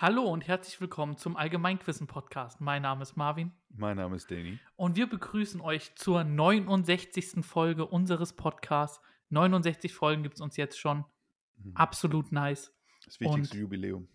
Hallo 0.00 0.22
und 0.22 0.48
herzlich 0.48 0.80
willkommen 0.80 1.18
zum 1.18 1.36
Allgemeinquissen-Podcast. 1.36 2.62
Mein 2.62 2.80
Name 2.80 3.02
ist 3.02 3.18
Marvin 3.18 3.52
Mein 3.68 3.98
Name 3.98 4.16
ist 4.16 4.30
Danny. 4.30 4.58
und 4.76 4.96
wir 4.96 5.06
begrüßen 5.06 5.60
euch 5.60 5.94
zur 5.94 6.24
69. 6.24 7.44
Folge 7.44 7.84
unseres 7.84 8.32
Podcasts. 8.32 9.02
69 9.28 9.92
Folgen 9.92 10.22
gibt 10.22 10.36
es 10.36 10.40
uns 10.40 10.56
jetzt 10.56 10.78
schon. 10.78 11.04
Mhm. 11.58 11.76
Absolut 11.76 12.32
nice. 12.32 12.72
Das 13.04 13.20
wichtigste 13.20 13.56
Und- 13.56 13.60
Jubiläum. 13.60 14.08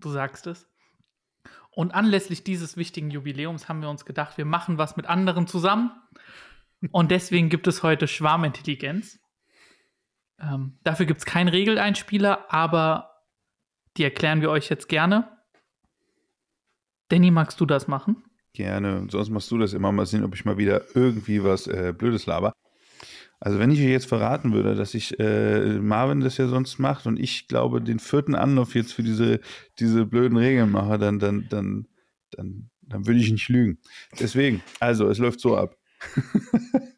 Du 0.00 0.08
sagst 0.08 0.46
es. 0.46 0.66
Und 1.70 1.94
anlässlich 1.94 2.42
dieses 2.42 2.78
wichtigen 2.78 3.10
Jubiläums 3.10 3.68
haben 3.68 3.82
wir 3.82 3.90
uns 3.90 4.06
gedacht, 4.06 4.38
wir 4.38 4.46
machen 4.46 4.78
was 4.78 4.96
mit 4.96 5.04
anderen 5.04 5.46
zusammen. 5.46 5.90
Und 6.92 7.10
deswegen 7.10 7.50
gibt 7.50 7.66
es 7.66 7.82
heute 7.82 8.08
Schwarmintelligenz. 8.08 9.20
Ähm, 10.38 10.78
dafür 10.82 11.04
gibt 11.04 11.18
es 11.18 11.26
keinen 11.26 11.48
Regeleinspieler, 11.48 12.50
aber 12.50 13.15
die 13.96 14.04
erklären 14.04 14.40
wir 14.40 14.50
euch 14.50 14.68
jetzt 14.68 14.88
gerne. 14.88 15.28
Danny, 17.08 17.30
magst 17.30 17.60
du 17.60 17.66
das 17.66 17.88
machen? 17.88 18.24
Gerne. 18.52 19.06
Sonst 19.10 19.30
machst 19.30 19.50
du 19.50 19.58
das 19.58 19.72
immer 19.74 19.92
mal 19.92 20.06
sehen, 20.06 20.24
ob 20.24 20.34
ich 20.34 20.44
mal 20.44 20.58
wieder 20.58 20.82
irgendwie 20.94 21.44
was 21.44 21.66
äh, 21.66 21.94
Blödes 21.96 22.26
laber. 22.26 22.52
Also 23.38 23.58
wenn 23.58 23.70
ich 23.70 23.78
euch 23.80 23.86
jetzt 23.86 24.06
verraten 24.06 24.52
würde, 24.52 24.74
dass 24.74 24.94
ich 24.94 25.20
äh, 25.20 25.78
Marvin 25.78 26.20
das 26.20 26.38
ja 26.38 26.48
sonst 26.48 26.78
macht 26.78 27.06
und 27.06 27.20
ich 27.20 27.48
glaube 27.48 27.82
den 27.82 27.98
vierten 27.98 28.34
Anlauf 28.34 28.74
jetzt 28.74 28.94
für 28.94 29.02
diese, 29.02 29.40
diese 29.78 30.06
blöden 30.06 30.38
Regeln 30.38 30.70
mache, 30.70 30.98
dann, 30.98 31.18
dann, 31.18 31.46
dann, 31.50 31.86
dann, 32.30 32.70
dann 32.80 33.06
würde 33.06 33.20
ich 33.20 33.30
nicht 33.30 33.50
lügen. 33.50 33.78
Deswegen, 34.18 34.62
also 34.80 35.08
es 35.10 35.18
läuft 35.18 35.40
so 35.40 35.56
ab. 35.56 35.76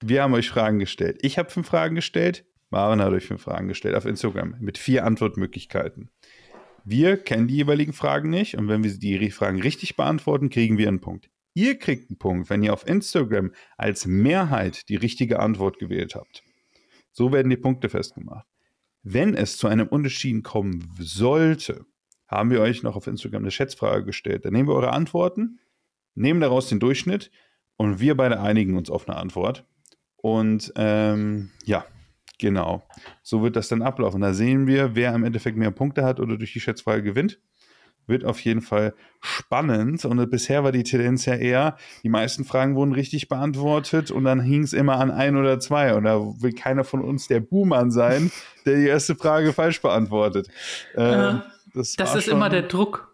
Wir 0.00 0.22
haben 0.22 0.34
euch 0.34 0.48
Fragen 0.48 0.78
gestellt. 0.78 1.18
Ich 1.20 1.38
habe 1.38 1.50
fünf 1.50 1.68
Fragen 1.68 1.94
gestellt. 1.94 2.44
Marvin 2.72 3.02
hat 3.02 3.12
euch 3.12 3.26
fünf 3.26 3.42
Fragen 3.42 3.68
gestellt 3.68 3.94
auf 3.94 4.06
Instagram 4.06 4.56
mit 4.58 4.78
vier 4.78 5.04
Antwortmöglichkeiten. 5.04 6.10
Wir 6.84 7.18
kennen 7.18 7.46
die 7.46 7.56
jeweiligen 7.56 7.92
Fragen 7.92 8.30
nicht 8.30 8.56
und 8.56 8.66
wenn 8.66 8.82
wir 8.82 8.90
die 8.98 9.30
Fragen 9.30 9.60
richtig 9.60 9.94
beantworten, 9.94 10.48
kriegen 10.48 10.78
wir 10.78 10.88
einen 10.88 11.00
Punkt. 11.00 11.28
Ihr 11.52 11.78
kriegt 11.78 12.08
einen 12.08 12.18
Punkt, 12.18 12.48
wenn 12.48 12.62
ihr 12.62 12.72
auf 12.72 12.86
Instagram 12.86 13.52
als 13.76 14.06
Mehrheit 14.06 14.88
die 14.88 14.96
richtige 14.96 15.38
Antwort 15.38 15.78
gewählt 15.78 16.14
habt. 16.14 16.42
So 17.12 17.30
werden 17.30 17.50
die 17.50 17.58
Punkte 17.58 17.90
festgemacht. 17.90 18.46
Wenn 19.02 19.34
es 19.34 19.58
zu 19.58 19.68
einem 19.68 19.88
Unentschieden 19.88 20.42
kommen 20.42 20.94
sollte, 20.98 21.84
haben 22.26 22.50
wir 22.50 22.62
euch 22.62 22.82
noch 22.82 22.96
auf 22.96 23.06
Instagram 23.06 23.42
eine 23.42 23.50
Schätzfrage 23.50 24.06
gestellt. 24.06 24.46
Dann 24.46 24.54
nehmen 24.54 24.68
wir 24.68 24.74
eure 24.74 24.92
Antworten, 24.92 25.58
nehmen 26.14 26.40
daraus 26.40 26.70
den 26.70 26.80
Durchschnitt 26.80 27.30
und 27.76 28.00
wir 28.00 28.16
beide 28.16 28.40
einigen 28.40 28.78
uns 28.78 28.88
auf 28.88 29.06
eine 29.06 29.18
Antwort. 29.18 29.66
Und 30.16 30.72
ähm, 30.76 31.50
ja, 31.66 31.84
genau. 32.42 32.82
So 33.22 33.42
wird 33.42 33.56
das 33.56 33.68
dann 33.68 33.80
ablaufen. 33.80 34.20
Da 34.20 34.34
sehen 34.34 34.66
wir, 34.66 34.94
wer 34.94 35.14
im 35.14 35.24
Endeffekt 35.24 35.56
mehr 35.56 35.70
Punkte 35.70 36.04
hat 36.04 36.20
oder 36.20 36.36
durch 36.36 36.52
die 36.52 36.60
Schätzfrage 36.60 37.02
gewinnt. 37.02 37.38
Wird 38.08 38.24
auf 38.24 38.40
jeden 38.40 38.60
Fall 38.62 38.94
spannend. 39.20 40.04
Und 40.04 40.28
bisher 40.28 40.64
war 40.64 40.72
die 40.72 40.82
Tendenz 40.82 41.24
ja 41.24 41.34
eher, 41.36 41.76
die 42.02 42.08
meisten 42.08 42.44
Fragen 42.44 42.74
wurden 42.74 42.92
richtig 42.92 43.28
beantwortet 43.28 44.10
und 44.10 44.24
dann 44.24 44.40
hing 44.40 44.64
es 44.64 44.72
immer 44.72 44.98
an 44.98 45.10
ein 45.12 45.36
oder 45.36 45.60
zwei. 45.60 45.94
Und 45.94 46.04
da 46.04 46.18
will 46.18 46.52
keiner 46.52 46.82
von 46.84 47.00
uns 47.00 47.28
der 47.28 47.38
Buhmann 47.40 47.90
sein, 47.92 48.32
der 48.66 48.76
die 48.76 48.86
erste 48.88 49.14
Frage 49.14 49.52
falsch 49.52 49.80
beantwortet. 49.80 50.48
Äh, 50.94 51.34
das 51.74 51.94
Das 51.96 52.10
war 52.10 52.18
ist 52.18 52.24
schon- 52.24 52.34
immer 52.34 52.48
der 52.48 52.62
Druck. 52.62 53.08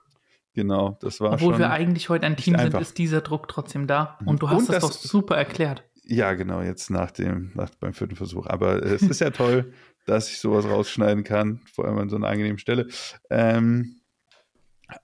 Genau, 0.55 0.97
das 1.03 1.21
war 1.21 1.35
Obwohl 1.35 1.53
schon. 1.53 1.61
wir 1.61 1.71
eigentlich 1.71 2.09
heute 2.09 2.27
ein 2.27 2.37
Team 2.37 2.55
sind, 2.55 2.65
einfach. 2.67 2.81
ist 2.81 2.99
dieser 2.99 3.21
Druck 3.21 3.47
trotzdem 3.47 3.87
da. 3.87 4.19
Und 4.25 4.43
du 4.43 4.49
hast 4.51 4.61
Und 4.61 4.69
das, 4.71 4.83
das- 4.83 5.03
doch 5.03 5.09
super 5.09 5.37
erklärt. 5.37 5.85
Ja, 6.11 6.33
genau, 6.33 6.63
jetzt 6.63 6.91
nach 6.91 7.11
dem, 7.11 7.53
nach, 7.55 7.69
beim 7.81 7.93
vierten 7.93 8.17
Versuch. 8.17 8.47
Aber 8.47 8.83
es 8.83 9.03
ist 9.03 9.21
ja 9.21 9.31
toll, 9.31 9.73
dass 10.07 10.31
ich 10.31 10.39
sowas 10.39 10.65
rausschneiden 10.65 11.23
kann, 11.23 11.61
vor 11.71 11.85
allem 11.85 11.99
an 11.99 12.09
so 12.09 12.17
einer 12.17 12.29
angenehmen 12.29 12.59
Stelle. 12.59 12.89
Ähm, 13.29 14.01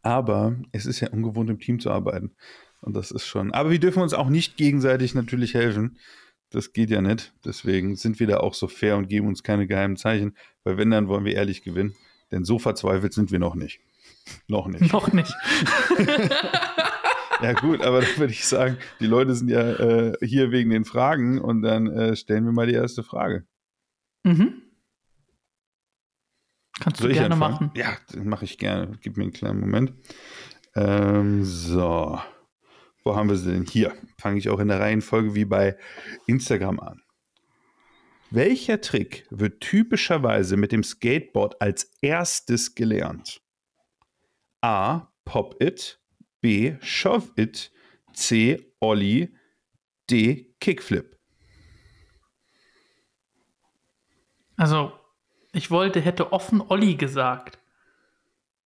aber 0.02 0.56
es 0.72 0.86
ist 0.86 1.00
ja 1.00 1.10
ungewohnt, 1.10 1.50
im 1.50 1.58
Team 1.58 1.78
zu 1.78 1.90
arbeiten. 1.90 2.34
Und 2.80 2.96
das 2.96 3.10
ist 3.10 3.26
schon. 3.26 3.52
Aber 3.52 3.70
wir 3.70 3.78
dürfen 3.78 4.02
uns 4.02 4.14
auch 4.14 4.30
nicht 4.30 4.56
gegenseitig 4.56 5.14
natürlich 5.14 5.52
helfen. 5.52 5.98
Das 6.48 6.72
geht 6.72 6.88
ja 6.88 7.02
nicht. 7.02 7.34
Deswegen 7.44 7.96
sind 7.96 8.18
wir 8.18 8.26
da 8.26 8.38
auch 8.38 8.54
so 8.54 8.66
fair 8.66 8.96
und 8.96 9.08
geben 9.08 9.28
uns 9.28 9.42
keine 9.42 9.66
geheimen 9.66 9.96
Zeichen. 9.96 10.36
Weil 10.62 10.78
wenn, 10.78 10.90
dann 10.90 11.08
wollen 11.08 11.26
wir 11.26 11.34
ehrlich 11.34 11.62
gewinnen. 11.62 11.94
Denn 12.30 12.44
so 12.44 12.58
verzweifelt 12.58 13.12
sind 13.12 13.30
wir 13.30 13.38
noch 13.38 13.54
nicht. 13.54 13.80
Noch 14.48 14.68
nicht. 14.68 14.90
Noch 14.90 15.12
nicht. 15.12 15.34
Ja, 17.44 17.52
gut, 17.52 17.82
aber 17.82 18.00
dann 18.00 18.16
würde 18.16 18.32
ich 18.32 18.46
sagen, 18.46 18.78
die 19.00 19.06
Leute 19.06 19.34
sind 19.34 19.50
ja 19.50 19.60
äh, 19.60 20.16
hier 20.22 20.50
wegen 20.50 20.70
den 20.70 20.86
Fragen 20.86 21.38
und 21.38 21.60
dann 21.60 21.88
äh, 21.88 22.16
stellen 22.16 22.46
wir 22.46 22.52
mal 22.52 22.66
die 22.66 22.72
erste 22.72 23.02
Frage. 23.02 23.46
Mhm. 24.22 24.62
Kannst 26.80 27.00
du 27.00 27.02
Soll 27.02 27.10
ich 27.10 27.18
gerne 27.18 27.34
anfangen? 27.34 27.52
machen. 27.52 27.70
Ja, 27.76 27.98
das 28.08 28.16
mache 28.24 28.46
ich 28.46 28.56
gerne. 28.56 28.98
Gib 29.02 29.18
mir 29.18 29.24
einen 29.24 29.34
kleinen 29.34 29.60
Moment. 29.60 29.92
Ähm, 30.74 31.44
so. 31.44 32.18
Wo 33.04 33.14
haben 33.14 33.28
wir 33.28 33.36
sie 33.36 33.52
denn? 33.52 33.66
Hier. 33.66 33.92
Fange 34.18 34.38
ich 34.38 34.48
auch 34.48 34.58
in 34.58 34.68
der 34.68 34.80
Reihenfolge 34.80 35.34
wie 35.34 35.44
bei 35.44 35.76
Instagram 36.26 36.80
an. 36.80 37.02
Welcher 38.30 38.80
Trick 38.80 39.26
wird 39.28 39.60
typischerweise 39.60 40.56
mit 40.56 40.72
dem 40.72 40.82
Skateboard 40.82 41.60
als 41.60 41.92
erstes 42.00 42.74
gelernt? 42.74 43.42
A. 44.62 45.12
Pop 45.26 45.62
it. 45.62 46.00
B. 46.44 46.76
Shove 46.82 47.32
it. 47.36 47.72
C. 48.12 48.70
Ollie. 48.78 49.34
D. 50.10 50.54
Kickflip. 50.60 51.18
Also, 54.58 54.92
ich 55.54 55.70
wollte, 55.70 56.02
hätte 56.02 56.34
offen 56.34 56.60
Olli 56.60 56.96
gesagt. 56.96 57.58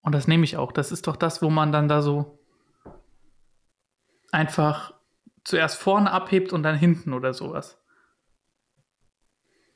Und 0.01 0.11
das 0.11 0.27
nehme 0.27 0.43
ich 0.43 0.57
auch. 0.57 0.73
Das 0.73 0.91
ist 0.91 1.07
doch 1.07 1.15
das, 1.15 1.41
wo 1.41 1.51
man 1.51 1.71
dann 1.71 1.87
da 1.87 2.03
so 2.03 2.45
einfach 4.33 4.93
zuerst 5.45 5.79
vorne 5.79 6.11
abhebt 6.11 6.53
und 6.53 6.65
dann 6.65 6.77
hinten 6.77 7.13
oder 7.13 7.33
sowas. 7.33 7.81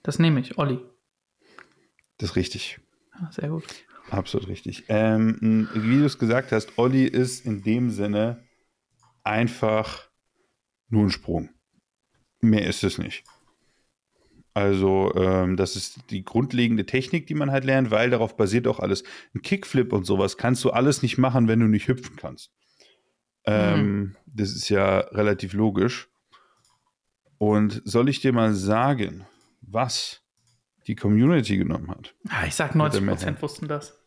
Das 0.03 0.19
nehme 0.19 0.41
ich, 0.41 0.59
Olli. 0.59 0.81
Das 2.19 2.31
ist 2.31 2.37
richtig. 2.37 2.81
Ja, 3.21 3.31
sehr 3.31 3.51
gut. 3.51 3.63
Absolut 4.13 4.49
richtig. 4.49 4.85
Ähm, 4.89 5.69
wie 5.75 5.99
du 5.99 6.05
es 6.05 6.19
gesagt 6.19 6.53
hast, 6.53 6.77
Olli 6.79 7.05
ist 7.07 7.47
in 7.47 7.63
dem 7.63 7.91
Sinne 7.91 8.45
einfach 9.25 10.09
nur 10.89 11.05
ein 11.05 11.11
Sprung. 11.11 11.49
Mehr 12.41 12.67
ist 12.67 12.85
es 12.85 12.99
nicht. 12.99 13.25
Also, 14.55 15.15
ähm, 15.15 15.57
das 15.57 15.77
ist 15.77 16.11
die 16.11 16.25
grundlegende 16.25 16.85
Technik, 16.85 17.27
die 17.27 17.35
man 17.35 17.51
halt 17.51 17.65
lernt, 17.65 17.91
weil 17.91 18.11
darauf 18.11 18.37
basiert 18.37 18.67
auch 18.69 18.81
alles. 18.81 19.03
Ein 19.35 19.41
Kickflip 19.41 19.95
und 19.95 20.05
sowas 20.05 20.37
kannst 20.37 20.63
du 20.65 20.71
alles 20.71 21.01
nicht 21.03 21.17
machen, 21.17 21.49
wenn 21.49 21.61
du 21.61 21.67
nicht 21.67 21.89
hüpfen 21.89 22.17
kannst. 22.17 22.53
Ähm, 23.45 24.15
Das 24.27 24.51
ist 24.51 24.69
ja 24.69 24.99
relativ 24.99 25.55
logisch. 25.55 26.09
Und 27.39 27.81
soll 27.87 28.11
ich 28.11 28.21
dir 28.21 28.33
mal 28.35 28.53
sagen, 28.53 29.27
was 29.63 30.21
die 30.87 30.97
Community 30.97 31.57
genommen 31.57 31.91
hat? 31.91 32.15
Ah, 32.29 32.45
ich 32.47 32.55
sag, 32.55 32.75
Mit 32.75 32.93
der 32.93 33.01
90% 33.01 33.05
Mehrheit. 33.05 33.43
wussten 33.43 33.69
das. 33.69 33.99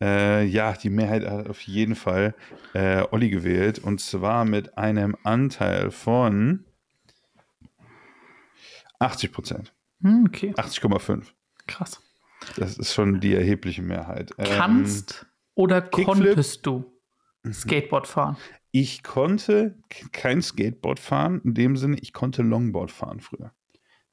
Äh, 0.00 0.44
ja, 0.44 0.72
die 0.74 0.90
Mehrheit 0.90 1.24
hat 1.26 1.48
auf 1.48 1.60
jeden 1.62 1.94
Fall 1.94 2.34
äh, 2.74 3.02
Olli 3.10 3.30
gewählt 3.30 3.78
und 3.78 4.00
zwar 4.00 4.44
mit 4.44 4.76
einem 4.76 5.16
Anteil 5.22 5.90
von 5.90 6.64
80 8.98 9.32
Prozent, 9.32 9.72
Hm, 10.02 10.24
okay, 10.28 10.52
80,5. 10.56 11.32
krass. 11.66 12.00
Das 12.56 12.76
ist 12.78 12.92
schon 12.92 13.20
die 13.20 13.34
erhebliche 13.34 13.82
Mehrheit. 13.82 14.32
Ähm, 14.38 14.46
Kannst 14.58 15.26
oder 15.54 15.80
Kickflip? 15.80 16.04
konntest 16.06 16.66
du 16.66 16.84
Skateboard 17.50 18.06
fahren? 18.06 18.36
ich 18.72 19.02
konnte 19.02 19.74
kein 20.12 20.42
Skateboard 20.42 21.00
fahren, 21.00 21.40
in 21.44 21.54
dem 21.54 21.76
Sinne, 21.76 21.96
ich 21.98 22.12
konnte 22.12 22.42
Longboard 22.42 22.90
fahren 22.90 23.20
früher. 23.20 23.52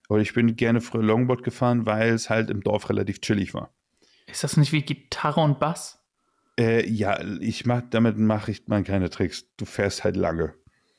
Aber 0.08 0.20
ich 0.20 0.34
bin 0.34 0.56
gerne 0.56 0.80
früher 0.80 1.04
Longboard 1.04 1.44
gefahren, 1.44 1.86
weil 1.86 2.14
es 2.14 2.30
halt 2.30 2.50
im 2.50 2.62
Dorf 2.62 2.90
relativ 2.90 3.20
chillig 3.20 3.54
war. 3.54 3.74
Ist 4.28 4.44
das 4.44 4.58
nicht 4.58 4.72
wie 4.72 4.82
Gitarre 4.82 5.42
und 5.42 5.60
Bass? 5.60 6.00
Äh, 6.60 6.88
ja, 6.90 7.20
ich 7.40 7.66
mach, 7.66 7.82
damit 7.90 8.18
mache 8.18 8.52
ich 8.52 8.68
mal 8.68 8.84
keine 8.84 9.10
Tricks. 9.10 9.46
Du 9.58 9.66
fährst 9.66 10.04
halt 10.04 10.16
lange. 10.16 10.54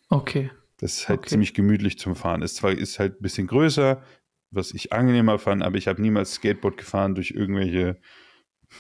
Okay. 0.09 0.51
Das 0.79 0.95
ist 0.99 1.09
halt 1.09 1.21
Okay. 1.21 1.29
ziemlich 1.31 1.55
gemütlich 1.55 1.99
zum 1.99 2.17
Fahren. 2.17 2.43
Ist 2.43 2.57
zwar 2.57 2.73
ist 2.73 2.99
halt 2.99 3.21
ein 3.21 3.23
bisschen 3.23 3.47
größer, 3.47 4.03
was 4.51 4.73
ich 4.73 4.93
angenehmer 4.93 5.39
fand, 5.39 5.63
aber 5.63 5.77
ich 5.77 5.89
habe 5.89 6.03
niemals 6.03 6.35
Skateboard 6.35 6.77
gefahren 6.77 7.15
durch 7.15 7.31
irgendwelche 7.31 8.01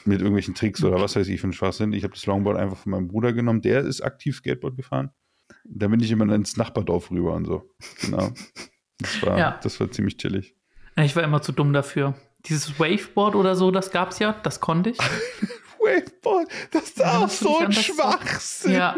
mit 0.04 0.18
irgendwelchen 0.20 0.54
Tricks 0.54 0.82
oder 0.82 1.00
was 1.00 1.14
weiß 1.14 1.28
ich 1.28 1.40
für 1.40 1.44
einen 1.44 1.52
Schwachsinn. 1.52 1.92
Ich 1.92 2.02
habe 2.02 2.14
das 2.14 2.26
Longboard 2.26 2.56
einfach 2.58 2.76
von 2.78 2.90
meinem 2.90 3.06
Bruder 3.08 3.32
genommen. 3.32 3.62
Der 3.62 3.80
ist 3.82 4.00
aktiv 4.00 4.36
Skateboard 4.36 4.76
gefahren. 4.76 5.10
Da 5.64 5.86
bin 5.88 6.00
ich 6.00 6.10
immer 6.10 6.32
ins 6.34 6.56
Nachbardorf 6.56 7.10
rüber 7.12 7.34
und 7.34 7.44
so. 7.44 7.70
Genau. 8.00 8.32
Das 8.98 9.22
war, 9.22 9.38
Ja. 9.38 9.60
das 9.62 9.78
war 9.80 9.90
ziemlich 9.90 10.16
chillig. 10.16 10.56
Ich 10.96 11.14
war 11.14 11.22
immer 11.22 11.42
zu 11.42 11.52
dumm 11.52 11.72
dafür. 11.72 12.14
Dieses 12.46 12.78
Waveboard 12.78 13.34
oder 13.34 13.56
so, 13.56 13.70
das 13.70 13.90
gab's 13.90 14.18
ja, 14.18 14.32
das 14.42 14.60
konnte 14.60 14.90
ich. 14.90 14.98
Waveboard, 15.78 16.48
das 16.70 16.84
ist 16.84 16.98
Ja, 16.98 17.18
auch 17.18 17.28
so 17.28 17.58
ein. 17.58 17.72
Schwachsinn. 17.72 18.72
Ja, 18.72 18.96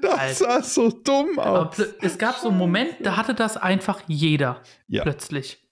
Das 0.00 0.38
sah 0.38 0.62
so 0.62 0.90
dumm 0.90 1.38
aber 1.38 1.68
aus. 1.68 1.78
plö- 1.78 1.92
es 2.00 2.16
gab 2.18 2.36
so 2.36 2.48
einen 2.48 2.56
Moment, 2.58 2.94
da 3.00 3.16
hatte 3.16 3.34
das 3.34 3.56
einfach 3.56 4.00
jeder 4.06 4.62
Ja. 4.88 5.02
plötzlich. 5.02 5.62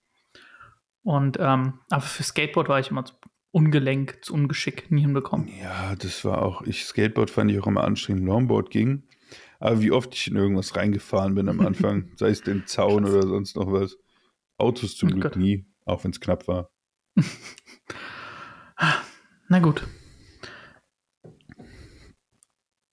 Und 1.02 1.36
ähm, 1.40 1.80
aber 1.90 2.02
für 2.02 2.22
Skateboard 2.22 2.68
war 2.68 2.80
ich 2.80 2.90
immer 2.90 3.04
zu 3.04 3.14
Ungelenk, 3.50 4.18
zu 4.24 4.34
Ungeschick 4.34 4.90
nie 4.90 5.02
hinbekommen. 5.02 5.48
Ja, 5.62 5.94
das 5.96 6.24
war 6.24 6.42
auch, 6.42 6.62
ich 6.62 6.84
Skateboard 6.86 7.30
fand 7.30 7.50
ich 7.50 7.60
auch 7.60 7.66
immer 7.66 7.84
anstrengend, 7.84 8.24
Longboard 8.26 8.70
ging. 8.70 9.04
Aber 9.60 9.80
wie 9.80 9.92
oft 9.92 10.12
ich 10.14 10.26
in 10.26 10.36
irgendwas 10.36 10.76
reingefahren 10.76 11.34
bin 11.34 11.48
am 11.48 11.60
Anfang, 11.60 12.10
sei 12.16 12.28
es 12.30 12.42
den 12.42 12.66
Zaun 12.66 13.04
oder 13.04 13.22
sonst 13.22 13.56
noch 13.56 13.70
was. 13.72 13.96
Autos 14.58 14.96
zum 14.96 15.08
Oh 15.08 15.12
Glück 15.12 15.22
Gott. 15.24 15.36
nie, 15.36 15.64
auch 15.84 16.04
wenn 16.04 16.10
es 16.12 16.20
knapp 16.20 16.46
war. 16.48 16.70
Na 19.48 19.58
gut. 19.60 19.86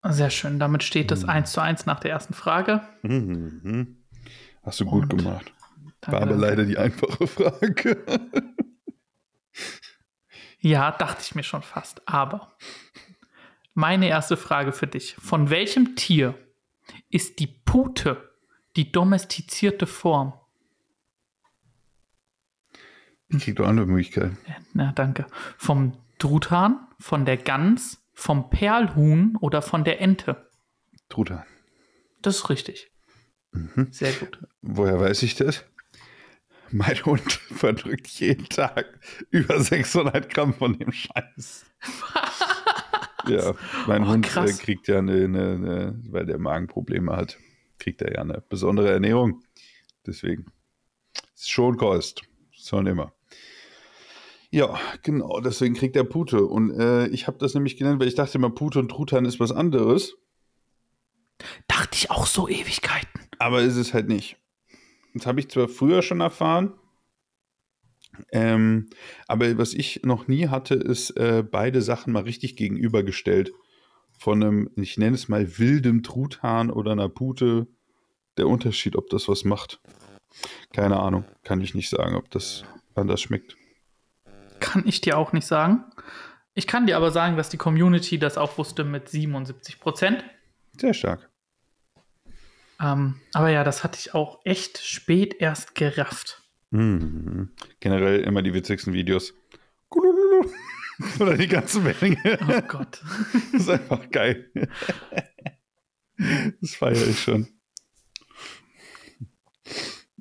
Sehr 0.03 0.29
schön. 0.29 0.59
Damit 0.59 0.83
steht 0.83 1.11
es 1.11 1.23
Mhm. 1.23 1.29
1 1.29 1.51
zu 1.51 1.61
1 1.61 1.85
nach 1.85 1.99
der 1.99 2.11
ersten 2.11 2.33
Frage. 2.33 2.81
Mhm. 3.03 4.03
Hast 4.63 4.79
du 4.79 4.85
gut 4.85 5.11
Und- 5.13 5.17
gemacht. 5.23 5.53
Danke, 6.01 6.11
War 6.15 6.21
aber 6.23 6.31
danke. 6.31 6.47
leider 6.47 6.65
die 6.65 6.77
einfache 6.79 7.27
Frage. 7.27 8.03
Ja, 10.59 10.91
dachte 10.91 11.21
ich 11.21 11.35
mir 11.35 11.43
schon 11.43 11.61
fast. 11.61 12.07
Aber 12.07 12.55
meine 13.75 14.07
erste 14.07 14.35
Frage 14.37 14.71
für 14.73 14.87
dich. 14.87 15.15
Von 15.15 15.49
welchem 15.51 15.95
Tier 15.95 16.33
ist 17.09 17.39
die 17.39 17.47
Pute 17.47 18.31
die 18.75 18.91
domestizierte 18.91 19.85
Form? 19.85 20.33
Ich 23.31 23.43
krieg 23.43 23.55
doch 23.55 23.67
andere 23.67 23.85
Möglichkeiten. 23.87 24.37
Na, 24.73 24.91
danke. 24.93 25.25
Vom 25.57 25.93
Truthahn, 26.19 26.87
von 26.99 27.25
der 27.25 27.37
Gans, 27.37 28.01
vom 28.13 28.49
Perlhuhn 28.49 29.37
oder 29.39 29.61
von 29.61 29.83
der 29.83 30.01
Ente? 30.01 30.49
Truthahn. 31.09 31.43
Das 32.21 32.35
ist 32.37 32.49
richtig. 32.49 32.91
Mhm. 33.51 33.87
Sehr 33.91 34.11
gut. 34.13 34.39
Woher 34.61 34.99
weiß 34.99 35.23
ich 35.23 35.35
das? 35.35 35.65
Mein 36.71 37.03
Hund 37.05 37.31
verdrückt 37.55 38.07
jeden 38.07 38.47
Tag 38.47 38.99
über 39.29 39.59
600 39.59 40.29
Gramm 40.33 40.53
von 40.53 40.77
dem 40.77 40.91
Scheiß. 40.91 41.65
Ja, 43.27 43.53
mein 43.85 44.03
Oh, 44.03 44.07
Hund 44.07 44.25
äh, 44.25 44.29
krass. 44.29 44.57
kriegt 44.57 44.87
ja 44.87 44.97
eine, 44.97 45.13
eine, 45.13 45.51
eine, 45.51 45.99
weil 46.09 46.25
der 46.25 46.39
Magenprobleme 46.39 47.15
hat, 47.15 47.37
kriegt 47.77 48.01
er 48.01 48.13
ja 48.15 48.21
eine 48.21 48.41
besondere 48.49 48.91
Ernährung. 48.91 49.43
Deswegen 50.07 50.47
ist 51.35 51.51
schon 51.51 51.77
Kost. 51.77 52.23
Schon 52.49 52.87
immer. 52.87 53.13
Ja, 54.51 54.77
genau, 55.01 55.39
deswegen 55.39 55.75
kriegt 55.75 55.95
er 55.95 56.03
Pute. 56.03 56.45
Und 56.45 56.71
äh, 56.71 57.07
ich 57.07 57.27
habe 57.27 57.37
das 57.37 57.53
nämlich 57.53 57.77
genannt, 57.77 57.99
weil 57.99 58.07
ich 58.07 58.15
dachte 58.15 58.37
immer, 58.37 58.49
Pute 58.49 58.79
und 58.79 58.89
Truthahn 58.89 59.25
ist 59.25 59.39
was 59.39 59.51
anderes. 59.51 60.17
Dachte 61.67 61.95
ich 61.95 62.11
auch 62.11 62.27
so 62.27 62.47
Ewigkeiten. 62.47 63.21
Aber 63.39 63.61
ist 63.61 63.77
es 63.77 63.93
halt 63.93 64.07
nicht. 64.07 64.37
Das 65.13 65.25
habe 65.25 65.39
ich 65.39 65.49
zwar 65.49 65.67
früher 65.67 66.01
schon 66.01 66.21
erfahren, 66.21 66.73
ähm, 68.31 68.89
aber 69.27 69.57
was 69.57 69.73
ich 69.73 70.01
noch 70.03 70.27
nie 70.27 70.47
hatte, 70.47 70.75
ist 70.75 71.11
äh, 71.11 71.43
beide 71.49 71.81
Sachen 71.81 72.13
mal 72.13 72.23
richtig 72.23 72.55
gegenübergestellt. 72.55 73.51
Von 74.17 74.43
einem, 74.43 74.69
ich 74.75 74.97
nenne 74.97 75.15
es 75.15 75.29
mal 75.29 75.57
wildem 75.57 76.03
Truthahn 76.03 76.69
oder 76.69 76.91
einer 76.91 77.09
Pute. 77.09 77.67
Der 78.37 78.47
Unterschied, 78.47 78.95
ob 78.95 79.09
das 79.09 79.27
was 79.27 79.43
macht. 79.43 79.81
Keine 80.73 80.99
Ahnung, 80.99 81.25
kann 81.43 81.61
ich 81.61 81.75
nicht 81.75 81.89
sagen, 81.89 82.15
ob 82.15 82.29
das 82.31 82.63
anders 82.95 83.21
schmeckt. 83.21 83.57
Kann 84.61 84.83
ich 84.87 85.01
dir 85.01 85.17
auch 85.17 85.33
nicht 85.33 85.45
sagen. 85.45 85.83
Ich 86.53 86.67
kann 86.67 86.87
dir 86.87 86.95
aber 86.95 87.11
sagen, 87.11 87.35
dass 87.35 87.49
die 87.49 87.57
Community 87.57 88.17
das 88.17 88.37
auch 88.37 88.57
wusste 88.57 88.85
mit 88.85 89.09
77 89.09 89.79
Prozent. 89.79 90.23
Sehr 90.77 90.93
stark. 90.93 91.29
Ähm, 92.79 93.19
aber 93.33 93.49
ja, 93.49 93.63
das 93.63 93.83
hatte 93.83 93.99
ich 93.99 94.13
auch 94.13 94.39
echt 94.45 94.77
spät 94.79 95.35
erst 95.39 95.75
gerafft. 95.75 96.41
Mhm. 96.69 97.51
Generell 97.79 98.21
immer 98.21 98.41
die 98.41 98.53
witzigsten 98.53 98.93
Videos. 98.93 99.33
Oder 101.19 101.37
die 101.37 101.47
ganze 101.47 101.79
Menge. 101.79 102.39
Oh 102.47 102.61
Gott. 102.67 103.01
Das 103.51 103.61
ist 103.61 103.69
einfach 103.69 104.09
geil. 104.11 104.51
Das 106.61 106.75
feiere 106.75 107.07
ich 107.07 107.19
schon. 107.19 107.47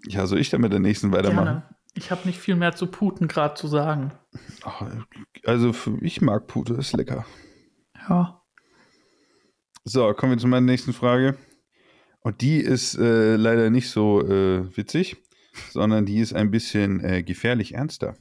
Ja, 0.06 0.26
soll 0.26 0.40
ich 0.40 0.48
dann 0.48 0.62
mit 0.62 0.72
der 0.72 0.81
nächsten 0.81 1.12
weitermachen? 1.12 1.62
Ich 1.94 2.10
habe 2.10 2.26
nicht 2.26 2.38
viel 2.38 2.56
mehr 2.56 2.75
zu 2.75 2.87
Puten 2.87 3.28
gerade 3.28 3.54
zu 3.54 3.66
sagen. 3.66 4.12
Ach, 4.62 4.82
also, 5.44 5.75
ich 6.00 6.20
mag 6.20 6.46
Pute, 6.46 6.75
ist 6.75 6.92
lecker. 6.92 7.26
Ja. 8.08 8.42
So, 9.84 10.12
kommen 10.14 10.32
wir 10.32 10.38
zu 10.38 10.46
meiner 10.46 10.66
nächsten 10.66 10.92
Frage. 10.92 11.37
Und 12.20 12.42
die 12.42 12.58
ist 12.58 12.96
äh, 12.96 13.37
leider 13.37 13.70
nicht 13.70 13.90
so 13.90 14.20
äh, 14.20 14.76
witzig, 14.76 15.16
sondern 15.70 16.06
die 16.06 16.19
ist 16.19 16.34
ein 16.34 16.50
bisschen 16.50 17.02
äh, 17.02 17.22
gefährlich 17.22 17.75
ernster. 17.75 18.16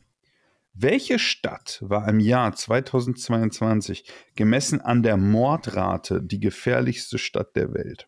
Welche 0.73 1.19
Stadt 1.19 1.79
war 1.81 2.07
im 2.07 2.21
Jahr 2.21 2.55
2022 2.55 4.05
gemessen 4.35 4.79
an 4.79 5.03
der 5.03 5.17
Mordrate 5.17 6.21
die 6.23 6.39
gefährlichste 6.39 7.17
Stadt 7.17 7.55
der 7.55 7.73
Welt? 7.73 8.07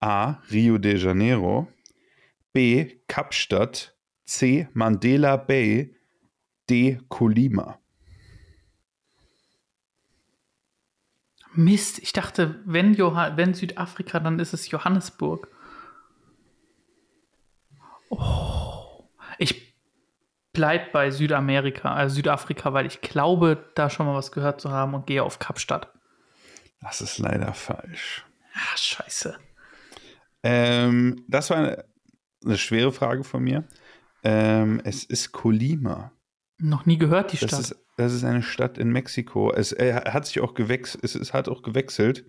A. 0.00 0.42
Rio 0.50 0.78
de 0.78 0.98
Janeiro. 0.98 1.68
B. 2.52 2.98
Kapstadt. 3.08 3.91
C. 4.32 4.66
Mandela 4.72 5.36
Bay. 5.36 5.94
D. 6.70 6.98
Colima. 7.10 7.78
Mist, 11.52 11.98
ich 11.98 12.14
dachte, 12.14 12.62
wenn, 12.64 12.94
Joha 12.94 13.36
wenn 13.36 13.52
Südafrika, 13.52 14.20
dann 14.20 14.38
ist 14.38 14.54
es 14.54 14.70
Johannesburg. 14.70 15.48
Oh, 18.08 19.04
ich 19.36 19.76
bleib 20.54 20.92
bei 20.92 21.10
Südamerika, 21.10 21.92
also 21.92 22.14
Südafrika, 22.14 22.72
weil 22.72 22.86
ich 22.86 23.02
glaube, 23.02 23.70
da 23.74 23.90
schon 23.90 24.06
mal 24.06 24.14
was 24.14 24.32
gehört 24.32 24.62
zu 24.62 24.70
haben 24.70 24.94
und 24.94 25.06
gehe 25.06 25.22
auf 25.22 25.40
Kapstadt. 25.40 25.92
Das 26.80 27.02
ist 27.02 27.18
leider 27.18 27.52
falsch. 27.52 28.24
Ah, 28.54 28.76
scheiße. 28.76 29.38
Ähm, 30.42 31.22
das 31.28 31.50
war 31.50 31.58
eine, 31.58 31.84
eine 32.46 32.56
schwere 32.56 32.92
Frage 32.92 33.24
von 33.24 33.42
mir. 33.42 33.68
Ähm, 34.22 34.80
es 34.84 35.04
ist 35.04 35.32
Colima. 35.32 36.12
Noch 36.58 36.86
nie 36.86 36.98
gehört, 36.98 37.32
die 37.32 37.38
Das 37.38 37.48
Stadt. 37.50 37.60
ist, 37.60 37.76
das 37.96 38.12
ist 38.12 38.24
eine 38.24 38.42
Stadt 38.42 38.78
in 38.78 38.90
Mexiko. 38.90 39.52
Es 39.52 39.72
äh, 39.72 39.94
hat 39.94 40.26
sich 40.26 40.40
auch 40.40 40.54
gewechselt. 40.54 41.02
Es, 41.04 41.14
es 41.14 41.32
hat 41.32 41.48
auch 41.48 41.62
gewechselt. 41.62 42.24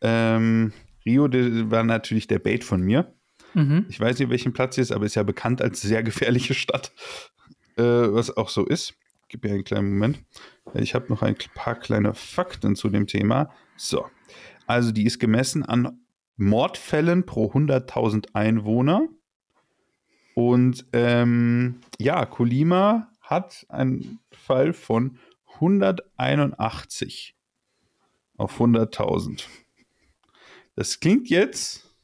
Ähm, 0.00 0.72
Rio 1.06 1.28
de, 1.28 1.70
war 1.70 1.82
natürlich 1.84 2.26
der 2.26 2.38
Bait 2.38 2.64
von 2.64 2.82
mir. 2.82 3.14
mhm. 3.54 3.86
Ich 3.88 3.98
weiß 4.00 4.18
nicht, 4.18 4.28
welchen 4.30 4.52
Platz 4.52 4.74
sie 4.74 4.82
ist, 4.82 4.92
aber 4.92 5.06
ist 5.06 5.14
ja 5.14 5.22
bekannt 5.22 5.62
als 5.62 5.80
sehr 5.80 6.02
gefährliche 6.02 6.54
Stadt. 6.54 6.92
Äh, 7.76 7.82
was 7.82 8.36
auch 8.36 8.48
so 8.50 8.64
ist. 8.66 8.94
Gib 9.28 9.42
mir 9.44 9.50
einen 9.52 9.64
kleinen 9.64 9.90
Moment. 9.94 10.22
Ich 10.74 10.94
habe 10.94 11.06
noch 11.08 11.22
ein 11.22 11.36
paar 11.54 11.74
kleine 11.76 12.14
Fakten 12.14 12.76
zu 12.76 12.88
dem 12.90 13.06
Thema. 13.06 13.50
So. 13.76 14.06
Also, 14.66 14.92
die 14.92 15.04
ist 15.04 15.18
gemessen 15.18 15.64
an 15.64 16.00
Mordfällen 16.36 17.24
pro 17.26 17.50
100.000 17.52 18.28
Einwohner. 18.34 19.08
Und 20.34 20.84
ähm, 20.92 21.80
ja, 21.98 22.26
Colima 22.26 23.08
hat 23.20 23.64
einen 23.68 24.18
Fall 24.32 24.72
von 24.72 25.18
181 25.54 27.36
auf 28.36 28.60
100.000. 28.60 29.44
Das 30.76 30.98
klingt 30.98 31.28
jetzt 31.28 31.94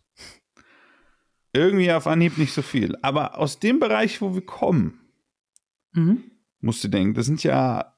irgendwie 1.52 1.92
auf 1.92 2.06
Anhieb 2.06 2.38
nicht 2.38 2.52
so 2.52 2.62
viel. 2.62 2.96
Aber 3.02 3.36
aus 3.38 3.58
dem 3.58 3.80
Bereich, 3.80 4.20
wo 4.20 4.34
wir 4.34 4.44
kommen, 4.46 4.96
Mhm. 5.92 6.22
musst 6.60 6.84
du 6.84 6.88
denken, 6.88 7.14
das 7.14 7.26
sind 7.26 7.42
ja 7.42 7.96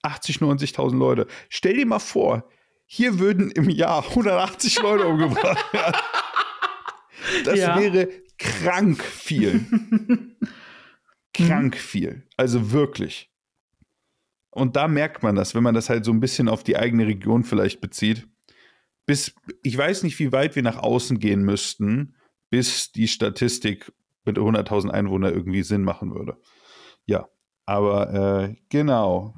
80, 0.00 0.38
90.000 0.40 0.96
Leute. 0.96 1.26
Stell 1.50 1.74
dir 1.76 1.84
mal 1.84 1.98
vor, 1.98 2.48
hier 2.86 3.18
würden 3.18 3.50
im 3.50 3.68
Jahr 3.68 4.02
180 4.08 4.80
Leute 4.80 5.06
umgebracht 5.06 5.72
werden. 5.74 6.00
Das 7.44 7.58
Ja. 7.58 7.78
wäre 7.78 8.08
krank 8.42 9.02
viel. 9.02 9.64
krank 11.34 11.76
viel. 11.76 12.26
Also 12.36 12.72
wirklich. 12.72 13.30
Und 14.50 14.76
da 14.76 14.86
merkt 14.88 15.22
man 15.22 15.34
das, 15.34 15.54
wenn 15.54 15.62
man 15.62 15.74
das 15.74 15.88
halt 15.88 16.04
so 16.04 16.12
ein 16.12 16.20
bisschen 16.20 16.48
auf 16.48 16.62
die 16.62 16.76
eigene 16.76 17.06
Region 17.06 17.42
vielleicht 17.44 17.80
bezieht. 17.80 18.26
Bis, 19.06 19.34
ich 19.62 19.76
weiß 19.76 20.02
nicht, 20.02 20.18
wie 20.18 20.30
weit 20.32 20.54
wir 20.56 20.62
nach 20.62 20.76
außen 20.78 21.18
gehen 21.18 21.42
müssten, 21.42 22.14
bis 22.50 22.92
die 22.92 23.08
Statistik 23.08 23.92
mit 24.24 24.36
100.000 24.38 24.90
Einwohnern 24.90 25.32
irgendwie 25.34 25.62
Sinn 25.62 25.82
machen 25.82 26.14
würde. 26.14 26.36
Ja, 27.06 27.28
aber 27.66 28.12
äh, 28.50 28.56
genau. 28.68 29.34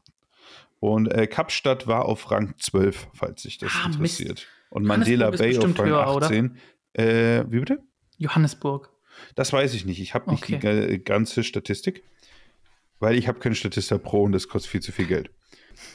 Und 0.80 1.06
äh, 1.12 1.26
Kapstadt 1.26 1.86
war 1.86 2.04
auf 2.04 2.30
Rang 2.30 2.54
12, 2.58 3.08
falls 3.14 3.42
sich 3.42 3.56
das 3.58 3.72
Ah, 3.72 3.88
Mist. 3.88 4.20
interessiert. 4.20 4.46
Und 4.68 4.84
Mandela 4.84 5.30
Bay 5.30 5.56
auf 5.56 5.64
Rang 5.78 5.86
höher, 5.86 6.14
oder? 6.14 6.26
18. 6.26 6.58
Äh, 6.92 7.44
wie 7.48 7.60
bitte? 7.60 7.78
Johannesburg. 8.18 8.90
Das 9.34 9.52
weiß 9.52 9.74
ich 9.74 9.84
nicht. 9.84 10.00
Ich 10.00 10.14
habe 10.14 10.30
nicht 10.30 10.42
Okay. 10.44 10.58
die 10.58 10.58
ga- 10.58 10.96
ganze 10.98 11.42
Statistik, 11.44 12.02
weil 13.00 13.16
ich 13.16 13.28
habe 13.28 13.38
keinen 13.40 13.54
Statista 13.54 13.98
Pro 13.98 14.22
und 14.22 14.32
das 14.32 14.48
kostet 14.48 14.70
viel 14.70 14.80
zu 14.82 14.92
viel 14.92 15.06
Geld. 15.06 15.30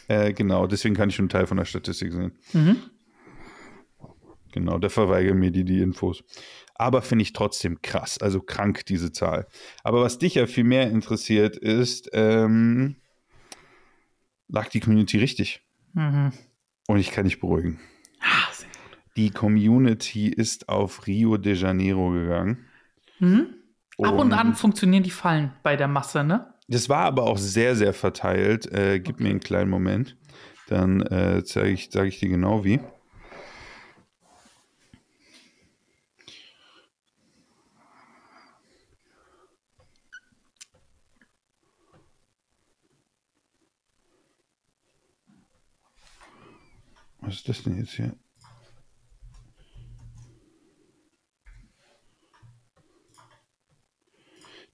Äh, 0.07 0.33
genau, 0.33 0.67
deswegen 0.67 0.95
kann 0.95 1.09
ich 1.09 1.19
einen 1.19 1.29
Teil 1.29 1.47
von 1.47 1.57
der 1.57 1.65
Statistik 1.65 2.11
sehen. 2.11 2.33
Mhm. 2.53 2.77
Genau, 4.51 4.79
der 4.79 4.89
verweigert 4.89 5.35
mir 5.35 5.51
die, 5.51 5.63
die 5.63 5.79
Infos. 5.81 6.23
Aber 6.73 7.01
finde 7.01 7.21
ich 7.23 7.33
trotzdem 7.33 7.81
krass, 7.81 8.17
also 8.19 8.41
krank, 8.41 8.85
diese 8.85 9.11
Zahl. 9.11 9.47
Aber 9.83 10.01
was 10.01 10.17
dich 10.17 10.35
ja 10.35 10.47
viel 10.47 10.63
mehr 10.63 10.89
interessiert, 10.89 11.55
ist, 11.55 12.09
ähm, 12.13 12.95
lag 14.47 14.69
die 14.69 14.79
Community 14.79 15.19
richtig? 15.19 15.61
Mhm. 15.93 16.31
Und 16.87 16.97
ich 16.97 17.11
kann 17.11 17.25
dich 17.25 17.39
beruhigen. 17.39 17.79
Ah, 18.21 18.47
Die 19.17 19.29
Community 19.31 20.27
ist 20.29 20.67
auf 20.69 21.05
Rio 21.05 21.37
de 21.37 21.53
Janeiro 21.53 22.09
gegangen. 22.11 22.65
Mhm. 23.19 23.55
Ab 24.01 24.17
und 24.17 24.31
an 24.31 24.55
funktionieren 24.55 25.03
die 25.03 25.11
Fallen 25.11 25.51
bei 25.61 25.75
der 25.75 25.87
Masse, 25.87 26.23
ne? 26.23 26.53
Das 26.69 26.87
war 26.87 27.05
aber 27.05 27.23
auch 27.23 27.37
sehr, 27.37 27.75
sehr 27.75 27.93
verteilt. 27.93 28.71
Äh, 28.71 28.99
gib 28.99 29.19
mir 29.19 29.29
einen 29.29 29.39
kleinen 29.39 29.69
Moment. 29.69 30.15
Dann 30.67 31.01
äh, 31.01 31.43
zeige 31.43 31.71
ich, 31.71 31.89
sage 31.91 32.07
ich 32.07 32.19
dir 32.19 32.29
genau 32.29 32.63
wie. 32.63 32.79
Was 47.21 47.35
ist 47.35 47.49
das 47.49 47.63
denn 47.63 47.77
jetzt 47.77 47.91
hier? 47.91 48.13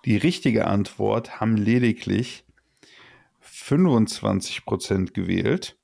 Die 0.06 0.18
richtige 0.18 0.68
Antwort 0.68 1.40
haben 1.40 1.58
lediglich 1.58 2.46
25% 3.44 5.14
gewählt, 5.14 5.78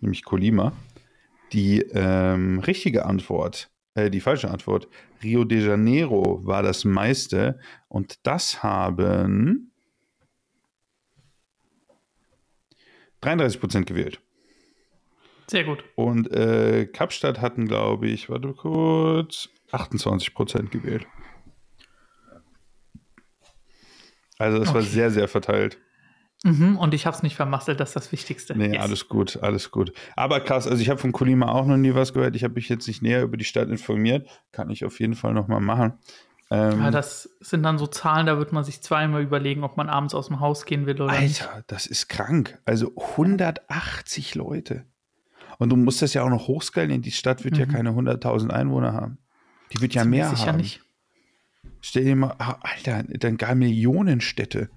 nämlich 0.00 0.24
Colima. 0.24 0.72
Die 1.52 1.80
ähm, 1.92 2.60
richtige 2.60 3.06
Antwort, 3.06 3.70
äh, 3.94 4.08
die 4.08 4.20
falsche 4.20 4.50
Antwort, 4.50 4.88
Rio 5.22 5.44
de 5.44 5.66
Janeiro 5.66 6.44
war 6.44 6.62
das 6.62 6.84
meiste 6.84 7.58
und 7.88 8.24
das 8.24 8.62
haben 8.62 9.72
33% 13.22 13.84
gewählt. 13.84 14.20
Sehr 15.48 15.64
gut. 15.64 15.84
Und 15.96 16.30
äh, 16.32 16.86
Kapstadt 16.86 17.40
hatten, 17.40 17.66
glaube 17.66 18.08
ich, 18.08 18.28
warte 18.28 18.52
kurz, 18.52 19.48
28% 19.72 20.68
gewählt. 20.70 21.06
Also 24.38 24.58
es 24.62 24.68
war 24.68 24.76
Okay. 24.80 24.86
sehr, 24.88 25.10
sehr 25.10 25.28
verteilt. 25.28 25.78
Mhm. 26.44 26.76
Und 26.76 26.92
ich 26.94 27.06
habe 27.06 27.16
es 27.16 27.22
nicht 27.22 27.34
vermasselt, 27.36 27.80
das 27.80 27.90
ist 27.90 27.96
das 27.96 28.12
Wichtigste. 28.12 28.56
Nee, 28.56 28.74
Yes. 28.74 28.82
alles 28.82 29.08
gut, 29.08 29.38
alles 29.42 29.70
gut. 29.70 29.92
Aber 30.16 30.40
krass, 30.40 30.66
also 30.66 30.80
ich 30.82 30.90
habe 30.90 31.00
von 31.00 31.12
Kolima 31.12 31.48
auch 31.50 31.64
noch 31.66 31.78
nie 31.78 31.94
was 31.94 32.12
gehört. 32.12 32.36
Ich 32.36 32.44
habe 32.44 32.54
mich 32.54 32.68
jetzt 32.68 32.86
nicht 32.86 33.00
näher 33.02 33.22
über 33.22 33.36
die 33.38 33.44
Stadt 33.46 33.68
informiert. 33.70 34.28
Kann 34.52 34.68
ich 34.70 34.84
auf 34.84 35.00
jeden 35.00 35.14
Fall 35.14 35.32
nochmal 35.32 35.60
machen. 35.60 35.94
Ähm, 36.50 36.78
Ja, 36.80 36.90
das 36.92 37.30
sind 37.40 37.62
dann 37.64 37.78
so 37.78 37.86
Zahlen, 37.88 38.26
da 38.26 38.38
wird 38.38 38.52
man 38.52 38.62
sich 38.62 38.80
zweimal 38.82 39.22
überlegen, 39.22 39.64
ob 39.64 39.76
man 39.76 39.88
abends 39.88 40.14
aus 40.14 40.28
dem 40.28 40.38
Haus 40.38 40.64
gehen 40.66 40.86
will 40.86 41.00
oder 41.00 41.18
nicht. 41.18 41.42
Alter, 41.42 41.64
das 41.66 41.86
ist 41.86 42.08
krank. 42.08 42.58
Also 42.66 42.92
180 42.94 44.34
Leute. 44.34 44.84
Und 45.58 45.70
du 45.70 45.76
musst 45.76 46.02
das 46.02 46.12
ja 46.14 46.22
auch 46.22 46.28
noch 46.28 46.48
hochskalieren. 46.48 47.02
Die 47.02 47.10
Stadt 47.12 47.44
wird 47.44 47.56
ja 47.56 47.66
Mhm. 47.66 47.70
keine 47.72 47.90
100.000 47.94 48.52
Einwohner 48.52 48.92
haben. 48.92 49.18
Die 49.72 49.80
wird 49.80 49.94
ja 49.94 50.02
Ziemlich 50.02 50.20
mehr 50.20 50.28
sicher 50.30 50.48
haben. 50.48 50.58
nicht. 50.58 50.82
Stell 51.80 52.04
dir 52.04 52.16
mal, 52.16 52.34
ah, 52.38 52.58
Alter, 52.62 53.04
dann 53.04 53.36
gar 53.36 53.54
Millionenstädte, 53.54 54.70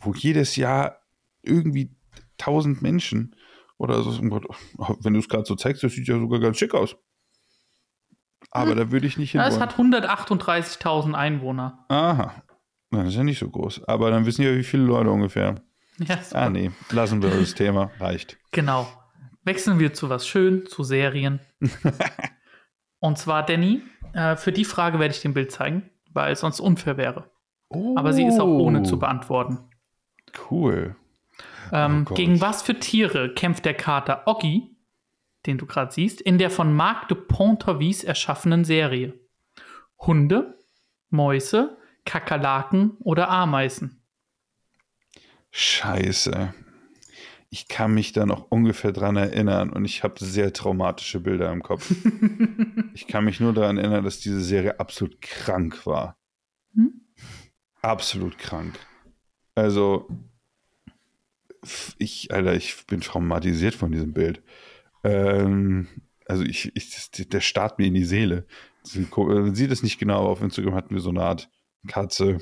wo 0.00 0.12
jedes 0.12 0.56
Jahr 0.56 1.00
irgendwie 1.42 1.90
1000 2.38 2.82
Menschen 2.82 3.36
oder 3.78 4.02
so. 4.02 4.10
oh 4.10 4.28
Gott, 4.28 4.46
Wenn 5.00 5.14
du 5.14 5.20
es 5.20 5.28
gerade 5.28 5.44
so 5.44 5.54
zeigst, 5.54 5.82
das 5.82 5.92
sieht 5.92 6.08
ja 6.08 6.18
sogar 6.18 6.40
ganz 6.40 6.58
schick 6.58 6.74
aus. 6.74 6.96
Aber 8.50 8.74
da 8.74 8.90
würde 8.90 9.06
ich 9.06 9.16
nicht 9.16 9.32
hin. 9.32 9.40
Ja, 9.40 9.48
es 9.48 9.58
hat 9.58 9.74
138.000 9.74 11.14
Einwohner. 11.14 11.84
Aha. 11.88 12.42
Das 12.90 13.08
ist 13.08 13.14
ja 13.16 13.24
nicht 13.24 13.38
so 13.38 13.50
groß. 13.50 13.84
Aber 13.88 14.10
dann 14.10 14.26
wissen 14.26 14.42
ja, 14.42 14.54
wie 14.54 14.62
viele 14.62 14.84
Leute 14.84 15.10
ungefähr. 15.10 15.56
Ja, 15.98 16.18
super. 16.22 16.42
Ah, 16.42 16.50
nee. 16.50 16.70
Lassen 16.90 17.22
wir 17.22 17.30
das 17.30 17.54
Thema. 17.54 17.90
Reicht. 17.98 18.38
Genau. 18.52 18.86
Wechseln 19.42 19.78
wir 19.78 19.92
zu 19.92 20.08
was 20.08 20.26
schön, 20.26 20.66
zu 20.66 20.84
Serien. 20.84 21.40
Und 23.00 23.18
zwar, 23.18 23.44
Danny, 23.44 23.82
äh, 24.12 24.36
für 24.36 24.52
die 24.52 24.64
Frage 24.64 24.98
werde 24.98 25.14
ich 25.14 25.20
dir 25.20 25.30
ein 25.30 25.34
Bild 25.34 25.52
zeigen, 25.52 25.90
weil 26.14 26.32
es 26.32 26.40
sonst 26.40 26.60
unfair 26.60 26.96
wäre. 26.96 27.30
Aber 27.96 28.12
sie 28.12 28.24
ist 28.24 28.40
auch 28.40 28.46
ohne 28.46 28.84
zu 28.84 28.98
beantworten. 28.98 29.58
Cool. 30.50 30.96
Ähm, 31.72 32.06
Oh 32.08 32.14
gegen 32.14 32.40
was 32.40 32.62
für 32.62 32.78
Tiere 32.78 33.34
kämpft 33.34 33.64
der 33.64 33.74
Kater 33.74 34.22
Oggi, 34.26 34.76
den 35.46 35.58
du 35.58 35.66
gerade 35.66 35.92
siehst, 35.92 36.20
in 36.20 36.38
der 36.38 36.50
von 36.50 36.74
Marc 36.74 37.08
de 37.08 37.16
Pontorvis 37.16 38.04
erschaffenen 38.04 38.64
Serie? 38.64 39.14
Hunde, 39.98 40.58
Mäuse, 41.10 41.76
Kakerlaken 42.04 42.96
oder 43.00 43.28
Ameisen? 43.28 44.02
Scheiße. 45.50 46.54
Ich 47.54 47.68
kann 47.68 47.94
mich 47.94 48.12
da 48.12 48.26
noch 48.26 48.50
ungefähr 48.50 48.90
dran 48.90 49.14
erinnern 49.14 49.70
und 49.70 49.84
ich 49.84 50.02
habe 50.02 50.16
sehr 50.18 50.52
traumatische 50.52 51.20
Bilder 51.20 51.52
im 51.52 51.62
Kopf. 51.62 51.88
ich 52.94 53.06
kann 53.06 53.24
mich 53.24 53.38
nur 53.38 53.52
daran 53.52 53.78
erinnern, 53.78 54.02
dass 54.02 54.18
diese 54.18 54.40
Serie 54.40 54.80
absolut 54.80 55.20
krank 55.20 55.86
war. 55.86 56.18
Hm? 56.74 57.02
Absolut 57.80 58.38
krank. 58.38 58.76
Also, 59.54 60.08
ich, 61.96 62.34
Alter, 62.34 62.56
ich 62.56 62.88
bin 62.88 63.00
traumatisiert 63.00 63.76
von 63.76 63.92
diesem 63.92 64.12
Bild. 64.12 64.42
Ähm, 65.04 65.86
also, 66.26 66.42
ich, 66.42 66.74
ich, 66.74 67.08
der 67.12 67.40
starrt 67.40 67.78
mir 67.78 67.86
in 67.86 67.94
die 67.94 68.04
Seele. 68.04 68.48
Man 69.16 69.54
sieht 69.54 69.70
es 69.70 69.84
nicht 69.84 70.00
genau, 70.00 70.22
aber 70.22 70.30
auf 70.30 70.42
Instagram 70.42 70.74
hatten 70.74 70.94
wir 70.96 71.00
so 71.00 71.10
eine 71.10 71.22
Art 71.22 71.48
Katze. 71.86 72.38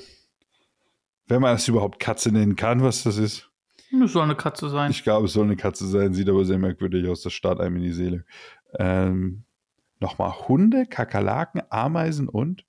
Wenn 1.27 1.43
man 1.43 1.53
das 1.53 1.67
überhaupt 1.67 1.99
Katze 1.99 2.31
nennen 2.31 2.55
kann, 2.55 2.81
was 2.81 3.03
das 3.03 3.17
ist. 3.17 3.52
Das 3.99 4.11
soll 4.11 4.23
eine 4.23 4.35
Katze 4.35 4.69
sein. 4.69 4.89
Ich 4.89 5.03
glaube, 5.03 5.27
es 5.27 5.33
soll 5.33 5.45
eine 5.45 5.55
Katze 5.55 5.87
sein, 5.87 6.13
sieht 6.13 6.27
aber 6.27 6.45
sehr 6.45 6.57
merkwürdig 6.57 7.07
aus. 7.07 7.21
Das 7.21 7.33
starrt 7.33 7.59
einem 7.59 7.77
in 7.77 7.83
die 7.83 7.93
Seele. 7.93 8.25
Ähm, 8.79 9.43
Nochmal 9.99 10.33
Hunde, 10.49 10.85
Kakerlaken, 10.85 11.61
Ameisen 11.69 12.27
und 12.27 12.65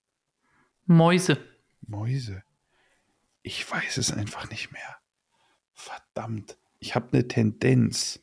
Mäuse. 0.86 1.38
Mäuse. 1.80 2.44
Ich 3.42 3.68
weiß 3.68 3.96
es 3.96 4.12
einfach 4.12 4.50
nicht 4.50 4.70
mehr. 4.70 4.98
Verdammt. 5.72 6.56
Ich 6.78 6.94
habe 6.94 7.08
eine 7.12 7.26
Tendenz. 7.26 8.22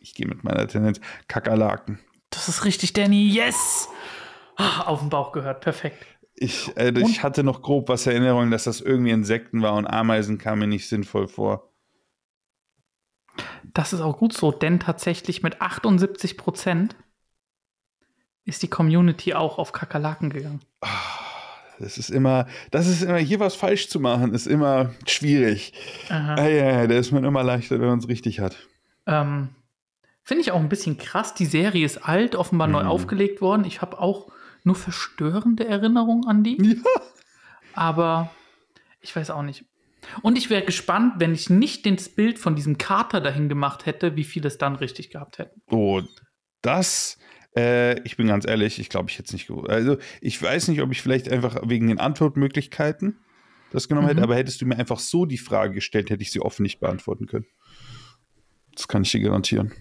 Ich 0.00 0.14
gehe 0.14 0.26
mit 0.26 0.44
meiner 0.44 0.66
Tendenz. 0.68 1.00
Kakerlaken. 1.28 1.98
Das 2.28 2.50
ist 2.50 2.66
richtig, 2.66 2.92
Danny. 2.92 3.28
Yes! 3.28 3.88
Ah, 4.56 4.82
auf 4.82 5.00
den 5.00 5.08
Bauch 5.08 5.32
gehört. 5.32 5.62
Perfekt. 5.62 6.04
Ich, 6.42 6.76
äh, 6.76 6.92
ich 6.98 7.22
hatte 7.22 7.44
noch 7.44 7.62
grob 7.62 7.88
was 7.88 8.06
Erinnerung, 8.06 8.50
dass 8.50 8.64
das 8.64 8.80
irgendwie 8.80 9.10
Insekten 9.12 9.62
war 9.62 9.74
und 9.74 9.86
Ameisen 9.86 10.38
kamen 10.38 10.60
mir 10.60 10.66
nicht 10.66 10.88
sinnvoll 10.88 11.28
vor. 11.28 11.70
Das 13.74 13.92
ist 13.92 14.00
auch 14.00 14.18
gut 14.18 14.32
so, 14.32 14.50
denn 14.52 14.80
tatsächlich 14.80 15.42
mit 15.42 15.62
78 15.62 16.36
Prozent 16.36 16.96
ist 18.44 18.62
die 18.62 18.68
Community 18.68 19.34
auch 19.34 19.58
auf 19.58 19.72
Kakerlaken 19.72 20.30
gegangen. 20.30 20.60
Das 21.78 21.96
ist 21.96 22.10
immer, 22.10 22.46
das 22.70 22.86
ist 22.86 23.02
immer, 23.02 23.18
hier 23.18 23.40
was 23.40 23.54
falsch 23.54 23.88
zu 23.88 23.98
machen, 24.00 24.34
ist 24.34 24.46
immer 24.46 24.90
schwierig. 25.06 25.72
Aha. 26.10 26.34
Ah, 26.34 26.48
ja, 26.48 26.70
ja, 26.80 26.86
da 26.86 26.96
ist 26.96 27.12
man 27.12 27.24
immer 27.24 27.42
leichter, 27.42 27.80
wenn 27.80 27.88
man 27.88 27.98
es 28.00 28.08
richtig 28.08 28.40
hat. 28.40 28.56
Ähm, 29.06 29.48
Finde 30.22 30.42
ich 30.42 30.52
auch 30.52 30.60
ein 30.60 30.68
bisschen 30.68 30.98
krass. 30.98 31.34
Die 31.34 31.46
Serie 31.46 31.84
ist 31.86 31.98
alt, 32.08 32.36
offenbar 32.36 32.68
neu 32.68 32.82
Mhm. 32.82 32.88
aufgelegt 32.88 33.40
worden. 33.40 33.64
Ich 33.64 33.80
habe 33.80 33.98
auch 34.00 34.30
nur 34.64 34.74
verstörende 34.74 35.66
Erinnerungen 35.66 36.26
an 36.26 36.42
die. 36.44 36.58
Ja. 36.62 36.74
Aber 37.74 38.30
ich 39.00 39.14
weiß 39.14 39.30
auch 39.30 39.42
nicht. 39.42 39.64
Und 40.22 40.36
ich 40.36 40.50
wäre 40.50 40.64
gespannt, 40.64 41.14
wenn 41.18 41.32
ich 41.32 41.48
nicht 41.48 41.86
das 41.86 42.08
Bild 42.08 42.38
von 42.38 42.56
diesem 42.56 42.76
Kater 42.76 43.20
dahin 43.20 43.48
gemacht 43.48 43.86
hätte, 43.86 44.16
wie 44.16 44.24
viele 44.24 44.48
es 44.48 44.58
dann 44.58 44.74
richtig 44.76 45.10
gehabt 45.10 45.38
hätten. 45.38 45.62
Oh, 45.70 46.02
das, 46.60 47.18
äh, 47.56 48.00
ich 48.02 48.16
bin 48.16 48.26
ganz 48.26 48.46
ehrlich, 48.46 48.78
ich 48.80 48.88
glaube, 48.88 49.10
ich 49.10 49.18
hätte 49.18 49.26
es 49.28 49.32
nicht 49.32 49.46
gewusst. 49.46 49.70
Also, 49.70 49.96
ich 50.20 50.40
weiß 50.42 50.68
nicht, 50.68 50.82
ob 50.82 50.90
ich 50.90 51.00
vielleicht 51.02 51.30
einfach 51.30 51.56
wegen 51.64 51.86
den 51.86 52.00
Antwortmöglichkeiten 52.00 53.18
das 53.70 53.88
genommen 53.88 54.08
hätte, 54.08 54.18
Mhm. 54.20 54.24
aber 54.24 54.36
hättest 54.36 54.60
du 54.60 54.66
mir 54.66 54.76
einfach 54.76 54.98
so 54.98 55.24
die 55.24 55.38
Frage 55.38 55.74
gestellt, 55.74 56.10
hätte 56.10 56.22
ich 56.22 56.30
sie 56.32 56.40
offen 56.40 56.62
nicht 56.64 56.78
beantworten 56.80 57.26
können. 57.26 57.46
Das 58.74 58.88
kann 58.88 59.02
ich 59.02 59.10
dir 59.12 59.20
garantieren. 59.20 59.72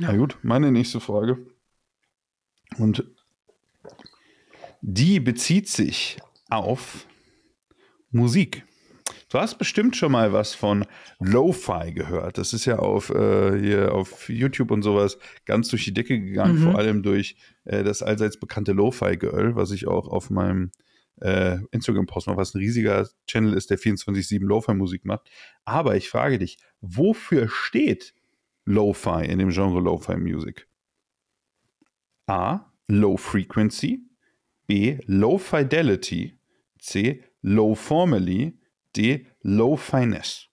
Na 0.00 0.14
gut, 0.16 0.36
meine 0.42 0.72
nächste 0.72 1.00
Frage. 1.00 1.38
Und 2.78 3.04
die 4.80 5.20
bezieht 5.20 5.68
sich 5.68 6.18
auf 6.50 7.06
Musik. 8.10 8.64
Du 9.30 9.38
hast 9.38 9.56
bestimmt 9.56 9.96
schon 9.96 10.12
mal 10.12 10.32
was 10.34 10.54
von 10.54 10.84
Lo-Fi 11.18 11.92
gehört. 11.92 12.36
Das 12.36 12.52
ist 12.52 12.66
ja 12.66 12.78
auf, 12.78 13.08
äh, 13.10 13.58
hier 13.58 13.94
auf 13.94 14.28
YouTube 14.28 14.70
und 14.70 14.82
sowas 14.82 15.18
ganz 15.46 15.68
durch 15.68 15.84
die 15.84 15.94
Decke 15.94 16.20
gegangen, 16.20 16.58
Mhm. 16.58 16.62
vor 16.64 16.78
allem 16.78 17.02
durch 17.02 17.36
äh, 17.64 17.82
das 17.82 18.02
allseits 18.02 18.38
bekannte 18.38 18.72
Lo-Fi-Girl, 18.72 19.56
was 19.56 19.70
ich 19.70 19.86
auch 19.88 20.08
auf 20.08 20.28
meinem 20.28 20.70
äh, 21.20 21.58
Instagram-Post 21.70 22.26
mache, 22.26 22.36
was 22.36 22.54
ein 22.54 22.58
riesiger 22.58 23.08
Channel 23.26 23.54
ist, 23.54 23.70
der 23.70 23.78
24-7 23.78 24.44
Lo-Fi-Musik 24.44 25.04
macht. 25.04 25.30
Aber 25.64 25.96
ich 25.96 26.10
frage 26.10 26.38
dich, 26.38 26.58
wofür 26.80 27.48
steht 27.48 28.12
Lo-Fi 28.64 29.24
in 29.24 29.38
dem 29.38 29.50
Genre 29.50 29.80
Lo-Fi 29.80 30.16
Music? 30.16 30.66
A. 32.32 32.72
Low 32.88 33.16
Frequency. 33.16 34.00
B. 34.66 34.98
Low 35.06 35.38
Fidelity. 35.38 36.38
C. 36.78 37.22
Low 37.42 37.74
Formally. 37.74 38.58
D. 38.96 39.26
Low 39.42 39.76
Finesse. 39.76 40.46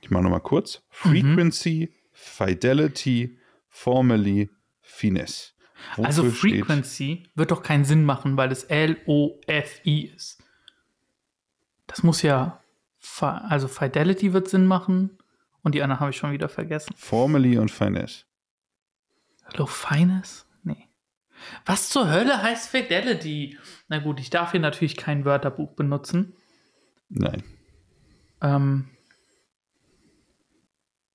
Ich 0.00 0.10
mache 0.10 0.22
nochmal 0.22 0.40
kurz. 0.40 0.82
Frequency, 0.88 1.92
Fidelity, 2.12 3.38
Formally, 3.68 4.48
Finesse. 4.80 5.52
Wofür 5.96 6.04
Also 6.06 6.30
steht- 6.30 6.64
Frequency 6.64 7.24
wird 7.34 7.50
doch 7.50 7.62
keinen 7.62 7.84
Sinn 7.84 8.04
machen, 8.04 8.36
weil 8.36 8.52
es 8.52 8.64
L-O-F-I 8.64 10.06
ist. 10.14 10.38
Das 11.88 12.02
muss 12.02 12.22
ja, 12.22 12.62
also 13.20 13.66
Fidelity 13.68 14.32
wird 14.32 14.48
Sinn 14.48 14.66
machen 14.66 15.18
und 15.66 15.74
die 15.74 15.82
anderen 15.82 15.98
habe 15.98 16.12
ich 16.12 16.16
schon 16.16 16.30
wieder 16.30 16.48
vergessen. 16.48 16.94
Formally 16.96 17.58
und 17.58 17.72
Finesse. 17.72 18.24
Low 19.54 19.66
Finesse? 19.66 20.44
Nee. 20.62 20.86
Was 21.64 21.88
zur 21.88 22.08
Hölle 22.08 22.40
heißt 22.40 22.68
Fidelity? 22.68 23.58
Na 23.88 23.98
gut, 23.98 24.20
ich 24.20 24.30
darf 24.30 24.52
hier 24.52 24.60
natürlich 24.60 24.96
kein 24.96 25.24
Wörterbuch 25.24 25.72
benutzen. 25.72 26.34
Nein. 27.08 27.42
Ähm, 28.40 28.90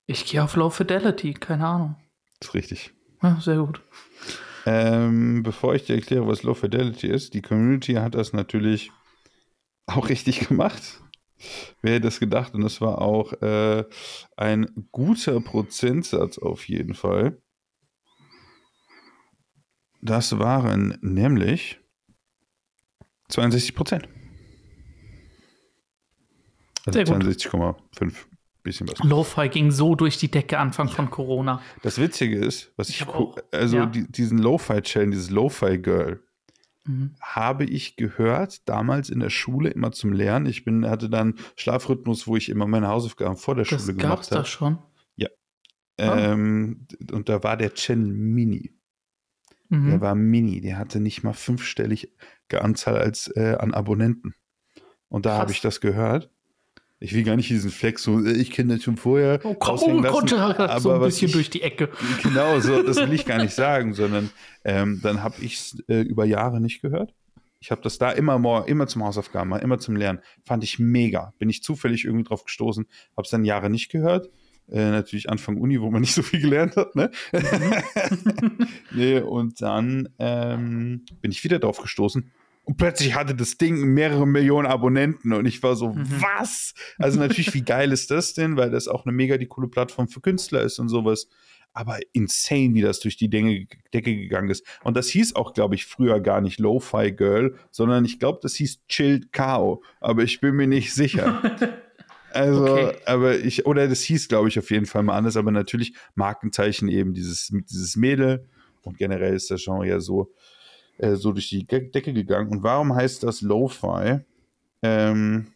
ich 0.04 0.26
gehe 0.26 0.44
auf 0.44 0.54
Low 0.54 0.68
Fidelity, 0.68 1.32
keine 1.32 1.66
Ahnung. 1.66 1.96
ist 2.38 2.52
richtig. 2.52 2.90
Ja, 3.22 3.40
sehr 3.40 3.56
gut. 3.56 3.80
Ähm, 4.66 5.42
bevor 5.42 5.74
ich 5.74 5.86
dir 5.86 5.94
erkläre, 5.94 6.26
was 6.26 6.42
Low 6.42 6.52
Fidelity 6.52 7.06
ist, 7.06 7.32
die 7.32 7.40
Community 7.40 7.94
hat 7.94 8.14
das 8.14 8.34
natürlich 8.34 8.92
auch 9.86 10.08
richtig 10.10 10.46
gemacht. 10.46 11.01
Wer 11.80 11.94
hätte 11.94 12.06
das 12.06 12.20
gedacht? 12.20 12.54
Und 12.54 12.62
es 12.62 12.80
war 12.80 13.00
auch 13.00 13.32
äh, 13.42 13.84
ein 14.36 14.88
guter 14.92 15.40
Prozentsatz 15.40 16.38
auf 16.38 16.68
jeden 16.68 16.94
Fall. 16.94 17.40
Das 20.00 20.38
waren 20.38 20.98
nämlich 21.00 21.78
62 23.28 23.74
Prozent. 23.74 24.08
Also 26.86 27.04
Sehr 27.04 27.04
gut. 27.04 27.24
62,5. 27.24 28.14
Bisschen 28.64 28.88
was. 28.88 28.98
Lo-Fi 29.00 29.48
ging 29.48 29.72
so 29.72 29.96
durch 29.96 30.18
die 30.18 30.30
Decke 30.30 30.58
Anfang 30.58 30.88
von 30.88 31.10
Corona. 31.10 31.60
Das 31.82 31.98
Witzige 31.98 32.38
ist, 32.38 32.72
was 32.76 32.90
ich, 32.90 33.00
Ich 33.00 33.08
auch, 33.08 33.36
also 33.50 33.78
ja. 33.78 33.86
die, 33.86 34.06
diesen 34.10 34.38
Lo-Fi-Channel, 34.38 35.10
dieses 35.10 35.30
Lo-Fi-Girl, 35.30 36.22
Mhm. 36.84 37.14
habe 37.20 37.64
ich 37.64 37.96
gehört, 37.96 38.68
damals 38.68 39.08
in 39.08 39.20
der 39.20 39.30
Schule 39.30 39.70
immer 39.70 39.92
zum 39.92 40.12
Lernen. 40.12 40.46
Ich 40.46 40.64
bin, 40.64 40.88
hatte 40.88 41.08
dann 41.08 41.36
Schlafrhythmus, 41.56 42.26
wo 42.26 42.36
ich 42.36 42.48
immer 42.48 42.66
meine 42.66 42.88
Hausaufgaben 42.88 43.36
vor 43.36 43.54
der 43.54 43.64
Das 43.64 43.82
Schule 43.82 43.94
gab's 43.96 44.28
gemacht 44.28 44.32
da 44.32 44.36
habe. 44.38 44.48
schon. 44.48 44.78
Ähm, 45.98 46.86
und 47.12 47.28
da 47.28 47.42
war 47.42 47.56
der 47.56 47.74
Chen 47.74 48.10
Mini. 48.12 48.72
Mhm. 49.68 49.90
Der 49.90 50.00
war 50.00 50.14
Mini. 50.14 50.60
Der 50.60 50.78
hatte 50.78 51.00
nicht 51.00 51.22
mal 51.22 51.32
fünfstellige 51.34 52.08
Anzahl 52.50 52.96
als 52.96 53.28
äh, 53.28 53.56
an 53.58 53.74
Abonnenten. 53.74 54.34
Und 55.08 55.26
da 55.26 55.36
habe 55.36 55.52
ich 55.52 55.60
das 55.60 55.80
gehört. 55.80 56.30
Ich 57.02 57.12
will 57.14 57.24
gar 57.24 57.34
nicht 57.36 57.50
diesen 57.50 57.70
Flex 57.70 58.04
so, 58.04 58.24
äh, 58.24 58.32
ich 58.32 58.50
kenne 58.52 58.74
das 58.74 58.84
schon 58.84 58.96
vorher. 58.96 59.40
Oh, 59.42 59.54
komm, 59.54 59.78
oh, 59.80 60.00
lassen, 60.00 60.02
konnte 60.02 60.38
aber 60.40 60.80
so 60.80 60.92
ein 60.92 61.00
bisschen 61.00 61.28
ich- 61.28 61.32
durch 61.32 61.50
die 61.50 61.62
Ecke. 61.62 61.88
Genau, 62.22 62.60
so, 62.60 62.82
das 62.82 62.96
will 62.96 63.12
ich 63.12 63.26
gar 63.26 63.42
nicht 63.42 63.54
sagen, 63.54 63.92
sondern 63.94 64.30
ähm, 64.64 65.00
dann 65.02 65.22
habe 65.22 65.34
ich 65.40 65.54
es 65.54 65.84
äh, 65.88 66.02
über 66.02 66.24
Jahre 66.24 66.60
nicht 66.60 66.80
gehört. 66.80 67.12
Ich 67.58 67.70
habe 67.70 67.82
das 67.82 67.98
da 67.98 68.10
immer 68.10 68.38
more, 68.38 68.68
immer 68.68 68.86
zum 68.86 69.04
Hausaufgaben, 69.04 69.52
immer 69.58 69.78
zum 69.78 69.96
Lernen. 69.96 70.20
Fand 70.44 70.64
ich 70.64 70.78
mega. 70.78 71.32
Bin 71.38 71.48
ich 71.50 71.62
zufällig 71.62 72.04
irgendwie 72.04 72.24
drauf 72.24 72.44
gestoßen, 72.44 72.86
habe 73.16 73.24
es 73.24 73.30
dann 73.30 73.44
Jahre 73.44 73.70
nicht 73.70 73.90
gehört. 73.90 74.30
Äh, 74.70 74.90
natürlich 74.90 75.28
Anfang 75.28 75.56
Uni, 75.58 75.80
wo 75.80 75.90
man 75.90 76.00
nicht 76.00 76.14
so 76.14 76.22
viel 76.22 76.40
gelernt 76.40 76.76
hat, 76.76 76.94
ne? 76.94 77.10
nee, 78.94 79.18
und 79.18 79.60
dann 79.60 80.08
ähm, 80.18 81.04
bin 81.20 81.30
ich 81.30 81.42
wieder 81.44 81.58
drauf 81.58 81.78
gestoßen. 81.80 82.30
Und 82.64 82.76
plötzlich 82.76 83.14
hatte 83.14 83.34
das 83.34 83.58
Ding 83.58 83.82
mehrere 83.92 84.26
Millionen 84.26 84.66
Abonnenten 84.66 85.32
und 85.32 85.46
ich 85.46 85.62
war 85.62 85.74
so, 85.74 85.94
Mhm. 85.94 86.06
was? 86.38 86.74
Also 86.98 87.18
natürlich, 87.18 87.52
wie 87.54 87.62
geil 87.64 87.90
ist 87.92 88.10
das 88.10 88.34
denn? 88.34 88.56
Weil 88.56 88.70
das 88.70 88.86
auch 88.88 89.04
eine 89.04 89.12
mega 89.12 89.36
die 89.36 89.46
coole 89.48 89.68
Plattform 89.68 90.06
für 90.08 90.20
Künstler 90.20 90.62
ist 90.62 90.78
und 90.78 90.88
sowas 90.88 91.28
aber 91.74 92.00
insane, 92.12 92.74
wie 92.74 92.82
das 92.82 93.00
durch 93.00 93.16
die 93.16 93.30
Decke, 93.30 93.66
Decke 93.94 94.14
gegangen 94.14 94.50
ist. 94.50 94.62
Und 94.84 94.94
das 94.94 95.08
hieß 95.08 95.36
auch, 95.36 95.54
glaube 95.54 95.74
ich, 95.74 95.86
früher 95.86 96.20
gar 96.20 96.42
nicht 96.42 96.60
Lo-Fi 96.60 97.12
Girl, 97.12 97.54
sondern 97.70 98.04
ich 98.04 98.18
glaube, 98.18 98.40
das 98.42 98.54
hieß 98.56 98.82
Chilled 98.88 99.32
Cow. 99.32 99.82
Aber 99.98 100.22
ich 100.22 100.38
bin 100.40 100.54
mir 100.54 100.66
nicht 100.66 100.92
sicher. 100.92 101.40
Also, 102.34 102.62
Okay. 102.64 102.96
aber 103.04 103.38
ich, 103.38 103.66
oder 103.66 103.88
das 103.88 104.00
hieß, 104.02 104.28
glaube 104.28 104.48
ich, 104.48 104.58
auf 104.58 104.70
jeden 104.70 104.86
Fall 104.86 105.02
mal 105.02 105.16
anders, 105.18 105.36
aber 105.36 105.50
natürlich 105.50 105.94
Markenzeichen 106.14 106.88
eben 106.88 107.12
dieses, 107.12 107.52
dieses 107.70 107.94
Mädel. 107.96 108.48
Und 108.80 108.96
generell 108.96 109.34
ist 109.34 109.50
das 109.50 109.62
Genre 109.62 109.86
ja 109.86 110.00
so, 110.00 110.32
äh, 110.98 111.14
so 111.14 111.32
durch 111.32 111.48
die 111.48 111.66
Decke 111.66 112.12
gegangen. 112.12 112.50
Und 112.50 112.62
warum 112.62 112.94
heißt 112.94 113.22
das 113.22 113.40
Lo-Fi? 113.40 114.20
Ähm, 114.82 115.46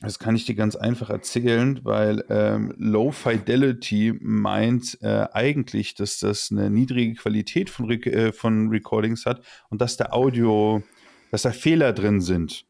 das 0.00 0.18
kann 0.18 0.36
ich 0.36 0.44
dir 0.44 0.54
ganz 0.54 0.76
einfach 0.76 1.08
erzählen, 1.08 1.80
weil 1.82 2.22
ähm, 2.28 2.74
Low 2.76 3.12
Fidelity 3.12 4.14
meint 4.20 4.98
äh, 5.00 5.26
eigentlich, 5.32 5.94
dass 5.94 6.18
das 6.18 6.50
eine 6.50 6.68
niedrige 6.68 7.14
Qualität 7.14 7.70
von, 7.70 7.86
Rec 7.86 8.06
äh, 8.06 8.32
von 8.32 8.68
Recordings 8.68 9.24
hat 9.24 9.42
und 9.70 9.80
dass 9.80 9.96
da 9.96 10.10
Audio, 10.10 10.82
dass 11.30 11.42
da 11.42 11.52
Fehler 11.52 11.94
drin 11.94 12.20
sind. 12.20 12.66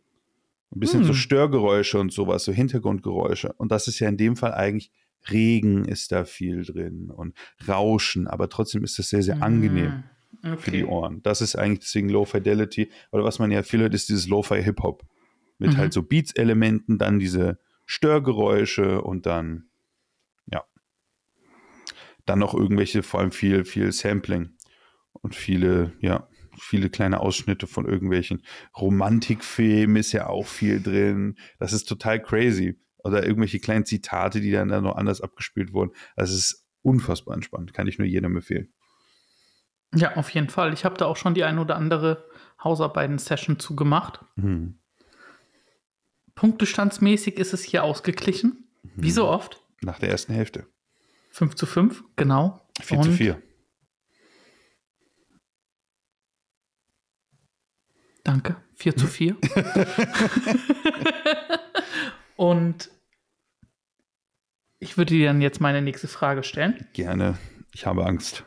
Ein 0.73 0.81
bisschen 0.81 1.01
Hm. 1.01 1.07
so 1.09 1.15
Störgeräusche 1.15 1.99
und 1.99 2.13
sowas, 2.13 2.45
so 2.45 2.53
Hintergrundgeräusche. 2.53 3.53
Und 3.55 3.73
das 3.73 3.89
ist 3.89 3.99
ja 3.99 4.09
in 4.09 4.17
dem 4.17 4.37
Fall 4.37 4.55
eigentlich 4.55 4.93
Regen 5.29 5.85
ist 5.85 6.13
da 6.13 6.25
viel 6.25 6.65
drin 6.65 7.11
und 7.11 7.35
Rauschen, 7.67 8.29
aber 8.29 8.49
trotzdem 8.49 8.85
ist 8.85 9.01
das 9.01 9.09
sehr, 9.09 9.25
sehr 9.25 9.43
angenehm 9.43 10.05
Mhm. 10.43 10.59
für 10.59 10.71
die 10.71 10.85
Okay. 10.85 10.93
Ohren. 10.93 11.23
Das 11.23 11.41
ist 11.41 11.57
eigentlich 11.57 11.81
deswegen 11.81 12.09
Low 12.09 12.25
Fidelity. 12.25 12.91
Oder 13.13 13.25
was 13.25 13.39
man 13.39 13.51
ja 13.51 13.63
viel 13.63 13.81
hört, 13.81 13.95
ist 13.95 14.09
dieses 14.09 14.29
Lo-Fi 14.29 14.63
Hip-Hop. 14.63 15.05
Mit 15.59 15.73
Mhm. 15.73 15.77
halt 15.79 15.93
so 15.93 16.03
Beats-Elementen, 16.03 16.99
dann 16.99 17.19
diese 17.19 17.59
Störgeräusche 17.87 19.01
und 19.03 19.27
dann, 19.27 19.69
ja. 20.53 20.65
Dann 22.27 22.39
noch 22.41 22.55
irgendwelche, 22.55 23.03
vor 23.03 23.21
allem 23.21 23.33
viel, 23.33 23.65
viel 23.65 23.93
Sampling 23.93 24.51
und 25.13 25.35
viele, 25.35 25.93
ja, 26.01 26.29
viele 26.59 26.91
kleine 26.91 27.21
Ausschnitte 27.21 27.67
von 27.67 27.87
irgendwelchen 27.87 28.43
Romantikfilmen 28.79 29.97
ist 29.97 30.13
ja 30.13 30.27
auch 30.29 30.47
viel 30.47 30.83
drin. 30.83 31.37
Das 31.59 31.73
ist 31.73 31.85
total 31.85 32.21
crazy. 32.23 32.81
Oder 33.05 33.25
irgendwelche 33.25 33.61
kleinen 33.61 33.85
Zitate, 33.85 34.41
die 34.41 34.51
dann, 34.51 34.69
dann 34.69 34.83
noch 34.85 34.97
anders 34.97 35.21
abgespielt 35.21 35.73
wurden. 35.73 35.93
Das 36.17 36.33
ist 36.33 36.67
unfassbar 36.83 37.35
entspannt. 37.35 37.73
Kann 37.73 37.87
ich 37.87 37.99
nur 37.99 38.07
jedem 38.09 38.37
empfehlen. 38.37 38.73
Ja, 39.97 40.17
auf 40.17 40.31
jeden 40.31 40.49
Fall. 40.49 40.73
Ich 40.73 40.85
habe 40.85 40.97
da 40.97 41.07
auch 41.07 41.17
schon 41.17 41.35
die 41.35 41.45
ein 41.45 41.59
oder 41.59 41.77
andere 41.77 42.29
Hausarbeiten-Session 42.63 43.59
zugemacht. 43.59 44.21
Hm. 44.37 44.79
Punktestandsmäßig 46.35 47.39
ist 47.39 47.55
es 47.55 47.63
hier 47.63 47.83
ausgeglichen. 47.83 48.69
Wie 48.95 49.11
so 49.11 49.29
oft. 49.29 49.61
Nach 49.81 49.99
der 49.99 50.11
ersten 50.11 50.33
Hälfte. 50.33 50.67
5 51.31 51.55
zu 51.55 51.67
5, 51.67 52.05
genau. 52.17 52.67
4 52.81 53.03
zu 53.03 53.09
Und 53.09 53.15
4. 53.15 53.43
Danke. 58.25 58.57
4 58.75 58.97
zu 58.97 59.07
4. 59.07 59.37
Und 62.37 62.91
ich 64.79 64.99
würde 64.99 65.15
dir 65.15 65.29
dann 65.29 65.41
jetzt 65.41 65.61
meine 65.61 65.81
nächste 65.81 66.09
Frage 66.09 66.43
stellen. 66.43 66.87
Gerne. 66.93 67.39
Ich 67.73 67.87
habe 67.87 68.05
Angst. 68.05 68.45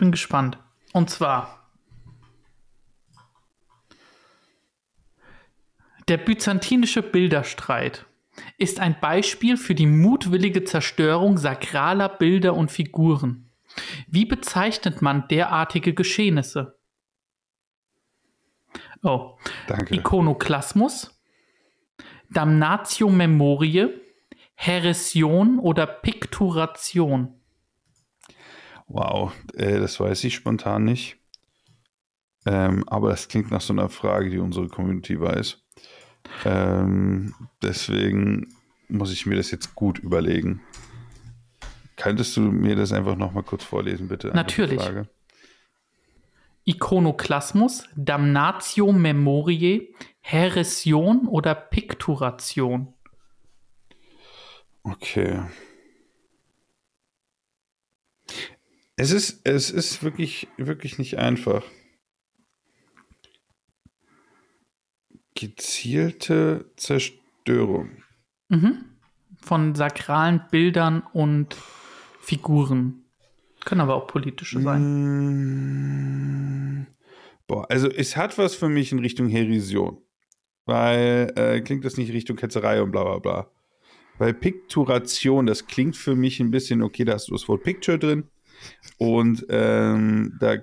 Bin 0.00 0.12
gespannt. 0.12 0.58
Und 0.94 1.10
zwar: 1.10 1.70
Der 6.08 6.16
byzantinische 6.16 7.02
Bilderstreit 7.02 8.06
ist 8.56 8.80
ein 8.80 8.98
Beispiel 8.98 9.58
für 9.58 9.74
die 9.74 9.86
mutwillige 9.86 10.64
Zerstörung 10.64 11.36
sakraler 11.36 12.08
Bilder 12.08 12.54
und 12.54 12.70
Figuren. 12.70 13.50
Wie 14.08 14.24
bezeichnet 14.24 15.02
man 15.02 15.28
derartige 15.28 15.92
Geschehnisse? 15.92 16.78
Oh, 19.02 19.36
Danke. 19.66 19.96
Ikonoklasmus, 19.96 21.22
Damnatio 22.30 23.10
Memoriae, 23.10 24.00
Häresion 24.54 25.58
oder 25.58 25.86
Pikturation. 25.86 27.39
Wow, 28.92 29.32
äh, 29.54 29.78
das 29.78 30.00
weiß 30.00 30.24
ich 30.24 30.34
spontan 30.34 30.84
nicht. 30.84 31.16
Ähm, 32.44 32.82
aber 32.88 33.10
das 33.10 33.28
klingt 33.28 33.52
nach 33.52 33.60
so 33.60 33.72
einer 33.72 33.88
Frage, 33.88 34.30
die 34.30 34.38
unsere 34.38 34.66
Community 34.66 35.20
weiß. 35.20 35.62
Ähm, 36.44 37.34
deswegen 37.62 38.48
muss 38.88 39.12
ich 39.12 39.26
mir 39.26 39.36
das 39.36 39.52
jetzt 39.52 39.76
gut 39.76 40.00
überlegen. 40.00 40.60
Könntest 41.96 42.36
du 42.36 42.40
mir 42.40 42.74
das 42.74 42.92
einfach 42.92 43.14
noch 43.14 43.32
mal 43.32 43.44
kurz 43.44 43.62
vorlesen, 43.62 44.08
bitte? 44.08 44.28
Natürlich. 44.28 44.82
Ikonoklasmus, 46.64 47.84
Damnatio 47.94 48.90
Memoriae, 48.92 49.94
Häresion 50.20 51.28
oder 51.28 51.54
Pikturation? 51.54 52.92
Okay. 54.82 55.42
Es 59.00 59.12
ist, 59.12 59.40
es 59.44 59.70
ist 59.70 60.02
wirklich, 60.02 60.46
wirklich 60.58 60.98
nicht 60.98 61.16
einfach. 61.16 61.64
Gezielte 65.34 66.70
Zerstörung. 66.76 68.02
Mhm. 68.50 68.84
Von 69.40 69.74
sakralen 69.74 70.42
Bildern 70.50 71.02
und 71.14 71.56
Figuren. 72.20 73.06
Können 73.64 73.80
aber 73.80 73.94
auch 73.94 74.06
politische 74.06 74.60
sein. 74.60 74.82
Mm, 76.82 76.86
boah, 77.46 77.70
also 77.70 77.88
es 77.88 78.18
hat 78.18 78.36
was 78.36 78.54
für 78.54 78.68
mich 78.68 78.92
in 78.92 78.98
Richtung 78.98 79.30
Herision. 79.30 79.96
Weil, 80.66 81.32
äh, 81.36 81.62
klingt 81.62 81.86
das 81.86 81.96
nicht 81.96 82.12
Richtung 82.12 82.36
Ketzerei 82.36 82.82
und 82.82 82.90
bla 82.90 83.04
bla 83.04 83.18
bla. 83.18 83.50
Weil 84.18 84.34
Pikturation, 84.34 85.46
das 85.46 85.66
klingt 85.66 85.96
für 85.96 86.14
mich 86.14 86.38
ein 86.38 86.50
bisschen, 86.50 86.82
okay, 86.82 87.06
da 87.06 87.14
hast 87.14 87.28
du 87.28 87.32
das 87.32 87.48
Wort 87.48 87.62
Picture 87.62 87.98
drin. 87.98 88.28
Und 88.98 89.46
ähm, 89.48 90.36
da, 90.40 90.56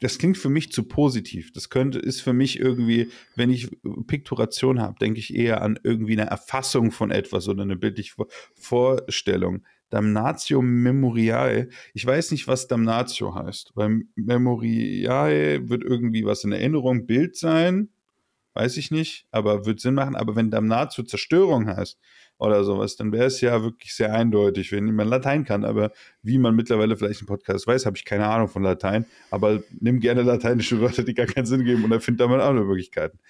das 0.00 0.18
klingt 0.18 0.36
für 0.36 0.48
mich 0.48 0.72
zu 0.72 0.84
positiv. 0.84 1.52
Das 1.52 1.70
könnte, 1.70 1.98
ist 1.98 2.20
für 2.20 2.32
mich 2.32 2.58
irgendwie, 2.58 3.10
wenn 3.36 3.50
ich 3.50 3.70
Pikturation 4.06 4.80
habe, 4.80 4.98
denke 5.00 5.20
ich 5.20 5.34
eher 5.34 5.62
an 5.62 5.78
irgendwie 5.82 6.18
eine 6.18 6.30
Erfassung 6.30 6.90
von 6.90 7.10
etwas 7.10 7.48
oder 7.48 7.62
eine 7.62 7.76
bildliche 7.76 8.14
Vorstellung. 8.54 9.64
Damnatio 9.90 10.62
Memoriae. 10.62 11.68
Ich 11.92 12.06
weiß 12.06 12.30
nicht, 12.30 12.48
was 12.48 12.66
Damnatio 12.66 13.34
heißt, 13.34 13.72
weil 13.74 14.04
Memoriae 14.16 15.68
wird 15.68 15.84
irgendwie 15.84 16.24
was 16.24 16.44
in 16.44 16.52
Erinnerung, 16.52 17.06
Bild 17.06 17.36
sein, 17.36 17.90
weiß 18.54 18.78
ich 18.78 18.90
nicht, 18.90 19.26
aber 19.30 19.66
wird 19.66 19.80
Sinn 19.80 19.94
machen. 19.94 20.16
Aber 20.16 20.34
wenn 20.34 20.50
Damnatio 20.50 21.04
Zerstörung 21.04 21.68
heißt 21.68 21.98
oder 22.42 22.64
sowas, 22.64 22.96
dann 22.96 23.12
wäre 23.12 23.26
es 23.26 23.40
ja 23.40 23.62
wirklich 23.62 23.94
sehr 23.94 24.12
eindeutig, 24.12 24.72
wenn 24.72 24.92
man 24.94 25.06
Latein 25.06 25.44
kann. 25.44 25.64
Aber 25.64 25.92
wie 26.22 26.38
man 26.38 26.56
mittlerweile 26.56 26.96
vielleicht 26.96 27.20
im 27.20 27.28
Podcast 27.28 27.68
weiß, 27.68 27.86
habe 27.86 27.96
ich 27.96 28.04
keine 28.04 28.26
Ahnung 28.26 28.48
von 28.48 28.64
Latein. 28.64 29.06
Aber 29.30 29.62
nimm 29.78 30.00
gerne 30.00 30.22
lateinische 30.22 30.80
Wörter, 30.80 31.04
die 31.04 31.14
gar 31.14 31.26
keinen 31.26 31.46
Sinn 31.46 31.64
geben 31.64 31.84
und 31.84 31.92
erfind 31.92 32.20
da 32.20 32.26
mal 32.26 32.40
andere 32.40 32.66
Möglichkeiten. 32.66 33.20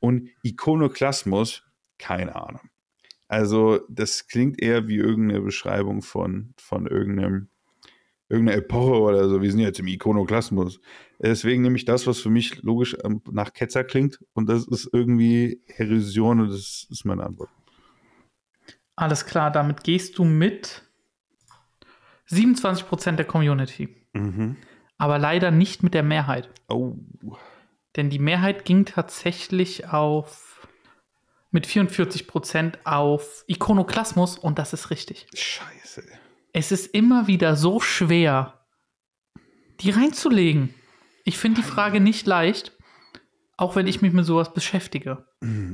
Und 0.00 0.28
Ikonoklasmus, 0.42 1.62
keine 1.98 2.36
Ahnung. 2.36 2.60
Also, 3.26 3.80
das 3.88 4.26
klingt 4.26 4.60
eher 4.60 4.86
wie 4.86 4.96
irgendeine 4.96 5.40
Beschreibung 5.40 6.02
von, 6.02 6.52
von 6.58 6.86
irgendeinem, 6.86 7.48
irgendeiner 8.28 8.58
Epoche 8.58 9.00
oder 9.00 9.30
so. 9.30 9.40
Wir 9.40 9.50
sind 9.50 9.60
jetzt 9.60 9.80
im 9.80 9.86
Ikonoklasmus. 9.86 10.80
Deswegen 11.18 11.62
nehme 11.62 11.76
ich 11.76 11.86
das, 11.86 12.06
was 12.06 12.20
für 12.20 12.30
mich 12.30 12.62
logisch 12.62 12.96
ähm, 13.02 13.22
nach 13.30 13.54
Ketzer 13.54 13.82
klingt. 13.82 14.20
Und 14.34 14.48
das 14.48 14.68
ist 14.68 14.90
irgendwie 14.92 15.62
Heresion 15.66 16.40
und 16.40 16.50
das 16.50 16.86
ist 16.90 17.04
meine 17.06 17.24
Antwort. 17.24 17.50
Alles 18.98 19.26
klar, 19.26 19.52
damit 19.52 19.84
gehst 19.84 20.18
du 20.18 20.24
mit 20.24 20.82
27% 22.30 23.12
der 23.12 23.24
Community. 23.24 23.94
Mhm. 24.12 24.56
Aber 24.98 25.20
leider 25.20 25.52
nicht 25.52 25.84
mit 25.84 25.94
der 25.94 26.02
Mehrheit. 26.02 26.50
Oh. 26.68 26.96
Denn 27.94 28.10
die 28.10 28.18
Mehrheit 28.18 28.64
ging 28.64 28.86
tatsächlich 28.86 29.86
auf 29.88 30.66
mit 31.52 31.64
44% 31.68 32.78
auf 32.84 33.44
Ikonoklasmus 33.46 34.36
und 34.36 34.58
das 34.58 34.72
ist 34.72 34.90
richtig. 34.90 35.28
Scheiße. 35.32 36.02
Es 36.52 36.72
ist 36.72 36.92
immer 36.92 37.28
wieder 37.28 37.54
so 37.54 37.78
schwer, 37.78 38.66
die 39.78 39.90
reinzulegen. 39.90 40.74
Ich 41.22 41.38
finde 41.38 41.60
die 41.60 41.68
Frage 41.68 42.00
nicht 42.00 42.26
leicht, 42.26 42.76
auch 43.56 43.76
wenn 43.76 43.86
ich 43.86 44.02
mich 44.02 44.12
mit 44.12 44.26
sowas 44.26 44.52
beschäftige. 44.52 45.24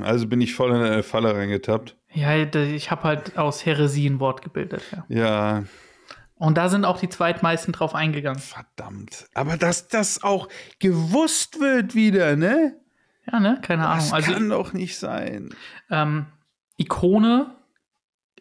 Also 0.02 0.26
bin 0.26 0.42
ich 0.42 0.54
voll 0.54 0.72
in 0.72 0.82
eine 0.82 1.02
Falle 1.02 1.34
reingetappt. 1.34 1.96
Ja, 2.14 2.34
ich 2.36 2.90
habe 2.90 3.02
halt 3.02 3.36
aus 3.38 3.66
Häresie 3.66 4.06
ein 4.08 4.20
Wort 4.20 4.42
gebildet. 4.42 4.82
Ja. 4.92 5.04
Ja, 5.08 5.64
Und 6.36 6.56
da 6.56 6.68
sind 6.68 6.84
auch 6.84 6.98
die 6.98 7.08
zweitmeisten 7.08 7.72
drauf 7.72 7.94
eingegangen. 7.94 8.38
verdammt. 8.40 9.26
Aber 9.34 9.56
dass 9.56 9.88
das 9.88 10.22
auch 10.22 10.48
gewusst 10.78 11.60
wird 11.60 11.94
wieder, 11.94 12.36
ne? 12.36 12.76
Ja, 13.30 13.40
ne? 13.40 13.58
Keine 13.62 13.82
Das 13.82 14.04
Ahnung. 14.04 14.12
Also 14.14 14.32
kann 14.32 14.48
doch 14.48 14.72
nicht 14.72 14.98
sein. 14.98 15.50
ähm, 15.90 16.26
Ikone 16.76 17.54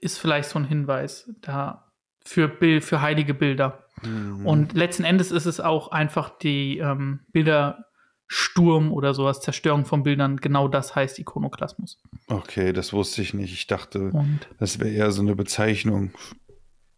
ist 0.01 0.17
vielleicht 0.19 0.49
so 0.49 0.59
ein 0.59 0.65
Hinweis 0.65 1.29
da 1.41 1.91
für, 2.25 2.47
Bild, 2.47 2.83
für 2.83 3.01
heilige 3.01 3.33
Bilder. 3.33 3.85
Mhm. 4.01 4.45
Und 4.45 4.73
letzten 4.73 5.03
Endes 5.03 5.31
ist 5.31 5.45
es 5.45 5.59
auch 5.59 5.89
einfach 5.91 6.29
die 6.37 6.79
ähm, 6.79 7.21
Bildersturm 8.33 8.91
oder 8.91 9.13
sowas, 9.13 9.41
Zerstörung 9.41 9.85
von 9.85 10.03
Bildern. 10.03 10.37
Genau 10.37 10.67
das 10.67 10.95
heißt 10.95 11.19
Ikonoklasmus. 11.19 11.99
Okay, 12.27 12.73
das 12.73 12.93
wusste 12.93 13.21
ich 13.21 13.33
nicht. 13.33 13.53
Ich 13.53 13.67
dachte, 13.67 14.09
Und 14.11 14.39
das 14.59 14.79
wäre 14.79 14.89
eher 14.89 15.11
so 15.11 15.21
eine 15.21 15.35
Bezeichnung. 15.35 16.11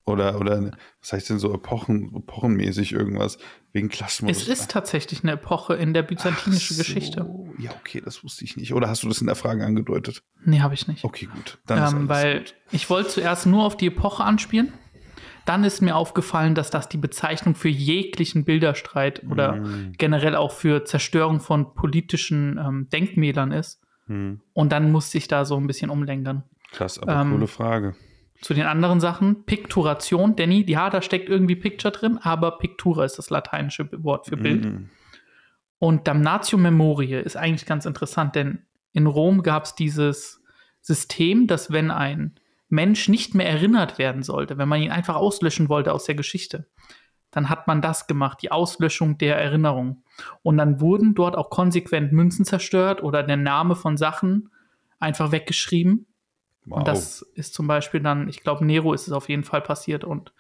Oder, 0.08 0.40
oder 0.40 0.72
was 1.02 1.14
heißt 1.14 1.32
denn 1.32 1.40
so 1.40 1.52
Epochen, 1.52 2.16
epochenmäßig 2.16 2.92
irgendwas 2.92 3.40
wegen 3.74 3.90
Klasmus? 3.90 4.30
es 4.38 4.48
ist 4.48 4.70
tatsächlich 4.70 5.24
eine 5.24 5.32
Epoche 5.32 5.74
in 5.74 5.96
der 5.96 6.04
byzantinischen 6.04 6.78
so. 6.78 6.84
Geschichte. 6.84 7.28
Ja, 7.58 7.72
okay, 7.72 8.02
das 8.06 8.24
wusste 8.24 8.46
ich 8.46 8.56
nicht. 8.56 8.74
Oder 8.76 8.88
hast 8.88 9.02
du 9.02 9.08
das 9.08 9.20
in 9.20 9.26
der 9.26 9.36
Frage 9.36 9.66
angedeutet? 9.66 10.22
Nee, 10.46 10.60
habe 10.62 10.76
ich 10.76 10.88
nicht. 10.88 11.04
Okay, 11.04 11.26
gut. 11.34 11.58
Dann 11.66 11.84
ist 11.84 11.94
Ähm, 11.94 12.08
weil 12.08 12.40
gut. 12.40 12.56
ich 12.72 12.88
wollte 12.92 13.10
zuerst 13.10 13.48
nur 13.48 13.64
auf 13.64 13.78
die 13.78 13.88
Epoche 13.88 14.24
anspielen. 14.24 14.74
Dann 15.46 15.64
ist 15.64 15.82
mir 15.82 15.96
aufgefallen, 15.96 16.56
dass 16.56 16.72
das 16.72 16.90
die 16.90 16.98
Bezeichnung 16.98 17.56
für 17.56 17.70
jeglichen 17.70 18.46
Bilderstreit 18.46 19.24
oder 19.30 19.56
Mhm. 19.58 19.94
generell 19.98 20.36
auch 20.36 20.52
für 20.52 20.86
Zerstörung 20.86 21.40
von 21.40 21.74
politischen 21.76 22.58
ähm, 22.58 22.90
Denkmälern 22.92 23.52
ist. 23.52 23.82
Hm. 24.08 24.42
Und 24.54 24.72
dann 24.72 24.92
musste 24.92 25.18
ich 25.18 25.28
da 25.28 25.46
so 25.46 25.56
ein 25.58 25.68
bisschen 25.68 25.90
umlenken. 25.90 26.44
Krass, 26.72 27.00
aber 27.00 27.22
Ähm, 27.22 27.32
coole 27.32 27.48
Frage. 27.48 27.96
Zu 28.42 28.54
den 28.54 28.66
anderen 28.66 29.00
Sachen, 29.00 29.46
Pikturation, 29.46 30.36
Danny, 30.36 30.64
ja, 30.68 30.90
da 30.90 31.02
steckt 31.02 31.30
irgendwie 31.30 31.56
Picture 31.56 31.92
drin, 31.92 32.20
aber 32.22 32.58
Pictura 32.58 33.06
ist 33.06 33.18
das 33.18 33.30
lateinische 33.30 33.90
Wort 34.04 34.28
für 34.28 34.38
Bild. 34.38 34.66
Mhm. 34.66 34.90
Und 35.80 36.08
Damnatio 36.08 36.58
Memoriae 36.58 37.22
ist 37.22 37.38
eigentlich 37.38 37.66
ganz 37.66 37.86
interessant, 37.86 38.36
denn 38.36 38.60
in 38.94 39.08
Rom 39.08 39.42
gab 39.44 39.66
es 39.66 39.76
dieses 39.76 40.42
System, 40.82 41.48
dass 41.48 41.72
wenn 41.72 41.92
ein 41.92 42.36
Mensch 42.76 43.10
nicht 43.10 43.34
mehr 43.34 43.50
erinnert 43.50 43.98
werden 43.98 44.22
sollte, 44.22 44.58
wenn 44.58 44.70
man 44.70 44.82
ihn 44.82 44.92
einfach 44.92 45.16
auslöschen 45.16 45.70
wollte 45.70 45.94
aus 45.94 46.06
der 46.06 46.16
Geschichte, 46.16 46.68
dann 47.32 47.50
hat 47.50 47.68
man 47.68 47.82
das 47.82 48.08
gemacht, 48.08 48.40
die 48.42 48.52
Auslöschung 48.52 49.18
der 49.18 49.38
Erinnerung. 49.38 50.04
Und 50.44 50.58
dann 50.58 50.80
wurden 50.80 51.16
dort 51.16 51.36
auch 51.36 51.50
konsequent 51.50 52.14
Münzen 52.14 52.46
zerstört 52.46 53.04
oder 53.04 53.24
der 53.24 53.38
Name 53.38 53.76
von 53.76 53.98
Sachen 53.98 54.50
einfach 55.00 55.32
weggeschrieben. 55.32 56.06
Wow. 56.66 56.80
Und 56.80 56.88
das 56.88 57.22
ist 57.34 57.54
zum 57.54 57.68
Beispiel 57.68 58.00
dann, 58.00 58.30
ich 58.30 58.42
glaube, 58.42 58.66
Nero 58.66 58.94
ist 58.94 59.08
es 59.08 59.14
auf 59.14 59.28
jeden 59.28 59.44
Fall 59.44 59.62
passiert 59.62 60.04
und 60.04 60.34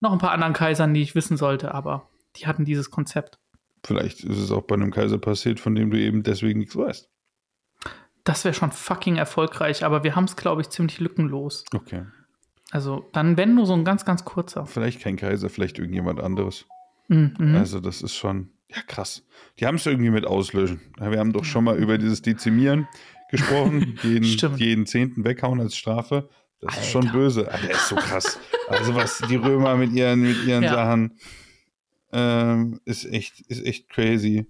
noch 0.00 0.12
ein 0.12 0.18
paar 0.18 0.32
anderen 0.32 0.52
Kaisern, 0.52 0.94
die 0.94 1.02
ich 1.02 1.14
wissen 1.14 1.36
sollte, 1.36 1.74
aber 1.74 2.08
die 2.36 2.46
hatten 2.46 2.64
dieses 2.64 2.90
Konzept. 2.90 3.38
Vielleicht 3.84 4.24
ist 4.24 4.38
es 4.38 4.50
auch 4.52 4.62
bei 4.62 4.74
einem 4.74 4.90
Kaiser 4.90 5.18
passiert, 5.18 5.60
von 5.60 5.74
dem 5.74 5.90
du 5.90 5.98
eben 5.98 6.22
deswegen 6.22 6.58
nichts 6.58 6.76
weißt. 6.76 7.08
Das 8.26 8.44
wäre 8.44 8.54
schon 8.54 8.72
fucking 8.72 9.16
erfolgreich, 9.16 9.84
aber 9.84 10.02
wir 10.02 10.16
haben 10.16 10.24
es, 10.24 10.34
glaube 10.34 10.60
ich, 10.60 10.68
ziemlich 10.68 10.98
lückenlos. 10.98 11.64
Okay. 11.72 12.02
Also 12.72 13.08
dann, 13.12 13.36
wenn 13.36 13.54
nur 13.54 13.66
so 13.66 13.72
ein 13.72 13.84
ganz, 13.84 14.04
ganz 14.04 14.24
kurzer. 14.24 14.66
Vielleicht 14.66 15.00
kein 15.00 15.16
Kaiser, 15.16 15.48
vielleicht 15.48 15.78
irgendjemand 15.78 16.20
anderes. 16.20 16.66
Mhm, 17.06 17.34
mhm. 17.38 17.54
Also, 17.54 17.78
das 17.78 18.02
ist 18.02 18.16
schon, 18.16 18.50
ja, 18.68 18.82
krass. 18.82 19.24
Die 19.60 19.66
haben 19.66 19.76
es 19.76 19.86
irgendwie 19.86 20.10
mit 20.10 20.26
auslöschen. 20.26 20.80
Wir 20.98 21.20
haben 21.20 21.32
doch 21.32 21.44
schon 21.44 21.62
mal 21.62 21.76
über 21.76 21.98
dieses 21.98 22.20
Dezimieren 22.20 22.88
gesprochen, 23.30 23.96
jeden, 24.02 24.24
jeden 24.56 24.86
Zehnten 24.86 25.24
weghauen 25.24 25.60
als 25.60 25.76
Strafe. 25.76 26.28
Das 26.60 26.74
ist 26.74 26.78
Alter. 26.78 26.90
schon 26.90 27.12
böse. 27.12 27.52
Alter, 27.52 27.70
ist 27.70 27.88
so 27.88 27.94
krass. 27.94 28.40
Also, 28.66 28.96
was 28.96 29.18
die 29.30 29.36
Römer 29.36 29.76
mit 29.76 29.92
ihren, 29.92 30.22
mit 30.22 30.44
ihren 30.44 30.64
Ja. 30.64 30.74
Sachen 30.74 31.16
ähm, 32.12 32.80
ist 32.84 33.04
echt, 33.04 33.40
ist 33.42 33.64
echt 33.64 33.88
crazy. 33.88 34.46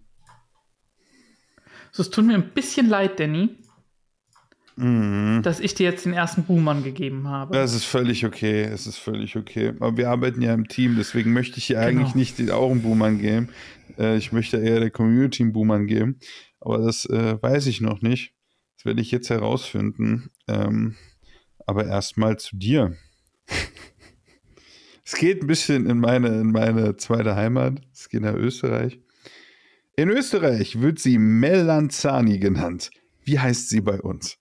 So, 1.93 2.03
es 2.03 2.09
tut 2.09 2.25
mir 2.25 2.35
ein 2.35 2.55
bisschen 2.55 2.89
leid, 2.89 3.21
Danny, 3.21 3.57
Mhm. 4.77 5.41
dass 5.43 5.59
ich 5.61 5.75
dir 5.75 5.85
jetzt 5.91 6.05
den 6.05 6.13
ersten 6.13 6.45
Buhmann 6.45 6.85
gegeben 6.85 7.29
habe. 7.29 7.57
Das 7.57 7.75
ist 7.75 7.85
völlig 7.85 8.27
okay. 8.27 8.63
Es 8.63 8.87
ist 8.87 8.99
völlig 8.99 9.37
okay. 9.37 9.73
Aber 9.81 9.97
wir 9.97 10.11
arbeiten 10.11 10.43
ja 10.43 10.53
im 10.53 10.69
Team, 10.69 10.97
deswegen 10.97 11.33
möchte 11.33 11.59
ich 11.59 11.65
hier 11.65 11.77
Genau. 11.77 11.89
eigentlich 12.01 12.15
nicht 12.15 12.39
den 12.39 12.51
auch 12.51 12.71
einen 12.71 12.83
Boomer 12.83 13.11
geben. 13.13 13.49
Äh, 13.99 14.17
ich 14.19 14.33
möchte 14.33 14.59
eher 14.59 14.81
der 14.81 14.91
Community 14.91 15.43
einen 15.43 15.53
Boomer 15.55 15.81
geben. 15.81 16.19
Aber 16.61 16.79
das 16.79 17.07
äh, 17.07 17.41
weiß 17.41 17.67
ich 17.69 17.81
noch 17.81 18.03
nicht. 18.03 18.35
Das 18.77 18.85
werde 18.85 19.01
ich 19.01 19.11
jetzt 19.11 19.31
herausfinden. 19.31 20.31
Ähm, 20.47 20.97
aber 21.67 21.87
erstmal 21.87 22.37
zu 22.39 22.57
dir. 22.57 22.95
es 25.05 25.15
geht 25.15 25.43
ein 25.43 25.47
bisschen 25.47 25.87
in 25.89 25.99
meine, 25.99 26.29
in 26.41 26.53
meine 26.53 26.97
zweite 26.97 27.35
Heimat. 27.35 27.81
Es 27.93 28.09
geht 28.09 28.23
nach 28.23 28.35
Österreich. 28.35 29.01
In 29.97 30.11
Österreich 30.11 30.81
wird 30.83 30.99
sie 30.99 31.17
Melanzani 31.19 32.39
genannt. 32.39 32.91
Wie 33.25 33.39
heißt 33.39 33.71
sie 33.71 33.81
bei 33.81 34.01
uns? 34.01 34.39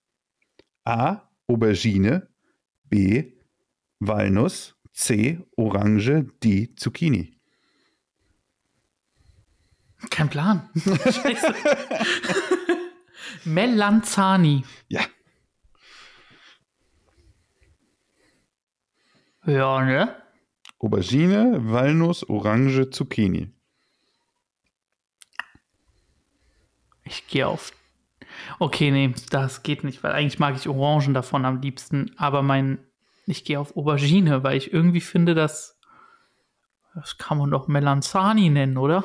A. 0.86 1.28
Aubergine. 1.48 2.28
B. 2.84 3.32
Walnuss. 4.00 4.74
C. 4.92 5.40
Orange. 5.56 6.24
D. 6.42 6.74
Zucchini. 6.76 7.36
Kein 10.10 10.28
Plan. 10.28 10.70
Scheiße. 10.74 11.54
Melanzani. 13.44 14.64
Ja. 14.88 15.02
Ja, 19.46 19.84
ne? 19.84 20.22
Aubergine, 20.78 21.58
Walnuss, 21.72 22.28
Orange, 22.28 22.90
Zucchini. 22.90 23.52
Ich 27.04 27.26
gehe 27.28 27.46
auf. 27.46 27.72
Okay, 28.58 28.90
nee, 28.90 29.14
das 29.30 29.62
geht 29.62 29.84
nicht, 29.84 30.02
weil 30.02 30.12
eigentlich 30.12 30.38
mag 30.38 30.56
ich 30.56 30.68
Orangen 30.68 31.14
davon 31.14 31.44
am 31.44 31.60
liebsten, 31.60 32.12
aber 32.16 32.42
mein. 32.42 32.78
Ich 33.28 33.44
gehe 33.44 33.58
auf 33.58 33.76
Aubergine, 33.76 34.44
weil 34.44 34.56
ich 34.56 34.72
irgendwie 34.72 35.00
finde, 35.00 35.34
dass. 35.34 35.78
Das 36.94 37.18
kann 37.18 37.38
man 37.38 37.50
doch 37.50 37.68
Melanzani 37.68 38.48
nennen, 38.48 38.78
oder? 38.78 39.04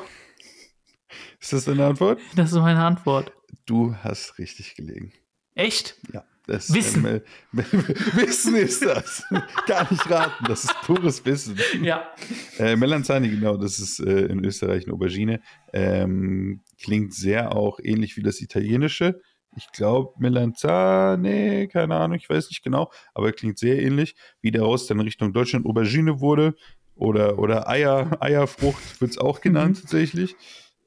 Ist 1.40 1.52
das 1.52 1.64
deine 1.64 1.86
Antwort? 1.86 2.20
Das 2.36 2.52
ist 2.52 2.58
meine 2.58 2.82
Antwort. 2.82 3.32
Du 3.66 3.94
hast 3.96 4.38
richtig 4.38 4.76
gelegen. 4.76 5.12
Echt? 5.54 5.96
Ja. 6.12 6.24
Das 6.46 6.72
Wissen. 6.74 7.04
Äh, 7.04 7.20
Wissen 7.52 8.56
ist 8.56 8.84
das. 8.84 9.22
Gar 9.66 9.90
nicht 9.90 10.10
raten. 10.10 10.44
Das 10.48 10.64
ist 10.64 10.74
pures 10.82 11.24
Wissen. 11.24 11.56
Ja. 11.82 12.10
Äh, 12.58 12.74
Melanzani, 12.76 13.28
genau, 13.28 13.56
das 13.56 13.78
ist 13.78 14.00
äh, 14.00 14.26
in 14.26 14.44
Österreich 14.44 14.84
eine 14.84 14.94
Aubergine. 14.94 15.40
Ähm, 15.72 16.60
klingt 16.82 17.14
sehr 17.14 17.54
auch 17.54 17.78
ähnlich 17.82 18.16
wie 18.16 18.22
das 18.22 18.40
italienische. 18.40 19.20
Ich 19.56 19.70
glaube, 19.70 20.14
Melanzani, 20.18 21.68
keine 21.70 21.96
Ahnung, 21.96 22.16
ich 22.16 22.28
weiß 22.28 22.48
nicht 22.48 22.62
genau, 22.62 22.90
aber 23.14 23.32
klingt 23.32 23.58
sehr 23.58 23.80
ähnlich, 23.82 24.14
wie 24.40 24.50
daraus 24.50 24.86
dann 24.86 25.00
Richtung 25.00 25.32
Deutschland 25.32 25.66
Aubergine 25.66 26.20
wurde. 26.20 26.54
Oder, 26.94 27.38
oder 27.38 27.68
Eier, 27.68 28.18
Eierfrucht 28.20 29.00
wird 29.00 29.12
es 29.12 29.18
auch 29.18 29.40
genannt, 29.40 29.76
Mhm. 29.76 29.80
tatsächlich. 29.82 30.36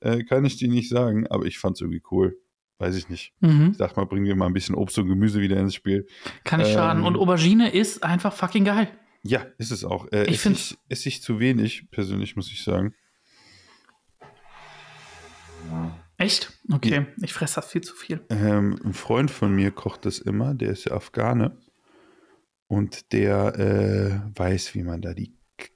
Äh, 0.02 0.24
kann 0.24 0.46
ich 0.46 0.58
dir 0.58 0.68
nicht 0.68 0.90
sagen, 0.90 1.26
aber 1.28 1.46
ich 1.46 1.58
fand 1.58 1.78
es 1.78 1.82
irgendwie 1.82 2.04
cool. 2.12 2.38
Weiß 2.78 2.96
ich 2.96 3.08
nicht. 3.10 3.34
Mhm. 3.40 3.70
Ich 3.72 3.78
dachte 3.78 3.98
mal, 4.00 4.06
bringen 4.06 4.26
wir 4.26 4.36
mal 4.36 4.48
ein 4.48 4.54
bisschen 4.54 4.76
Obst 4.76 4.98
und 5.00 5.08
Gemüse 5.08 5.40
wieder 5.40 5.58
ins 5.58 5.76
Spiel. 5.76 6.08
Kann 6.44 6.60
nicht 6.60 6.74
schaden. 6.74 7.02
Ähm, 7.02 7.08
Und 7.08 7.18
Aubergine 7.18 7.72
ist 7.72 8.04
einfach 8.04 8.34
fucking 8.34 8.66
geil. 8.66 8.90
Ja, 9.24 9.46
ist 9.58 9.72
es 9.72 9.84
auch. 9.86 10.12
Äh, 10.12 10.24
Ich 10.26 10.46
esse 10.46 10.52
ich, 10.52 10.78
esse 10.90 11.10
ich 11.10 11.22
zu 11.22 11.40
wenig, 11.40 11.90
persönlich, 11.90 12.36
muss 12.36 12.52
ich 12.52 12.64
sagen. 12.64 12.94
Echt? 16.18 16.54
Okay, 16.72 17.08
ich 17.22 17.34
fresse 17.34 17.56
das 17.56 17.68
viel 17.72 17.82
zu 17.82 17.96
viel. 17.96 18.22
Ähm, 18.30 18.80
ein 18.84 18.94
Freund 18.94 19.32
von 19.32 19.54
mir 19.54 19.72
kocht 19.72 20.06
das 20.06 20.20
immer, 20.20 20.54
der 20.54 20.70
ist 20.72 20.86
ja 20.86 20.94
Afghane. 20.94 21.58
Und 22.68 23.12
der 23.12 23.60
äh, 23.60 24.40
weiß, 24.40 24.74
wie 24.76 24.84
man 24.84 25.02
da 25.02 25.14
die 25.14 25.36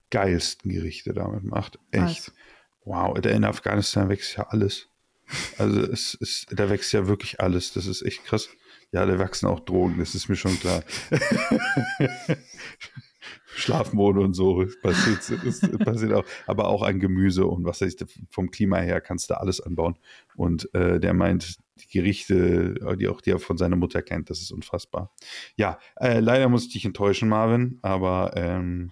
geilsten 0.10 0.72
Gerichte 0.72 1.14
damit 1.14 1.44
macht. 1.44 1.78
Echt. 1.92 2.04
Nice. 2.04 2.34
Wow, 2.84 3.18
in 3.24 3.44
Afghanistan 3.46 4.10
wächst 4.10 4.36
ja 4.38 4.48
alles. 4.48 4.89
Also 5.58 5.82
es 5.82 6.14
ist, 6.16 6.48
da 6.52 6.70
wächst 6.70 6.94
ja 6.94 7.08
wirklich 7.08 7.40
alles. 7.40 7.74
Das 7.74 7.86
ist 7.86 8.02
echt 8.02 8.26
krass. 8.26 8.50
Ja, 8.92 9.06
da 9.06 9.20
wachsen 9.20 9.48
auch 9.48 9.60
Drogen, 9.60 10.00
das 10.00 10.16
ist 10.16 10.30
mir 10.30 10.36
schon 10.36 10.60
klar. 10.60 10.84
Schlafmode 13.56 14.22
und 14.22 14.34
so 14.34 14.66
passiert, 14.82 15.20
das 15.46 15.60
passiert 15.80 16.14
auch. 16.14 16.26
Aber 16.48 16.68
auch 16.68 16.82
an 16.82 17.00
Gemüse 17.00 17.46
und 17.46 17.66
was 17.66 17.82
weiß 17.82 17.94
ich, 17.94 18.06
vom 18.30 18.50
Klima 18.52 18.78
her 18.78 19.02
kannst 19.02 19.30
du 19.30 19.40
alles 19.40 19.62
anbauen. 19.62 19.98
Und 20.36 20.74
äh, 20.74 21.00
der 21.00 21.14
meint, 21.14 21.58
die 21.78 21.88
Gerichte, 22.00 22.96
die 23.00 23.08
auch 23.08 23.22
die 23.22 23.32
er 23.32 23.40
von 23.40 23.58
seiner 23.58 23.76
Mutter 23.76 24.02
kennt, 24.02 24.30
das 24.30 24.42
ist 24.42 24.52
unfassbar. 24.52 25.14
Ja, 25.56 25.80
äh, 25.98 26.20
leider 26.20 26.50
muss 26.50 26.66
ich 26.66 26.74
dich 26.74 26.86
enttäuschen, 26.86 27.30
Marvin, 27.30 27.80
aber 27.82 28.32
ähm, 28.36 28.92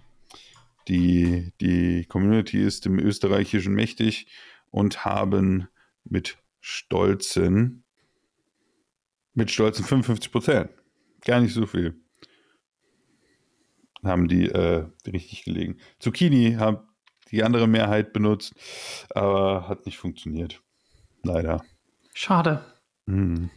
die, 0.88 1.52
die 1.60 2.04
Community 2.06 2.62
ist 2.62 2.86
im 2.86 2.98
Österreichischen 2.98 3.74
mächtig 3.74 4.26
und 4.70 5.04
haben 5.04 5.68
mit 6.10 6.38
stolzen, 6.60 7.84
mit 9.34 9.50
stolzen 9.50 9.84
55 9.84 10.32
Prozent, 10.32 10.70
gar 11.24 11.40
nicht 11.40 11.54
so 11.54 11.66
viel, 11.66 12.00
haben 14.04 14.28
die 14.28 14.48
äh, 14.48 14.86
richtig 15.06 15.44
gelegen. 15.44 15.78
Zucchini 15.98 16.54
haben 16.58 16.78
die 17.30 17.42
andere 17.42 17.66
Mehrheit 17.66 18.12
benutzt, 18.12 18.54
aber 19.14 19.68
hat 19.68 19.86
nicht 19.86 19.98
funktioniert. 19.98 20.62
Leider. 21.22 21.62
Schade. 22.14 22.64
Hm. 23.06 23.50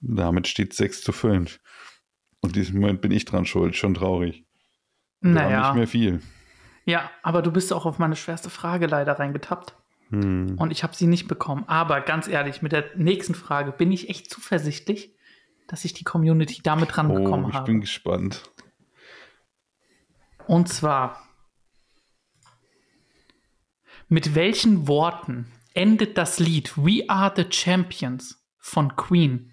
Damit 0.00 0.48
steht 0.48 0.74
6 0.74 1.02
zu 1.02 1.12
5. 1.12 1.58
Und 2.40 2.56
in 2.56 2.62
diesem 2.62 2.80
Moment 2.80 3.00
bin 3.00 3.10
ich 3.10 3.24
dran 3.24 3.46
schuld. 3.46 3.74
Schon 3.76 3.94
traurig. 3.94 4.44
Wir 5.20 5.30
Naja. 5.32 5.68
nicht 5.68 5.76
mehr 5.76 5.88
viel. 5.88 6.22
Ja, 6.84 7.10
aber 7.22 7.42
du 7.42 7.50
bist 7.50 7.72
auch 7.72 7.86
auf 7.86 7.98
meine 7.98 8.16
schwerste 8.16 8.50
Frage 8.50 8.86
leider 8.86 9.18
reingetappt. 9.18 9.74
Hm. 10.10 10.56
Und 10.58 10.70
ich 10.70 10.82
habe 10.82 10.94
sie 10.94 11.06
nicht 11.06 11.28
bekommen. 11.28 11.64
Aber 11.66 12.00
ganz 12.00 12.28
ehrlich, 12.28 12.62
mit 12.62 12.72
der 12.72 12.84
nächsten 12.96 13.34
Frage 13.34 13.72
bin 13.72 13.90
ich 13.92 14.08
echt 14.08 14.30
zuversichtlich, 14.30 15.14
dass 15.66 15.84
ich 15.84 15.94
die 15.94 16.04
Community 16.04 16.60
damit 16.62 16.94
dran 16.96 17.10
Oh, 17.10 17.48
ich 17.48 17.54
habe. 17.54 17.66
bin 17.66 17.80
gespannt. 17.80 18.50
Und 20.46 20.68
zwar, 20.68 21.20
mit 24.08 24.36
welchen 24.36 24.86
Worten 24.86 25.50
endet 25.74 26.16
das 26.16 26.38
Lied 26.38 26.76
We 26.76 27.04
Are 27.08 27.32
the 27.34 27.46
Champions 27.50 28.46
von 28.58 28.94
Queen? 28.94 29.52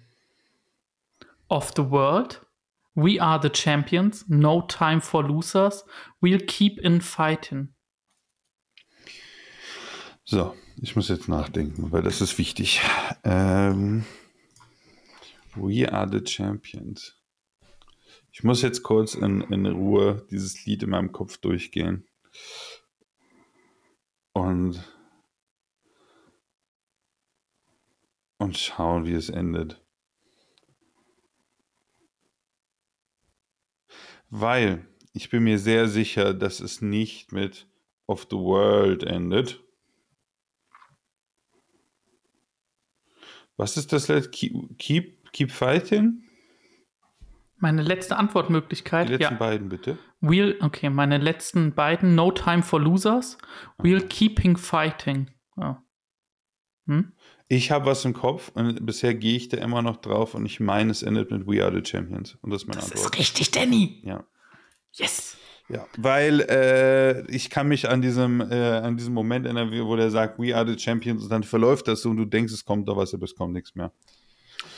Of 1.48 1.72
the 1.76 1.90
World, 1.90 2.46
We 2.94 3.20
Are 3.20 3.40
the 3.42 3.50
Champions, 3.52 4.24
No 4.28 4.62
Time 4.62 5.00
for 5.00 5.24
Losers, 5.24 5.84
We'll 6.20 6.44
Keep 6.46 6.78
in 6.78 7.00
Fighting. 7.00 7.73
So, 10.26 10.54
ich 10.80 10.96
muss 10.96 11.08
jetzt 11.08 11.28
nachdenken, 11.28 11.92
weil 11.92 12.02
das 12.02 12.22
ist 12.22 12.38
wichtig. 12.38 12.80
Ähm, 13.24 14.04
We 15.54 15.90
are 15.90 16.08
the 16.10 16.26
champions. 16.26 17.20
Ich 18.32 18.42
muss 18.42 18.62
jetzt 18.62 18.82
kurz 18.82 19.14
in, 19.14 19.42
in 19.42 19.66
Ruhe 19.66 20.26
dieses 20.30 20.64
Lied 20.64 20.82
in 20.82 20.90
meinem 20.90 21.12
Kopf 21.12 21.36
durchgehen. 21.38 22.08
Und, 24.32 24.82
und 28.38 28.56
schauen, 28.56 29.04
wie 29.06 29.12
es 29.12 29.28
endet. 29.28 29.80
Weil 34.30 34.88
ich 35.12 35.30
bin 35.30 35.44
mir 35.44 35.58
sehr 35.58 35.86
sicher, 35.86 36.34
dass 36.34 36.58
es 36.58 36.80
nicht 36.80 37.30
mit 37.30 37.68
of 38.06 38.26
the 38.30 38.36
world 38.36 39.04
endet. 39.04 39.63
Was 43.56 43.76
ist 43.76 43.92
das 43.92 44.08
letzte? 44.08 44.30
Keep, 44.30 44.78
keep, 44.78 45.32
keep 45.32 45.50
fighting? 45.50 46.22
Meine 47.56 47.82
letzte 47.82 48.14
Die 48.14 48.18
Antwortmöglichkeit, 48.18 49.08
letzten 49.08 49.22
ja. 49.34 49.38
beiden 49.38 49.68
bitte. 49.68 49.98
We'll, 50.20 50.62
okay, 50.62 50.90
meine 50.90 51.18
letzten 51.18 51.74
beiden, 51.74 52.14
No 52.14 52.30
Time 52.30 52.62
for 52.62 52.80
Losers, 52.80 53.38
We'll 53.78 54.06
Keeping 54.06 54.56
Fighting. 54.56 55.30
Ja. 55.56 55.82
Hm? 56.86 57.12
Ich 57.48 57.70
habe 57.70 57.86
was 57.86 58.04
im 58.04 58.12
Kopf 58.12 58.50
und 58.54 58.84
bisher 58.84 59.14
gehe 59.14 59.36
ich 59.36 59.48
da 59.48 59.58
immer 59.58 59.82
noch 59.82 59.98
drauf 59.98 60.34
und 60.34 60.44
ich 60.46 60.60
meine, 60.60 60.90
es 60.90 61.02
endet 61.02 61.30
mit 61.30 61.46
We 61.46 61.64
Are 61.64 61.72
the 61.74 61.88
Champions. 61.88 62.36
Und 62.42 62.50
das 62.50 62.62
ist 62.62 62.68
meine 62.68 62.80
Das 62.80 62.90
Antwort. 62.90 63.14
ist 63.14 63.18
richtig, 63.18 63.50
Danny. 63.50 64.02
Ja. 64.04 64.24
Yes. 64.92 65.36
Ja, 65.68 65.86
weil 65.96 66.40
äh, 66.42 67.26
ich 67.30 67.48
kann 67.48 67.68
mich 67.68 67.88
an 67.88 68.02
diesem, 68.02 68.40
äh, 68.42 68.54
an 68.54 68.96
diesem 68.98 69.14
Moment 69.14 69.46
erinnern, 69.46 69.70
wo 69.86 69.96
der 69.96 70.10
sagt, 70.10 70.38
we 70.38 70.54
are 70.54 70.66
the 70.70 70.78
champions 70.78 71.22
und 71.24 71.30
dann 71.30 71.42
verläuft 71.42 71.88
das 71.88 72.02
so 72.02 72.10
und 72.10 72.18
du 72.18 72.26
denkst, 72.26 72.52
es 72.52 72.64
kommt 72.66 72.86
da 72.88 72.96
was, 72.96 73.14
aber 73.14 73.24
es 73.24 73.34
kommt 73.34 73.54
nichts 73.54 73.74
mehr. 73.74 73.90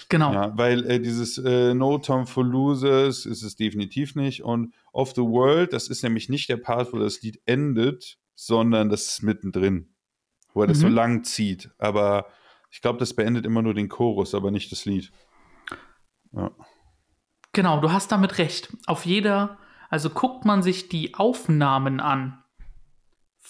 Genau. 0.08 0.32
Ja, 0.32 0.56
weil 0.56 0.88
äh, 0.88 1.00
dieses 1.00 1.38
äh, 1.38 1.74
No 1.74 1.98
Time 1.98 2.26
for 2.26 2.44
Losers 2.44 3.26
ist 3.26 3.42
es 3.42 3.56
definitiv 3.56 4.14
nicht 4.14 4.44
und 4.44 4.72
Of 4.92 5.10
the 5.16 5.22
World, 5.22 5.72
das 5.72 5.88
ist 5.88 6.04
nämlich 6.04 6.28
nicht 6.28 6.48
der 6.48 6.56
Part, 6.58 6.92
wo 6.92 6.98
das 6.98 7.20
Lied 7.20 7.40
endet, 7.46 8.16
sondern 8.36 8.88
das 8.88 9.06
ist 9.08 9.22
mittendrin, 9.24 9.88
wo 10.54 10.62
er 10.62 10.68
das 10.68 10.78
so 10.78 10.86
Mhm. 10.86 10.94
lang 10.94 11.24
zieht. 11.24 11.70
Aber 11.78 12.26
ich 12.70 12.80
glaube, 12.80 13.00
das 13.00 13.14
beendet 13.14 13.44
immer 13.44 13.62
nur 13.62 13.74
den 13.74 13.88
Chorus, 13.88 14.34
aber 14.36 14.52
nicht 14.52 14.70
das 14.70 14.84
Lied. 14.84 15.10
Ja. 16.32 16.52
Genau, 17.52 17.80
du 17.80 17.90
hast 17.90 18.12
damit 18.12 18.38
recht. 18.38 18.68
Auf 18.86 19.06
jeder, 19.06 19.58
also 19.90 20.10
guckt 20.10 20.44
man 20.44 20.62
sich 20.62 20.88
die 20.88 21.14
Aufnahmen 21.14 22.00
an, 22.00 22.42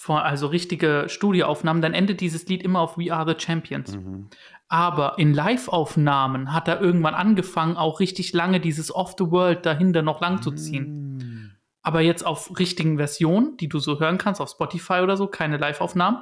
also 0.07 0.47
richtige 0.47 1.05
Studioaufnahmen, 1.07 1.81
dann 1.81 1.93
endet 1.93 2.21
dieses 2.21 2.47
Lied 2.47 2.63
immer 2.63 2.81
auf 2.81 2.97
We 2.97 3.11
Are 3.11 3.27
the 3.27 3.39
Champions. 3.43 3.95
Mhm. 3.95 4.29
Aber 4.69 5.17
in 5.17 5.33
Live-Aufnahmen 5.33 6.53
hat 6.53 6.67
er 6.67 6.81
irgendwann 6.81 7.15
angefangen, 7.15 7.77
auch 7.77 7.99
richtig 7.99 8.33
lange 8.33 8.59
dieses 8.59 8.93
Off 8.93 9.15
the 9.17 9.31
World 9.31 9.65
dahinter 9.65 10.01
noch 10.01 10.21
lang 10.21 10.41
zu 10.41 10.51
ziehen. 10.51 11.17
Mhm. 11.17 11.51
Aber 11.81 12.01
jetzt 12.01 12.25
auf 12.25 12.59
richtigen 12.59 12.97
Versionen, 12.97 13.55
die 13.57 13.69
du 13.69 13.79
so 13.79 13.99
hören 13.99 14.17
kannst, 14.17 14.41
auf 14.41 14.49
Spotify 14.49 14.99
oder 15.01 15.15
so, 15.15 15.27
keine 15.27 15.57
Live-Aufnahmen, 15.57 16.21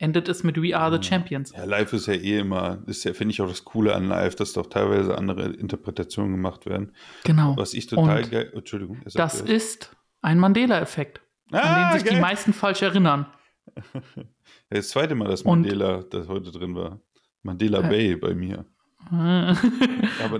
endet 0.00 0.28
es 0.28 0.42
mit 0.42 0.60
We 0.60 0.76
Are 0.76 0.90
the 1.00 1.06
Champions. 1.06 1.52
Ja, 1.52 1.64
live 1.64 1.92
ist 1.92 2.06
ja 2.06 2.14
eh 2.14 2.38
immer, 2.40 2.82
ist 2.86 3.04
ja, 3.04 3.12
finde 3.14 3.32
ich 3.32 3.40
auch 3.42 3.48
das 3.48 3.64
Coole 3.64 3.94
an 3.94 4.08
live, 4.08 4.34
dass 4.34 4.52
doch 4.54 4.66
teilweise 4.66 5.16
andere 5.16 5.50
Interpretationen 5.52 6.32
gemacht 6.32 6.66
werden. 6.66 6.94
Genau. 7.24 7.56
Was 7.56 7.74
ich 7.74 7.86
total 7.86 8.22
Und 8.24 8.30
geil, 8.30 8.50
Entschuldigung. 8.54 9.02
Das 9.14 9.40
ist 9.40 9.94
ein 10.22 10.38
Mandela-Effekt, 10.38 11.20
an 11.52 11.58
Ah, 11.60 11.90
den 11.92 11.98
sich 12.00 12.08
die 12.08 12.14
geil. 12.14 12.20
meisten 12.22 12.52
falsch 12.52 12.82
erinnern. 12.82 13.26
Das 14.72 14.88
zweite 14.88 15.14
Mal, 15.16 15.28
dass 15.28 15.42
Und- 15.42 15.62
Mandela 15.62 16.02
das 16.10 16.26
heute 16.28 16.50
drin 16.52 16.74
war. 16.76 17.00
Mandela 17.42 17.80
Äh. 17.80 17.88
Bay 17.88 18.16
bei 18.16 18.34
mir. 18.34 18.64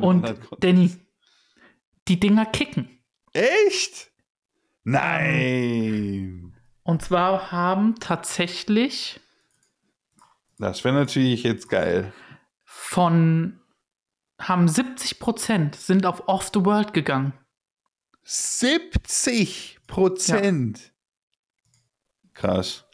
Und. 0.01 0.35
Danny, 0.61 0.90
die 2.09 2.18
Dinger 2.20 2.46
kicken. 2.46 2.88
Echt? 3.33 4.11
Nein. 4.85 6.55
Und 6.83 7.03
zwar 7.03 7.51
haben 7.53 7.96
tatsächlich 8.01 9.20
Das 10.61 10.85
wäre 10.85 10.94
natürlich 10.94 11.42
jetzt 11.42 11.70
geil. 11.70 12.12
von 12.66 13.59
haben 14.38 14.68
70 14.68 15.18
Prozent 15.18 15.75
sind 15.75 16.05
auf 16.05 16.29
Off 16.29 16.51
the 16.53 16.64
World 16.64 16.92
gegangen. 16.92 17.33
70 18.23 19.79
Prozent. 19.87 20.92
Krass. 22.35 22.85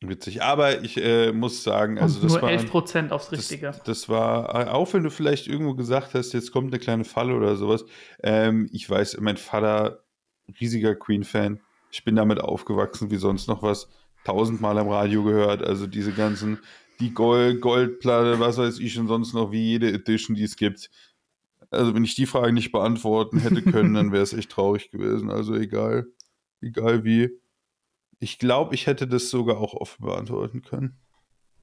Witzig. 0.00 0.42
Aber 0.42 0.82
ich 0.82 0.96
äh, 0.98 1.32
muss 1.32 1.64
sagen, 1.64 1.98
also 1.98 2.16
und 2.16 2.24
das 2.24 2.32
nur 2.34 2.42
war. 2.42 2.50
11 2.50 2.70
Prozent 2.70 3.12
aufs 3.12 3.32
Richtige. 3.32 3.66
Das, 3.66 3.82
das 3.82 4.08
war, 4.08 4.74
auch 4.74 4.92
wenn 4.92 5.02
du 5.02 5.10
vielleicht 5.10 5.48
irgendwo 5.48 5.74
gesagt 5.74 6.14
hast, 6.14 6.34
jetzt 6.34 6.52
kommt 6.52 6.72
eine 6.72 6.78
kleine 6.78 7.04
Falle 7.04 7.34
oder 7.34 7.56
sowas. 7.56 7.84
Ähm, 8.22 8.68
ich 8.72 8.88
weiß, 8.88 9.18
mein 9.20 9.38
Vater, 9.38 10.04
riesiger 10.60 10.94
Queen-Fan. 10.94 11.60
Ich 11.90 12.04
bin 12.04 12.14
damit 12.14 12.40
aufgewachsen 12.40 13.10
wie 13.10 13.16
sonst 13.16 13.48
noch 13.48 13.62
was. 13.62 13.88
Tausendmal 14.28 14.76
am 14.78 14.88
Radio 14.88 15.24
gehört. 15.24 15.62
Also 15.62 15.86
diese 15.86 16.12
ganzen, 16.12 16.58
die 17.00 17.14
Gold, 17.14 17.60
Goldplatte, 17.62 18.38
was 18.40 18.58
weiß 18.58 18.78
ich 18.78 18.98
und 18.98 19.08
sonst 19.08 19.32
noch, 19.32 19.52
wie 19.52 19.62
jede 19.62 19.90
Edition, 19.92 20.36
die 20.36 20.42
es 20.44 20.56
gibt. 20.56 20.90
Also 21.70 21.94
wenn 21.94 22.04
ich 22.04 22.14
die 22.14 22.26
Frage 22.26 22.52
nicht 22.52 22.70
beantworten 22.70 23.38
hätte 23.38 23.62
können, 23.62 23.94
dann 23.94 24.12
wäre 24.12 24.22
es 24.22 24.34
echt 24.34 24.50
traurig 24.50 24.90
gewesen. 24.90 25.30
Also 25.30 25.54
egal, 25.54 26.06
egal 26.60 27.04
wie. 27.04 27.30
Ich 28.20 28.38
glaube, 28.38 28.74
ich 28.74 28.86
hätte 28.86 29.06
das 29.06 29.30
sogar 29.30 29.58
auch 29.58 29.74
offen 29.74 30.04
beantworten 30.04 30.62
können. 30.62 30.96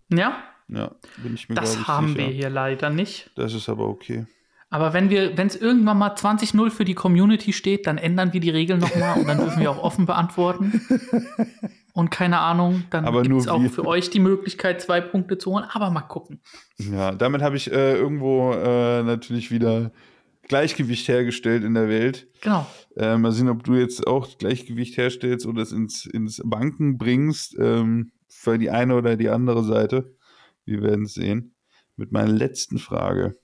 ja, 0.09 0.41
Ja, 0.67 0.95
bin 1.17 1.35
ich 1.35 1.49
mir 1.49 1.55
das 1.55 1.75
ich, 1.75 1.87
haben 1.87 2.07
sicher. 2.09 2.19
wir 2.19 2.27
hier 2.27 2.49
leider 2.49 2.89
nicht. 2.89 3.29
Das 3.35 3.53
ist 3.53 3.67
aber 3.69 3.87
okay. 3.87 4.25
Aber 4.69 4.93
wenn 4.93 5.09
wir, 5.09 5.37
wenn 5.37 5.47
es 5.47 5.55
irgendwann 5.55 5.97
mal 5.99 6.13
20-0 6.15 6.69
für 6.71 6.85
die 6.85 6.95
Community 6.95 7.53
steht, 7.53 7.85
dann 7.85 7.97
ändern 7.97 8.33
wir 8.33 8.39
die 8.39 8.49
Regeln 8.49 8.79
nochmal 8.79 9.19
und 9.19 9.27
dann 9.27 9.37
dürfen 9.37 9.59
wir 9.61 9.69
auch 9.69 9.77
offen 9.83 10.05
beantworten. 10.05 10.81
Und 11.95 12.11
keine 12.11 12.39
Ahnung, 12.39 12.83
dann 12.89 13.05
gibt 13.23 13.39
es 13.39 13.47
auch 13.47 13.61
wir. 13.61 13.69
für 13.69 13.87
euch 13.87 14.09
die 14.09 14.19
Möglichkeit, 14.19 14.81
zwei 14.81 14.99
Punkte 14.99 15.37
zu 15.37 15.51
holen. 15.51 15.63
Aber 15.63 15.89
mal 15.91 16.01
gucken. 16.01 16.41
Ja, 16.77 17.13
damit 17.13 17.41
habe 17.41 17.55
ich 17.55 17.71
äh, 17.71 17.93
irgendwo 17.95 18.51
äh, 18.51 19.01
natürlich 19.01 19.49
wieder 19.49 19.93
Gleichgewicht 20.41 21.07
hergestellt 21.07 21.63
in 21.63 21.73
der 21.73 21.87
Welt. 21.87 22.27
Genau. 22.41 22.67
Äh, 22.97 23.15
mal 23.15 23.31
sehen, 23.31 23.47
ob 23.47 23.63
du 23.63 23.75
jetzt 23.75 24.05
auch 24.07 24.37
Gleichgewicht 24.37 24.97
herstellst 24.97 25.45
oder 25.45 25.61
es 25.61 25.71
ins, 25.71 26.05
ins 26.05 26.41
Banken 26.43 26.97
bringst 26.97 27.55
ähm, 27.57 28.11
für 28.27 28.57
die 28.57 28.71
eine 28.71 28.97
oder 28.97 29.15
die 29.15 29.29
andere 29.29 29.63
Seite. 29.63 30.17
Wir 30.65 30.81
werden 30.81 31.05
es 31.05 31.13
sehen. 31.13 31.55
Mit 31.95 32.11
meiner 32.11 32.33
letzten 32.33 32.77
Frage. 32.77 33.39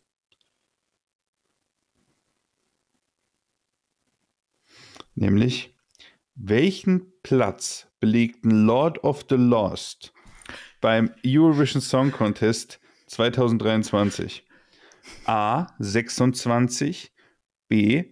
Nämlich, 5.16 5.74
welchen 6.36 7.14
Platz 7.24 7.91
belegten 8.02 8.66
Lord 8.66 9.02
of 9.06 9.26
the 9.30 9.36
Lost 9.36 10.12
beim 10.82 11.12
Eurovision 11.24 11.80
Song 11.80 12.12
Contest 12.12 12.82
2023? 13.08 14.46
A 15.26 15.68
26, 15.80 17.12
B 17.70 18.04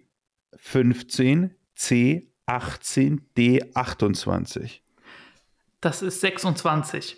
15, 0.56 1.54
C 1.74 2.32
18, 2.46 3.30
D 3.36 3.62
28. 3.74 4.82
Das 5.80 6.02
ist 6.02 6.20
26. 6.20 7.16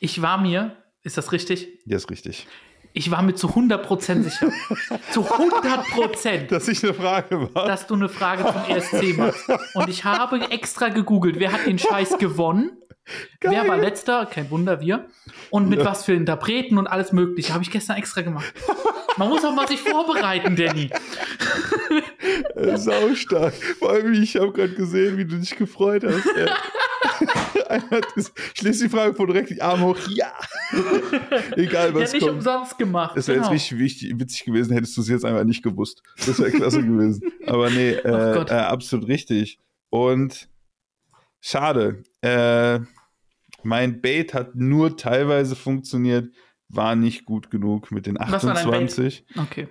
Ich 0.00 0.22
war 0.22 0.38
mir, 0.38 0.76
ist 1.02 1.16
das 1.16 1.32
richtig? 1.32 1.68
Ja, 1.86 1.96
ist 1.96 2.10
richtig. 2.10 2.46
Ich 2.92 3.10
war 3.10 3.22
mir 3.22 3.34
zu 3.34 3.48
100% 3.48 4.22
sicher. 4.22 4.50
zu 5.12 5.22
100%. 5.22 6.48
Dass 6.48 6.68
ich 6.68 6.82
eine 6.82 6.94
Frage 6.94 7.54
war. 7.54 7.66
dass 7.66 7.86
du 7.86 7.94
eine 7.94 8.08
Frage 8.08 8.44
zum 8.44 8.76
ESC 8.76 9.16
machst. 9.16 9.44
Und 9.74 9.88
ich 9.88 10.04
habe 10.04 10.50
extra 10.50 10.88
gegoogelt, 10.88 11.38
wer 11.38 11.52
hat 11.52 11.66
den 11.66 11.78
Scheiß 11.78 12.18
gewonnen? 12.18 12.72
Wer 13.40 13.66
war 13.66 13.78
letzter? 13.78 14.26
Kein 14.26 14.50
Wunder, 14.50 14.80
wir. 14.80 15.06
Und 15.50 15.68
mit 15.70 15.78
Ja. 15.78 15.86
was 15.86 16.04
für 16.04 16.12
Interpreten 16.12 16.76
und 16.76 16.86
alles 16.86 17.12
Mögliche. 17.12 17.54
Habe 17.54 17.62
ich 17.62 17.70
gestern 17.70 17.96
extra 17.96 18.20
gemacht. 18.20 18.52
Man 19.16 19.28
muss 19.30 19.44
auch 19.44 19.54
mal 19.54 19.66
sich 19.66 19.80
vorbereiten, 19.80 20.56
Danny. 20.56 20.90
Äh, 22.54 22.76
Saustark. 22.76 23.54
Vor 23.78 23.90
allem, 23.90 24.12
ich 24.12 24.36
habe 24.36 24.52
gerade 24.52 24.74
gesehen, 24.74 25.16
wie 25.16 25.24
du 25.24 25.36
dich 25.38 25.56
gefreut 25.56 26.04
hast. 26.04 26.26
Äh, 26.36 26.48
einer 27.68 27.90
hat 27.90 28.06
ges- 28.14 28.32
ich 28.54 28.62
lese 28.62 28.84
die 28.84 28.90
Frage 28.90 29.14
von 29.14 29.26
direkt 29.26 29.50
die 29.50 29.60
Arme 29.62 29.86
hoch. 29.86 29.98
Ja. 30.08 30.32
Egal, 31.56 31.88
Ja, 31.88 31.94
was 31.94 32.12
nicht 32.12 32.22
kommt. 32.22 32.36
umsonst 32.36 32.78
gemacht. 32.78 33.16
Es 33.16 33.28
wäre 33.28 33.38
genau. 33.38 33.50
jetzt 33.52 33.62
richtig 33.62 33.78
wichtig, 33.78 34.20
witzig 34.20 34.44
gewesen, 34.44 34.72
hättest 34.72 34.96
du 34.96 35.00
es 35.00 35.08
jetzt 35.08 35.24
einfach 35.24 35.44
nicht 35.44 35.62
gewusst. 35.62 36.02
Das 36.26 36.38
wäre 36.38 36.50
klasse 36.50 36.82
gewesen. 36.82 37.22
Aber 37.46 37.70
nee, 37.70 37.90
äh, 37.92 38.36
äh, 38.42 38.50
absolut 38.52 39.08
richtig. 39.08 39.58
Und 39.90 40.48
schade. 41.40 42.02
Äh, 42.20 42.80
mein 43.62 44.00
Bait 44.00 44.34
hat 44.34 44.54
nur 44.54 44.96
teilweise 44.96 45.56
funktioniert, 45.56 46.32
war 46.70 46.96
nicht 46.96 47.24
gut 47.24 47.50
genug 47.50 47.90
mit 47.90 48.06
den 48.06 48.16
Was 48.20 48.44
war 48.44 48.54
dein 48.54 48.66
Bait? 48.70 48.90
28. 48.90 49.24
Okay. 49.36 49.68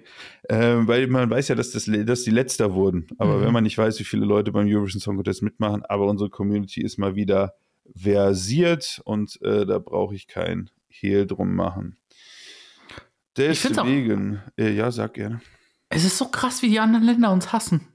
Ähm, 0.49 0.87
weil 0.87 1.07
man 1.07 1.29
weiß 1.29 1.47
ja, 1.49 1.55
dass, 1.55 1.71
das, 1.71 1.85
dass 1.87 2.23
die 2.23 2.31
Letzter 2.31 2.73
wurden. 2.73 3.07
Aber 3.19 3.37
Mhm. 3.37 3.41
wenn 3.43 3.53
man 3.53 3.63
nicht 3.63 3.77
weiß, 3.77 3.99
wie 3.99 4.03
viele 4.03 4.25
Leute 4.25 4.51
beim 4.51 4.67
Eurovision 4.67 4.99
Song 4.99 5.15
Contest 5.15 5.43
mitmachen, 5.43 5.83
aber 5.85 6.05
unsere 6.07 6.29
Community 6.29 6.81
ist 6.81 6.97
mal 6.97 7.15
wieder 7.15 7.53
versiert 7.95 9.01
und 9.05 9.39
äh, 9.43 9.65
da 9.65 9.79
brauche 9.79 10.15
ich 10.15 10.27
kein 10.27 10.69
Hehl 10.89 11.27
drum 11.27 11.53
machen. 11.55 11.97
Find's 13.35 13.77
auch- 13.77 13.83
Deswegen, 13.83 14.41
äh, 14.57 14.71
ja, 14.71 14.89
sag 14.91 15.13
gerne. 15.13 15.41
Es 15.89 16.03
ist 16.03 16.17
so 16.17 16.25
krass, 16.29 16.61
wie 16.63 16.69
die 16.69 16.79
anderen 16.79 17.05
Länder 17.05 17.31
uns 17.31 17.53
hassen. 17.53 17.87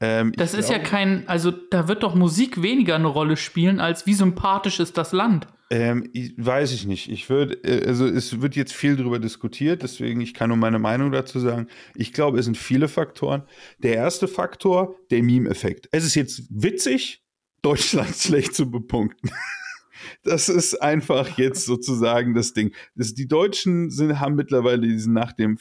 Ähm, 0.00 0.32
Das 0.36 0.54
ist 0.54 0.68
ja 0.70 0.76
glaube- 0.76 0.90
kein, 0.90 1.28
also 1.28 1.50
da 1.50 1.88
wird 1.88 2.02
doch 2.02 2.14
Musik 2.14 2.62
weniger 2.62 2.94
eine 2.94 3.06
Rolle 3.06 3.36
spielen, 3.36 3.80
als 3.80 4.06
wie 4.06 4.14
sympathisch 4.14 4.78
ist 4.80 4.96
das 4.98 5.12
Land. 5.12 5.46
Ähm, 5.72 6.10
weiß 6.36 6.72
ich 6.72 6.84
nicht. 6.84 7.08
Ich 7.10 7.30
würde, 7.30 7.54
äh, 7.62 7.86
also 7.86 8.04
es 8.06 8.40
wird 8.40 8.56
jetzt 8.56 8.72
viel 8.72 8.96
darüber 8.96 9.20
diskutiert, 9.20 9.84
deswegen 9.84 10.20
ich 10.20 10.34
kann 10.34 10.48
nur 10.48 10.56
meine 10.56 10.80
Meinung 10.80 11.12
dazu 11.12 11.38
sagen. 11.38 11.68
Ich 11.94 12.12
glaube, 12.12 12.40
es 12.40 12.44
sind 12.44 12.56
viele 12.56 12.88
Faktoren. 12.88 13.44
Der 13.78 13.94
erste 13.94 14.26
Faktor, 14.26 14.96
der 15.10 15.22
Meme-Effekt. 15.22 15.88
Es 15.92 16.04
ist 16.04 16.16
jetzt 16.16 16.42
witzig, 16.50 17.22
Deutschland 17.62 18.16
schlecht 18.16 18.54
zu 18.54 18.68
bepunkten. 18.68 19.30
Das 20.22 20.48
ist 20.48 20.80
einfach 20.80 21.38
jetzt 21.38 21.64
sozusagen 21.64 22.34
das 22.34 22.52
Ding. 22.52 22.72
Das, 22.94 23.14
die 23.14 23.28
Deutschen 23.28 23.90
sind, 23.90 24.20
haben 24.20 24.34
mittlerweile 24.34 24.86
diesen 24.86 25.12
nach 25.12 25.32
dem 25.32 25.58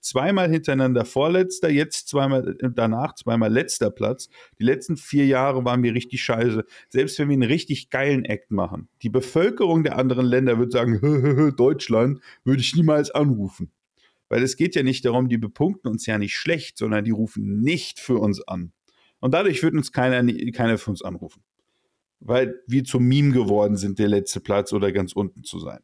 zweimal 0.00 0.50
hintereinander 0.50 1.04
Vorletzter, 1.04 1.70
jetzt 1.70 2.08
zweimal 2.08 2.56
äh, 2.60 2.68
danach 2.74 3.14
zweimal 3.14 3.52
letzter 3.52 3.90
Platz. 3.90 4.28
Die 4.58 4.64
letzten 4.64 4.96
vier 4.96 5.26
Jahre 5.26 5.64
waren 5.64 5.82
wir 5.82 5.94
richtig 5.94 6.22
scheiße. 6.22 6.64
Selbst 6.88 7.18
wenn 7.18 7.28
wir 7.28 7.34
einen 7.34 7.42
richtig 7.42 7.90
geilen 7.90 8.24
Act 8.24 8.50
machen, 8.50 8.88
die 9.02 9.10
Bevölkerung 9.10 9.84
der 9.84 9.98
anderen 9.98 10.26
Länder 10.26 10.58
wird 10.58 10.72
sagen, 10.72 11.54
Deutschland 11.56 12.20
würde 12.44 12.60
ich 12.60 12.74
niemals 12.74 13.10
anrufen. 13.10 13.72
Weil 14.28 14.42
es 14.44 14.56
geht 14.56 14.76
ja 14.76 14.82
nicht 14.82 15.04
darum, 15.04 15.28
die 15.28 15.38
bepunkten 15.38 15.90
uns 15.90 16.06
ja 16.06 16.16
nicht 16.16 16.36
schlecht, 16.36 16.78
sondern 16.78 17.04
die 17.04 17.10
rufen 17.10 17.60
nicht 17.60 17.98
für 17.98 18.18
uns 18.18 18.40
an. 18.46 18.72
Und 19.18 19.34
dadurch 19.34 19.62
wird 19.62 19.74
uns 19.74 19.92
keiner, 19.92 20.24
keiner 20.52 20.78
für 20.78 20.90
uns 20.90 21.02
anrufen. 21.02 21.42
Weil 22.20 22.60
wir 22.66 22.84
zum 22.84 23.04
Meme 23.04 23.32
geworden 23.32 23.76
sind, 23.76 23.98
der 23.98 24.08
letzte 24.08 24.40
Platz 24.40 24.72
oder 24.72 24.92
ganz 24.92 25.12
unten 25.12 25.42
zu 25.42 25.58
sein. 25.58 25.80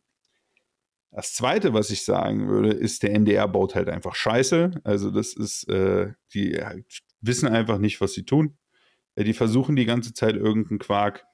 Das 1.11 1.33
zweite, 1.33 1.73
was 1.73 1.89
ich 1.91 2.05
sagen 2.05 2.47
würde, 2.49 2.73
ist, 2.73 3.03
der 3.03 3.15
NDR 3.15 3.49
baut 3.49 3.75
halt 3.75 3.89
einfach 3.89 4.15
Scheiße. 4.15 4.83
Also, 4.85 5.11
das 5.11 5.33
ist, 5.33 5.67
äh, 5.69 6.13
die 6.35 6.63
halt 6.63 6.85
wissen 7.23 7.49
einfach 7.49 7.79
nicht, 7.79 8.01
was 8.03 8.13
sie 8.13 8.25
tun. 8.25 8.59
Äh, 9.15 9.25
die 9.25 9.33
versuchen 9.33 9.77
die 9.77 9.87
ganze 9.87 10.13
Zeit 10.13 10.37
irgendeinen 10.37 10.79
Quark, 10.79 11.25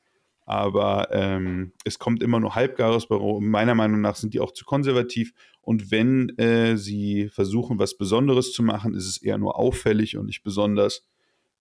aber 0.44 1.08
ähm, 1.12 1.72
es 1.84 1.98
kommt 1.98 2.22
immer 2.22 2.40
nur 2.40 2.54
Halbgares 2.54 3.10
rum. 3.10 3.48
Meiner 3.48 3.74
Meinung 3.74 4.00
nach 4.00 4.16
sind 4.16 4.34
die 4.34 4.40
auch 4.40 4.52
zu 4.52 4.64
konservativ. 4.64 5.32
Und 5.60 5.90
wenn 5.90 6.30
äh, 6.38 6.76
sie 6.76 7.28
versuchen, 7.28 7.78
was 7.78 7.96
Besonderes 7.96 8.52
zu 8.52 8.62
machen, 8.62 8.94
ist 8.94 9.08
es 9.08 9.22
eher 9.22 9.38
nur 9.38 9.58
auffällig 9.58 10.16
und 10.16 10.26
nicht 10.26 10.42
besonders. 10.42 11.04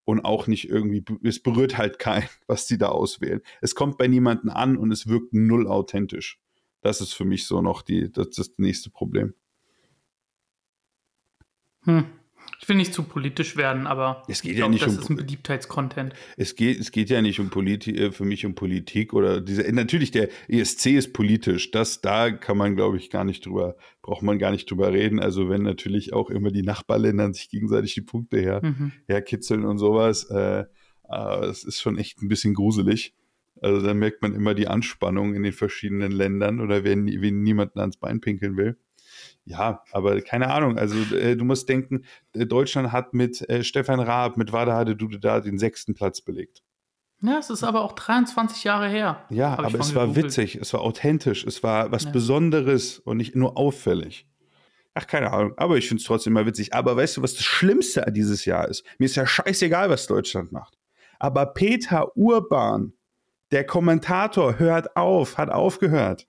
Und 0.03 0.25
auch 0.25 0.47
nicht 0.47 0.67
irgendwie, 0.67 1.03
es 1.23 1.41
berührt 1.41 1.77
halt 1.77 1.99
keinen, 1.99 2.27
was 2.47 2.65
die 2.65 2.77
da 2.77 2.89
auswählen. 2.89 3.41
Es 3.61 3.75
kommt 3.75 3.97
bei 3.97 4.07
niemandem 4.07 4.49
an 4.49 4.77
und 4.77 4.91
es 4.91 5.07
wirkt 5.07 5.33
null 5.33 5.67
authentisch. 5.67 6.39
Das 6.81 7.01
ist 7.01 7.13
für 7.13 7.25
mich 7.25 7.45
so 7.45 7.61
noch 7.61 7.81
die, 7.83 8.11
das, 8.11 8.31
das 8.31 8.53
nächste 8.57 8.89
Problem. 8.89 9.35
Hm. 11.83 12.05
Ich 12.59 12.69
will 12.69 12.75
nicht 12.75 12.93
zu 12.93 13.03
politisch 13.03 13.57
werden, 13.57 13.87
aber 13.87 14.23
Es 14.27 14.41
geht 14.41 14.53
ja 14.53 14.57
glaub, 14.59 14.71
nicht 14.71 14.85
das 14.85 14.93
um- 14.95 14.99
ist 15.01 15.09
ein 15.09 15.15
Beliebtheitscontent. 15.15 16.13
Es 16.37 16.55
geht, 16.55 16.79
es 16.79 16.91
geht 16.91 17.09
ja 17.09 17.21
nicht 17.21 17.39
um 17.39 17.49
Politik, 17.49 17.97
äh, 17.99 18.11
für 18.11 18.25
mich 18.25 18.45
um 18.45 18.53
Politik 18.55 19.13
oder 19.13 19.41
diese, 19.41 19.63
natürlich 19.73 20.11
der 20.11 20.29
ESC 20.47 20.95
ist 20.97 21.13
politisch, 21.13 21.71
das, 21.71 22.01
da 22.01 22.29
kann 22.31 22.57
man, 22.57 22.75
glaube 22.75 22.97
ich, 22.97 23.09
gar 23.09 23.23
nicht 23.23 23.45
drüber, 23.45 23.75
braucht 24.01 24.21
man 24.23 24.37
gar 24.39 24.51
nicht 24.51 24.69
drüber 24.69 24.91
reden. 24.93 25.19
Also 25.19 25.49
wenn 25.49 25.63
natürlich 25.63 26.13
auch 26.13 26.29
immer 26.29 26.51
die 26.51 26.63
Nachbarländer 26.63 27.33
sich 27.33 27.49
gegenseitig 27.49 27.93
die 27.95 28.01
Punkte 28.01 28.39
her, 28.39 28.61
Mhm. 28.63 28.91
herkitzeln 29.07 29.65
und 29.65 29.77
sowas, 29.79 30.25
äh, 30.29 30.61
äh, 30.61 30.65
das 31.09 31.63
ist 31.63 31.81
schon 31.81 31.97
echt 31.97 32.21
ein 32.21 32.27
bisschen 32.29 32.53
gruselig. 32.53 33.13
Also 33.61 33.85
da 33.85 33.93
merkt 33.93 34.21
man 34.21 34.33
immer 34.33 34.53
die 34.55 34.67
Anspannung 34.67 35.35
in 35.35 35.43
den 35.43 35.53
verschiedenen 35.53 36.11
Ländern 36.11 36.59
oder 36.61 36.83
wenn, 36.83 37.05
wenn 37.21 37.43
niemanden 37.43 37.79
ans 37.79 37.97
Bein 37.97 38.19
pinkeln 38.21 38.57
will. 38.57 38.77
Ja, 39.45 39.83
aber 39.91 40.21
keine 40.21 40.51
Ahnung. 40.51 40.77
Also 40.77 41.15
äh, 41.15 41.35
du 41.35 41.45
musst 41.45 41.67
denken, 41.67 42.05
äh, 42.33 42.45
Deutschland 42.45 42.91
hat 42.91 43.13
mit 43.13 43.47
äh, 43.49 43.63
Stefan 43.63 43.99
Raab, 43.99 44.37
mit 44.37 44.53
Wada 44.53 44.73
Hade 44.73 44.95
da 44.95 45.39
den 45.39 45.57
sechsten 45.57 45.93
Platz 45.95 46.21
belegt. 46.21 46.61
Ja, 47.21 47.37
es 47.37 47.49
ist 47.49 47.63
aber 47.63 47.81
auch 47.81 47.93
23 47.93 48.63
Jahre 48.63 48.89
her. 48.89 49.25
Ja, 49.29 49.57
aber 49.57 49.79
es 49.79 49.93
war 49.93 50.15
witzig, 50.15 50.55
es 50.55 50.73
war 50.73 50.81
authentisch, 50.81 51.45
es 51.45 51.61
war 51.61 51.91
was 51.91 52.05
ja. 52.05 52.11
Besonderes 52.11 52.97
und 52.99 53.17
nicht 53.17 53.35
nur 53.35 53.57
auffällig. 53.57 54.27
Ach, 54.93 55.07
keine 55.07 55.31
Ahnung, 55.31 55.53
aber 55.57 55.77
ich 55.77 55.87
finde 55.87 56.01
es 56.01 56.07
trotzdem 56.07 56.33
mal 56.33 56.45
witzig. 56.45 56.73
Aber 56.73 56.97
weißt 56.97 57.17
du, 57.17 57.21
was 57.21 57.35
das 57.35 57.43
Schlimmste 57.43 58.05
dieses 58.11 58.45
Jahr 58.45 58.67
ist? 58.67 58.83
Mir 58.97 59.05
ist 59.05 59.15
ja 59.15 59.25
scheißegal, 59.25 59.89
was 59.89 60.07
Deutschland 60.07 60.51
macht. 60.51 60.77
Aber 61.19 61.45
Peter 61.45 62.15
Urban, 62.17 62.93
der 63.51 63.65
Kommentator, 63.65 64.59
hört 64.59 64.95
auf, 64.97 65.37
hat 65.37 65.49
aufgehört 65.49 66.27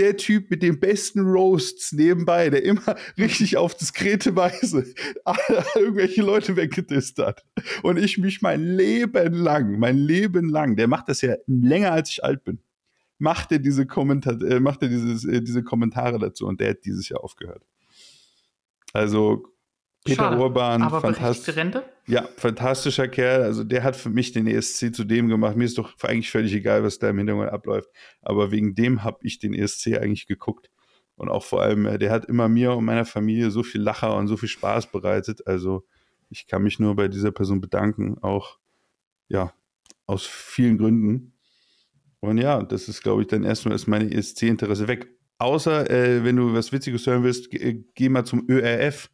der 0.00 0.16
Typ 0.16 0.50
mit 0.50 0.62
den 0.62 0.80
besten 0.80 1.20
Roasts 1.20 1.92
nebenbei, 1.92 2.48
der 2.48 2.64
immer 2.64 2.96
richtig 3.18 3.56
auf 3.56 3.74
diskrete 3.74 4.34
Weise 4.34 4.94
irgendwelche 5.74 6.22
Leute 6.22 6.56
weggedisst 6.56 7.18
hat. 7.18 7.44
Und 7.82 7.98
ich 7.98 8.18
mich 8.18 8.40
mein 8.40 8.62
Leben 8.62 9.34
lang, 9.34 9.78
mein 9.78 9.98
Leben 9.98 10.48
lang, 10.48 10.76
der 10.76 10.88
macht 10.88 11.08
das 11.08 11.20
ja 11.20 11.34
länger 11.46 11.92
als 11.92 12.10
ich 12.10 12.24
alt 12.24 12.44
bin, 12.44 12.60
macht 13.18 13.52
er 13.52 13.58
diese, 13.58 13.86
Kommentar 13.86 14.40
äh, 14.40 14.58
macht 14.58 14.82
er 14.82 14.88
dieses, 14.88 15.24
äh, 15.26 15.42
diese 15.42 15.62
Kommentare 15.62 16.18
dazu 16.18 16.46
und 16.46 16.60
der 16.60 16.70
hat 16.70 16.84
dieses 16.84 17.08
Jahr 17.10 17.22
aufgehört. 17.22 17.66
Also 18.94 19.44
Peter 20.10 20.24
Schade, 20.24 20.38
Urban, 20.38 20.82
aber 20.82 21.00
fantastisch. 21.00 21.56
Rente? 21.56 21.84
Ja, 22.06 22.28
fantastischer 22.36 23.06
Kerl. 23.08 23.42
Also 23.42 23.62
der 23.64 23.84
hat 23.84 23.94
für 23.94 24.10
mich 24.10 24.32
den 24.32 24.46
ESC 24.46 24.94
zu 24.94 25.04
dem 25.04 25.28
gemacht. 25.28 25.56
Mir 25.56 25.64
ist 25.64 25.78
doch 25.78 25.94
eigentlich 26.02 26.30
völlig 26.30 26.52
egal, 26.52 26.82
was 26.82 26.98
da 26.98 27.10
im 27.10 27.18
Hintergrund 27.18 27.50
abläuft. 27.50 27.88
Aber 28.20 28.50
wegen 28.50 28.74
dem 28.74 29.04
habe 29.04 29.18
ich 29.22 29.38
den 29.38 29.54
ESC 29.54 29.98
eigentlich 29.98 30.26
geguckt. 30.26 30.70
Und 31.14 31.28
auch 31.28 31.44
vor 31.44 31.62
allem, 31.62 31.86
äh, 31.86 31.98
der 31.98 32.10
hat 32.10 32.24
immer 32.24 32.48
mir 32.48 32.72
und 32.72 32.84
meiner 32.84 33.04
Familie 33.04 33.50
so 33.50 33.62
viel 33.62 33.80
Lacher 33.80 34.16
und 34.16 34.26
so 34.26 34.36
viel 34.36 34.48
Spaß 34.48 34.90
bereitet. 34.90 35.46
Also 35.46 35.84
ich 36.30 36.46
kann 36.46 36.62
mich 36.62 36.78
nur 36.78 36.96
bei 36.96 37.08
dieser 37.08 37.30
Person 37.30 37.60
bedanken. 37.60 38.18
Auch, 38.22 38.58
ja, 39.28 39.52
aus 40.06 40.26
vielen 40.26 40.78
Gründen. 40.78 41.34
Und 42.20 42.38
ja, 42.38 42.62
das 42.62 42.88
ist, 42.88 43.02
glaube 43.02 43.22
ich, 43.22 43.28
dann 43.28 43.44
erstmal 43.44 43.74
ist 43.74 43.86
meine 43.86 44.12
ESC-Interesse 44.12 44.88
weg. 44.88 45.08
Außer, 45.38 45.88
äh, 45.88 46.24
wenn 46.24 46.36
du 46.36 46.52
was 46.52 46.72
Witziges 46.72 47.06
hören 47.06 47.22
willst, 47.22 47.50
geh, 47.50 47.84
geh 47.94 48.08
mal 48.08 48.24
zum 48.24 48.44
ÖRF 48.48 49.08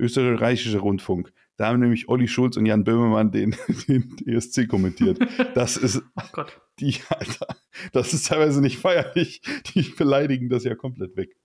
österreichischer 0.00 0.80
Rundfunk. 0.80 1.32
Da 1.56 1.66
haben 1.66 1.80
nämlich 1.80 2.08
Olli 2.08 2.26
Schulz 2.26 2.56
und 2.56 2.64
Jan 2.64 2.84
Böhmermann 2.84 3.32
den, 3.32 3.54
den 3.88 4.16
ESC 4.26 4.66
kommentiert. 4.66 5.18
Das 5.54 5.76
ist, 5.76 6.02
oh 6.36 6.42
die, 6.78 6.96
Alter, 7.10 7.46
das 7.92 8.14
ist 8.14 8.28
teilweise 8.28 8.60
nicht 8.62 8.78
feierlich. 8.78 9.42
Die 9.74 9.82
beleidigen 9.82 10.48
das 10.48 10.64
ja 10.64 10.74
komplett 10.74 11.16
weg. 11.16 11.36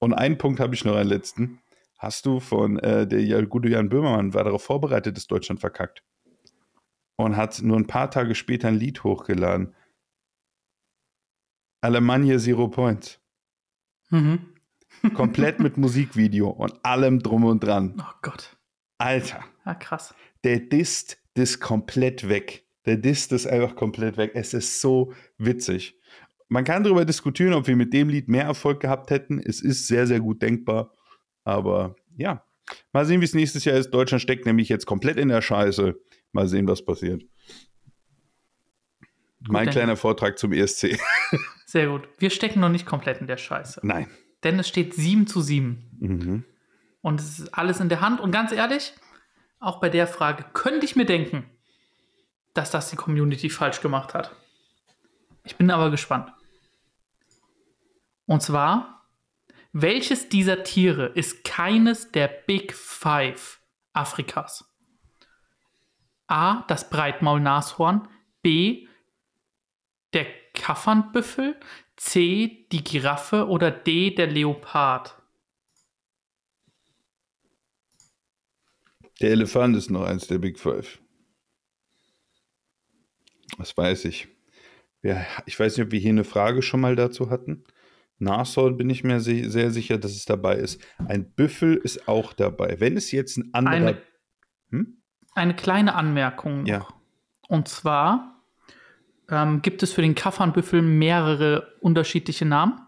Und 0.00 0.14
einen 0.14 0.38
Punkt 0.38 0.60
habe 0.60 0.74
ich 0.74 0.84
noch, 0.84 0.96
einen 0.96 1.08
letzten. 1.08 1.60
Hast 1.98 2.26
du 2.26 2.40
von, 2.40 2.78
äh, 2.78 3.06
der 3.06 3.46
gute 3.46 3.68
Jan 3.68 3.90
Böhmermann 3.90 4.34
war 4.34 4.42
darauf 4.42 4.64
vorbereitet, 4.64 5.16
dass 5.16 5.26
Deutschland 5.26 5.60
verkackt. 5.60 6.02
Und 7.16 7.36
hat 7.36 7.60
nur 7.62 7.76
ein 7.76 7.86
paar 7.86 8.10
Tage 8.10 8.34
später 8.34 8.68
ein 8.68 8.78
Lied 8.78 9.04
hochgeladen. 9.04 9.74
Alemannia 11.82 12.38
Zero 12.38 12.68
Points. 12.68 13.20
Mhm. 14.10 14.49
Komplett 15.14 15.60
mit 15.60 15.76
Musikvideo 15.76 16.48
und 16.48 16.84
allem 16.84 17.20
drum 17.20 17.44
und 17.44 17.64
dran. 17.64 17.94
Oh 17.98 18.14
Gott. 18.22 18.56
Alter. 18.98 19.44
Ja, 19.64 19.74
krass. 19.74 20.14
Der 20.44 20.60
disst 20.60 21.18
das 21.34 21.58
komplett 21.60 22.28
weg. 22.28 22.64
Der 22.86 22.96
disst 22.96 23.32
ist 23.32 23.46
einfach 23.46 23.76
komplett 23.76 24.16
weg. 24.16 24.32
Es 24.34 24.54
ist 24.54 24.80
so 24.80 25.12
witzig. 25.38 25.98
Man 26.48 26.64
kann 26.64 26.82
darüber 26.82 27.04
diskutieren, 27.04 27.54
ob 27.54 27.66
wir 27.66 27.76
mit 27.76 27.92
dem 27.94 28.08
Lied 28.08 28.28
mehr 28.28 28.44
Erfolg 28.44 28.80
gehabt 28.80 29.10
hätten. 29.10 29.38
Es 29.38 29.60
ist 29.60 29.86
sehr, 29.86 30.06
sehr 30.06 30.20
gut 30.20 30.42
denkbar. 30.42 30.92
Aber 31.44 31.96
ja, 32.16 32.44
mal 32.92 33.06
sehen, 33.06 33.20
wie 33.20 33.24
es 33.24 33.34
nächstes 33.34 33.64
Jahr 33.64 33.76
ist. 33.76 33.90
Deutschland 33.90 34.20
steckt 34.20 34.46
nämlich 34.46 34.68
jetzt 34.68 34.86
komplett 34.86 35.16
in 35.16 35.28
der 35.28 35.42
Scheiße. 35.42 35.94
Mal 36.32 36.48
sehen, 36.48 36.66
was 36.66 36.84
passiert. 36.84 37.22
Gut, 39.42 39.52
mein 39.52 39.70
kleiner 39.70 39.96
Vortrag 39.96 40.38
zum 40.38 40.52
ESC. 40.52 40.98
Sehr 41.66 41.86
gut. 41.86 42.08
Wir 42.18 42.30
stecken 42.30 42.60
noch 42.60 42.68
nicht 42.68 42.84
komplett 42.84 43.20
in 43.20 43.26
der 43.26 43.38
Scheiße. 43.38 43.80
Nein 43.82 44.08
denn 44.44 44.58
es 44.58 44.68
steht 44.68 44.94
7 44.94 45.26
zu 45.26 45.40
7. 45.40 45.96
Mhm. 45.98 46.44
Und 47.02 47.20
es 47.20 47.38
ist 47.38 47.54
alles 47.54 47.80
in 47.80 47.88
der 47.88 48.00
Hand. 48.00 48.20
Und 48.20 48.30
ganz 48.30 48.52
ehrlich, 48.52 48.92
auch 49.58 49.80
bei 49.80 49.88
der 49.88 50.06
Frage 50.06 50.44
könnte 50.52 50.84
ich 50.84 50.96
mir 50.96 51.06
denken, 51.06 51.48
dass 52.54 52.70
das 52.70 52.90
die 52.90 52.96
Community 52.96 53.50
falsch 53.50 53.80
gemacht 53.80 54.14
hat. 54.14 54.34
Ich 55.44 55.56
bin 55.56 55.70
aber 55.70 55.90
gespannt. 55.90 56.32
Und 58.26 58.42
zwar, 58.42 59.06
welches 59.72 60.28
dieser 60.28 60.62
Tiere 60.62 61.06
ist 61.06 61.44
keines 61.44 62.10
der 62.12 62.28
Big 62.28 62.74
Five 62.74 63.60
Afrikas? 63.92 64.64
A. 66.26 66.64
Das 66.68 66.88
Breitmaulnashorn. 66.90 68.08
B. 68.42 68.86
Der 70.12 70.26
Kaffernbüffel. 70.54 71.58
C, 72.00 72.66
die 72.72 72.82
Giraffe 72.82 73.46
oder 73.46 73.70
D, 73.70 74.14
der 74.14 74.26
Leopard? 74.26 75.22
Der 79.20 79.32
Elefant 79.32 79.76
ist 79.76 79.90
noch 79.90 80.04
eins 80.04 80.26
der 80.26 80.38
Big 80.38 80.58
Five. 80.58 80.98
Das 83.58 83.76
weiß 83.76 84.06
ich. 84.06 84.28
ich 85.44 85.60
weiß 85.60 85.76
nicht, 85.76 85.84
ob 85.84 85.92
wir 85.92 86.00
hier 86.00 86.08
eine 86.08 86.24
Frage 86.24 86.62
schon 86.62 86.80
mal 86.80 86.96
dazu 86.96 87.28
hatten. 87.28 87.64
Nashorn 88.18 88.78
bin 88.78 88.88
ich 88.88 89.04
mir 89.04 89.20
sehr 89.20 89.70
sicher, 89.70 89.98
dass 89.98 90.12
es 90.12 90.24
dabei 90.24 90.56
ist. 90.56 90.82
Ein 91.06 91.30
Büffel 91.30 91.76
ist 91.76 92.08
auch 92.08 92.32
dabei. 92.32 92.80
Wenn 92.80 92.96
es 92.96 93.12
jetzt 93.12 93.36
ein 93.36 93.52
anderer. 93.52 93.74
Eine, 93.74 94.02
hm? 94.70 95.02
eine 95.34 95.54
kleine 95.54 95.94
Anmerkung. 95.94 96.62
Noch. 96.62 96.68
Ja. 96.68 96.88
Und 97.46 97.68
zwar 97.68 98.39
ähm, 99.30 99.62
gibt 99.62 99.82
es 99.82 99.92
für 99.92 100.02
den 100.02 100.14
Kaffernbüffel 100.14 100.82
mehrere 100.82 101.74
unterschiedliche 101.80 102.44
Namen. 102.44 102.80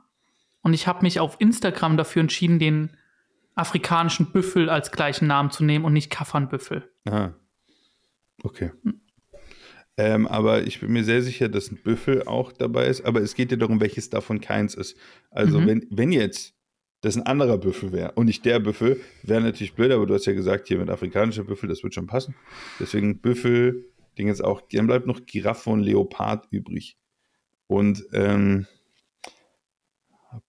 Und 0.62 0.74
ich 0.74 0.86
habe 0.86 1.03
mich 1.03 1.20
auf 1.20 1.36
Instagram 1.40 1.97
dafür 1.97 2.20
entschieden, 2.20 2.59
den 2.59 2.90
afrikanischen 3.55 4.32
Büffel 4.32 4.70
als 4.70 4.93
gleichen 4.93 5.26
Namen 5.26 5.51
zu 5.51 5.64
nehmen 5.64 5.84
und 5.84 5.93
nicht 5.93 6.11
Kaffernbüffel. 6.11 6.88
Aha. 7.05 7.34
Okay. 8.43 8.70
Hm. 8.82 9.01
Ähm, 9.99 10.26
aber 10.26 10.62
ich 10.62 10.80
bin 10.80 10.93
mir 10.93 11.05
sehr 11.05 11.22
sicher, 11.22 11.49
dass 11.49 11.70
ein 11.70 11.76
Büffel 11.82 12.22
auch 12.24 12.53
dabei 12.53 12.86
ist. 12.86 13.05
Aber 13.05 13.20
es 13.20 13.34
geht 13.34 13.51
ja 13.51 13.59
darum, 13.59 13.80
welches 13.80 14.09
davon 14.09 14.40
keins 14.40 14.74
ist. 14.74 14.97
Also, 15.30 15.61
mhm. 15.61 15.66
wenn, 15.66 15.86
wenn 15.90 16.12
jetzt 16.12 16.55
das 17.03 17.16
ein 17.16 17.26
anderer 17.26 17.59
Büffel 17.59 17.93
wäre 17.93 18.12
und 18.12 18.26
nicht 18.26 18.45
der 18.45 18.61
Büffel, 18.61 19.01
wäre 19.22 19.40
natürlich 19.40 19.74
blöd, 19.74 19.90
aber 19.90 20.07
du 20.07 20.14
hast 20.14 20.24
ja 20.24 20.32
gesagt, 20.32 20.68
hier 20.68 20.78
mit 20.78 20.88
afrikanischer 20.88 21.45
Büffel, 21.45 21.68
das 21.68 21.82
wird 21.82 21.95
schon 21.95 22.07
passen. 22.07 22.34
Deswegen 22.78 23.18
Büffel, 23.18 23.91
Ding 24.19 24.29
jetzt 24.29 24.45
auch, 24.45 24.61
dann 24.73 24.87
bleibt 24.87 25.07
noch 25.07 25.25
Giraffe 25.25 25.71
und 25.71 25.81
Leopard 25.81 26.47
übrig. 26.51 26.99
Und 27.67 28.05
ähm, 28.13 28.67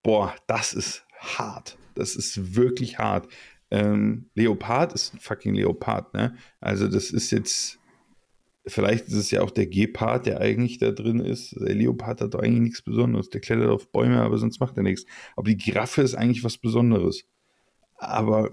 boah, 0.01 0.36
das 0.47 0.74
ist 0.74 1.05
hart. 1.20 1.78
Das 1.95 2.16
ist 2.16 2.55
wirklich 2.55 2.99
hart. 2.99 3.28
Ähm, 3.72 4.30
Leopard 4.36 4.93
ist 4.93 5.14
ein 5.14 5.20
fucking 5.20 5.55
Leopard, 5.55 6.14
ne? 6.14 6.36
Also 6.59 6.88
das 6.88 7.11
ist 7.11 7.32
jetzt, 7.32 7.80
vielleicht 8.66 9.07
ist 9.07 9.14
es 9.14 9.32
ja 9.32 9.41
auch 9.41 9.51
der 9.51 9.68
Gepard, 9.68 10.26
der 10.26 10.41
eigentlich 10.41 10.80
da 10.80 10.91
drin 10.91 11.20
ist. 11.20 11.55
Der 11.59 11.76
Leopard 11.76 12.22
hat 12.22 12.34
doch 12.34 12.39
eigentlich 12.39 12.61
nichts 12.61 12.82
Besonderes. 12.82 13.30
Der 13.30 13.41
klettert 13.41 13.70
auf 13.70 13.91
Bäume, 13.91 14.22
aber 14.22 14.38
sonst 14.38 14.59
macht 14.59 14.78
er 14.78 14.84
nichts. 14.84 15.05
Aber 15.36 15.47
die 15.47 15.57
Giraffe 15.57 16.01
ist 16.01 16.16
eigentlich 16.16 16.43
was 16.43 16.57
Besonderes. 16.57 17.24
Aber 17.95 18.51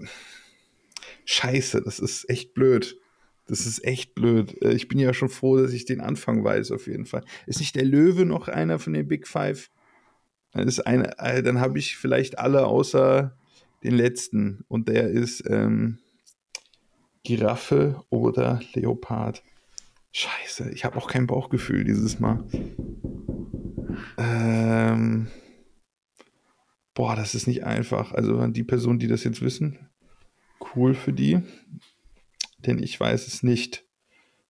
scheiße, 1.25 1.81
das 1.81 1.99
ist 1.99 2.29
echt 2.29 2.53
blöd. 2.53 3.00
Das 3.47 3.65
ist 3.65 3.83
echt 3.83 4.15
blöd. 4.15 4.61
Äh, 4.61 4.73
ich 4.73 4.87
bin 4.87 4.99
ja 4.99 5.13
schon 5.13 5.29
froh, 5.29 5.57
dass 5.57 5.73
ich 5.73 5.85
den 5.85 6.01
Anfang 6.01 6.43
weiß, 6.43 6.71
auf 6.71 6.87
jeden 6.87 7.05
Fall. 7.05 7.23
Ist 7.47 7.59
nicht 7.59 7.75
der 7.75 7.85
Löwe 7.85 8.25
noch 8.25 8.47
einer 8.47 8.79
von 8.79 8.93
den 8.93 9.07
Big 9.07 9.27
Five? 9.27 9.69
Dann, 10.51 10.67
ist 10.67 10.79
eine, 10.81 11.17
äh, 11.19 11.43
dann 11.43 11.59
habe 11.59 11.79
ich 11.79 11.97
vielleicht 11.97 12.39
alle 12.39 12.65
außer 12.65 13.37
den 13.83 13.93
letzten. 13.93 14.63
Und 14.67 14.89
der 14.89 15.09
ist 15.09 15.43
ähm, 15.49 15.99
Giraffe 17.23 18.03
oder 18.09 18.59
Leopard. 18.73 19.43
Scheiße, 20.13 20.71
ich 20.71 20.83
habe 20.83 20.97
auch 20.97 21.09
kein 21.09 21.27
Bauchgefühl 21.27 21.85
dieses 21.85 22.19
Mal. 22.19 22.43
Ähm, 24.17 25.27
boah, 26.93 27.15
das 27.15 27.33
ist 27.33 27.47
nicht 27.47 27.63
einfach. 27.63 28.11
Also 28.11 28.45
die 28.47 28.63
Personen, 28.63 28.99
die 28.99 29.07
das 29.07 29.23
jetzt 29.23 29.41
wissen, 29.41 29.89
cool 30.75 30.93
für 30.93 31.13
die 31.13 31.41
denn 32.65 32.81
ich 32.81 32.99
weiß 32.99 33.27
es 33.27 33.43
nicht. 33.43 33.85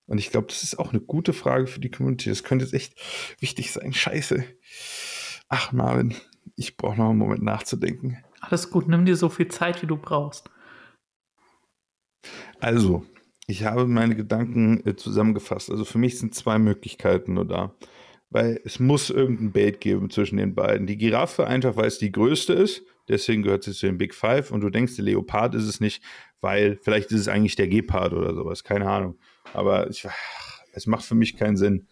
Und 0.07 0.17
ich 0.17 0.29
glaube, 0.29 0.47
das 0.47 0.63
ist 0.63 0.77
auch 0.77 0.91
eine 0.91 1.01
gute 1.01 1.33
Frage 1.33 1.67
für 1.67 1.79
die 1.79 1.91
Community. 1.91 2.29
Das 2.29 2.43
könnte 2.43 2.65
jetzt 2.65 2.73
echt 2.73 2.95
wichtig 3.39 3.71
sein. 3.71 3.93
Scheiße. 3.93 4.43
Ach, 5.47 5.71
Marvin, 5.71 6.15
ich 6.55 6.77
brauche 6.77 6.97
noch 6.97 7.09
einen 7.09 7.19
Moment 7.19 7.43
nachzudenken. 7.43 8.17
Alles 8.41 8.69
gut, 8.69 8.87
nimm 8.87 9.05
dir 9.05 9.15
so 9.15 9.29
viel 9.29 9.47
Zeit, 9.47 9.81
wie 9.81 9.87
du 9.87 9.97
brauchst. 9.97 10.49
Also, 12.59 13.05
ich 13.47 13.63
habe 13.63 13.85
meine 13.85 14.15
Gedanken 14.15 14.85
äh, 14.85 14.95
zusammengefasst. 14.95 15.69
Also 15.69 15.85
für 15.85 15.97
mich 15.97 16.19
sind 16.19 16.35
zwei 16.35 16.57
Möglichkeiten 16.57 17.33
nur 17.33 17.45
da. 17.45 17.73
Weil 18.31 18.61
es 18.63 18.79
muss 18.79 19.09
irgendein 19.09 19.51
Bait 19.51 19.81
geben 19.81 20.09
zwischen 20.09 20.37
den 20.37 20.55
beiden. 20.55 20.87
Die 20.87 20.97
Giraffe 20.97 21.45
einfach, 21.45 21.75
weil 21.75 21.87
es 21.87 21.99
die 21.99 22.11
größte 22.11 22.53
ist, 22.53 22.83
deswegen 23.07 23.43
gehört 23.43 23.63
sie 23.63 23.73
zu 23.73 23.85
den 23.85 23.97
Big 23.97 24.15
Five. 24.15 24.51
Und 24.51 24.61
du 24.61 24.69
denkst, 24.69 24.95
der 24.95 25.05
Leopard 25.05 25.53
ist 25.53 25.65
es 25.65 25.79
nicht, 25.79 26.01
weil 26.39 26.79
vielleicht 26.81 27.11
ist 27.11 27.19
es 27.19 27.27
eigentlich 27.27 27.55
der 27.55 27.67
Gepard 27.67 28.13
oder 28.13 28.33
sowas. 28.33 28.63
Keine 28.63 28.89
Ahnung. 28.89 29.17
Aber 29.53 29.89
ich, 29.89 30.07
es 30.73 30.87
macht 30.87 31.05
für 31.05 31.15
mich 31.15 31.35
keinen 31.35 31.57
Sinn. 31.57 31.87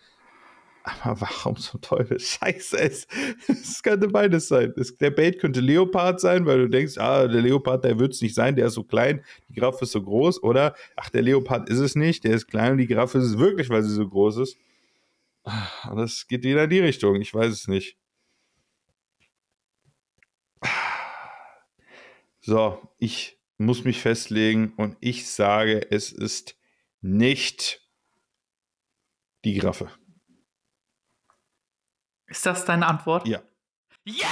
Aber 0.84 1.22
warum 1.22 1.58
zum 1.58 1.82
Teufel? 1.82 2.20
Scheiße, 2.20 2.80
es, 2.80 3.08
es 3.48 3.84
könnte 3.84 4.08
beides 4.08 4.48
sein. 4.48 4.74
Es, 4.78 4.98
der 4.98 5.12
Bait 5.12 5.40
könnte 5.40 5.60
Leopard 5.60 6.20
sein, 6.20 6.46
weil 6.46 6.60
du 6.60 6.70
denkst, 6.70 6.98
ah, 6.98 7.28
der 7.28 7.42
Leopard, 7.42 7.84
der 7.84 8.00
wird 8.00 8.14
es 8.14 8.22
nicht 8.22 8.36
sein, 8.36 8.56
der 8.56 8.68
ist 8.68 8.74
so 8.74 8.84
klein, 8.84 9.22
die 9.50 9.54
Giraffe 9.54 9.84
ist 9.84 9.92
so 9.92 10.02
groß. 10.02 10.42
Oder, 10.44 10.76
ach, 10.96 11.10
der 11.10 11.22
Leopard 11.22 11.70
ist 11.70 11.80
es 11.80 11.96
nicht, 11.96 12.24
der 12.24 12.34
ist 12.34 12.48
klein 12.48 12.74
und 12.74 12.78
die 12.78 12.88
Giraffe 12.88 13.18
ist 13.18 13.26
es 13.26 13.38
wirklich, 13.38 13.70
weil 13.70 13.84
sie 13.84 13.94
so 13.94 14.08
groß 14.08 14.38
ist. 14.38 14.58
Und 15.90 15.98
das 15.98 16.28
geht 16.28 16.44
wieder 16.44 16.64
in 16.66 16.70
die 16.70 16.80
Richtung, 16.80 17.22
ich 17.22 17.34
weiß 17.34 17.52
es 17.52 17.68
nicht. 17.68 17.98
So, 22.42 22.82
ich 22.98 23.40
muss 23.58 23.84
mich 23.84 24.02
festlegen 24.02 24.74
und 24.78 24.98
ich 25.02 25.30
sage, 25.30 25.92
es 25.92 26.12
ist 26.12 26.58
nicht 27.02 27.88
die 29.44 29.54
Giraffe. 29.54 29.92
Ist 32.28 32.46
das 32.46 32.66
deine 32.66 32.88
Antwort? 32.88 33.28
Ja. 33.28 33.42
Yes! 34.06 34.26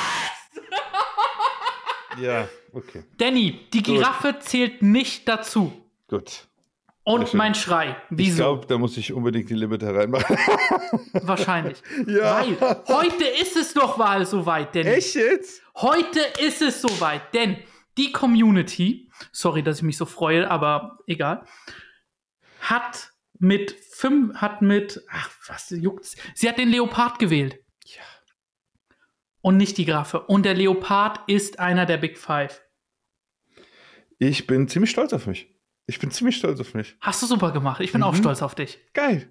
Ja, 2.19 2.49
okay. 2.71 3.03
Danny, 3.17 3.67
die 3.73 3.83
Giraffe 3.83 4.39
zählt 4.39 4.81
nicht 4.81 5.27
dazu. 5.27 5.71
Gut. 6.07 6.47
Und 7.07 7.33
mein 7.33 7.55
Schrei. 7.55 7.91
Ich 8.09 8.17
Wieso? 8.17 8.43
glaube, 8.43 8.67
da 8.67 8.77
muss 8.77 8.97
ich 8.97 9.13
unbedingt 9.13 9.49
die 9.49 9.53
Limiter 9.53 9.95
reinmachen. 9.95 10.35
Wahrscheinlich. 11.13 11.81
Ja. 12.05 12.45
Weil 12.45 12.83
heute 12.85 13.23
ist 13.23 13.55
es 13.55 13.73
doch 13.73 13.95
mal 13.95 14.25
soweit, 14.25 14.75
Danny. 14.75 14.89
Echt 14.89 15.15
jetzt? 15.15 15.61
Heute 15.77 16.19
ist 16.41 16.61
es 16.61 16.81
soweit, 16.81 17.33
denn 17.33 17.55
die 17.97 18.11
Community, 18.11 19.09
sorry, 19.31 19.63
dass 19.63 19.77
ich 19.77 19.83
mich 19.83 19.95
so 19.95 20.05
freue, 20.05 20.51
aber 20.51 20.97
egal, 21.07 21.45
hat 22.59 23.13
mit 23.39 23.71
fünf, 23.71 24.35
hat 24.35 24.61
mit, 24.61 25.01
ach, 25.09 25.29
was 25.47 25.69
juckt's? 25.69 26.17
Sie 26.35 26.49
hat 26.49 26.57
den 26.57 26.67
Leopard 26.67 27.19
gewählt. 27.19 27.57
Ja. 27.85 28.01
Und 29.39 29.55
nicht 29.55 29.77
die 29.77 29.85
Giraffe. 29.85 30.19
Und 30.23 30.43
der 30.43 30.55
Leopard 30.55 31.21
ist 31.29 31.59
einer 31.59 31.85
der 31.85 31.99
Big 31.99 32.17
Five. 32.17 32.61
Ich 34.19 34.45
bin 34.45 34.67
ziemlich 34.67 34.91
stolz 34.91 35.13
auf 35.13 35.25
mich. 35.25 35.56
Ich 35.87 35.99
bin 35.99 36.11
ziemlich 36.11 36.35
stolz 36.37 36.59
auf 36.59 36.73
mich. 36.73 36.95
Hast 37.01 37.21
du 37.23 37.25
super 37.27 37.51
gemacht. 37.51 37.79
Ich 37.81 37.91
bin 37.93 38.03
auch 38.03 38.11
Mhm. 38.13 38.17
stolz 38.17 38.41
auf 38.41 38.55
dich. 38.55 38.77
Geil. 38.93 39.29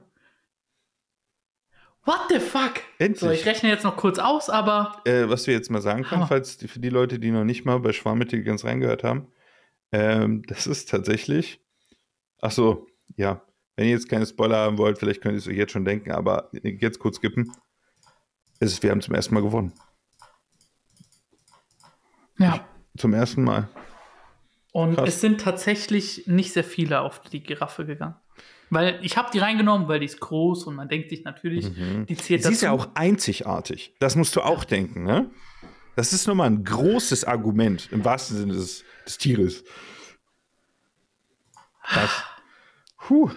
What 2.05 2.21
the 2.31 2.39
fuck? 2.41 2.75
Endlich. 2.99 3.21
So, 3.21 3.31
ich 3.31 3.45
rechne 3.47 3.69
jetzt 3.69 3.83
noch 3.85 3.97
kurz 3.97 4.19
aus, 4.19 4.49
aber 4.49 5.03
Äh, 5.05 5.29
was 5.29 5.47
wir 5.47 5.55
jetzt 5.55 5.71
mal 5.71 5.83
sagen 5.83 6.03
können, 6.05 6.13
Hammer. 6.23 6.29
falls 6.29 6.57
die, 6.57 6.69
für 6.69 6.79
die 6.79 6.89
Leute, 6.89 7.19
die 7.19 7.31
noch 7.31 7.45
nicht 7.45 7.65
mal 7.65 7.79
bei 7.81 7.93
Schwarmintelligenz 7.93 8.65
reingehört 8.65 9.03
haben, 9.05 9.27
ähm, 9.93 10.43
das 10.47 10.67
ist 10.67 10.89
tatsächlich. 10.89 11.61
Ach 12.41 12.53
so, 12.53 12.87
ja. 13.17 13.43
Wenn 13.75 13.87
ihr 13.87 13.93
jetzt 13.93 14.09
keine 14.09 14.25
Spoiler 14.25 14.57
haben 14.59 14.79
wollt, 14.79 14.99
vielleicht 14.99 15.21
könnt 15.21 15.35
ihr 15.35 15.39
es 15.39 15.47
euch 15.49 15.57
jetzt 15.57 15.73
schon 15.73 15.85
denken, 15.85 16.13
aber 16.13 16.49
jetzt 16.53 16.99
kurz 17.01 17.17
skippen. 17.17 17.53
Es 18.61 18.73
ist, 18.73 18.83
wir 18.83 18.91
haben 18.91 19.03
zum 19.03 19.15
ersten 19.15 19.35
Mal 19.35 19.43
gewonnen. 19.43 19.73
ja. 22.39 22.65
Zum 22.97 23.13
ersten 23.13 23.45
Mal. 23.45 23.69
Und 24.77 24.97
Krass. 24.97 25.09
es 25.09 25.21
sind 25.23 25.41
tatsächlich 25.41 26.27
nicht 26.27 26.53
sehr 26.53 26.63
viele 26.63 27.01
auf 27.01 27.21
die 27.23 27.43
Giraffe 27.43 27.87
gegangen. 27.87 28.17
Weil 28.69 28.99
ich 29.03 29.17
habe 29.17 29.31
die 29.33 29.39
reingenommen, 29.39 29.89
weil 29.89 30.01
die 30.01 30.05
ist 30.05 30.21
groß 30.21 30.65
und 30.65 30.75
man 30.75 30.87
denkt 30.91 31.09
sich 31.09 31.25
natürlich, 31.25 31.67
die 32.07 32.17
zählt 32.17 32.43
Sie 32.43 32.53
ist 32.53 32.61
ja 32.61 32.77
dazu. 32.77 32.91
auch 32.91 32.95
einzigartig. 32.95 33.95
Das 34.01 34.17
musst 34.17 34.37
du 34.37 34.43
auch 34.43 34.65
denken, 34.65 35.05
ne? 35.05 35.31
Das 35.95 36.13
ist 36.13 36.27
nochmal 36.27 36.49
ein 36.51 36.63
großes 36.63 37.25
Argument 37.25 37.89
im 37.91 38.05
wahrsten 38.05 38.37
Sinne 38.37 38.53
des, 38.53 38.85
des 39.07 39.17
Tieres. 39.17 39.65
Das. 41.95 42.11
Puh. 42.99 43.31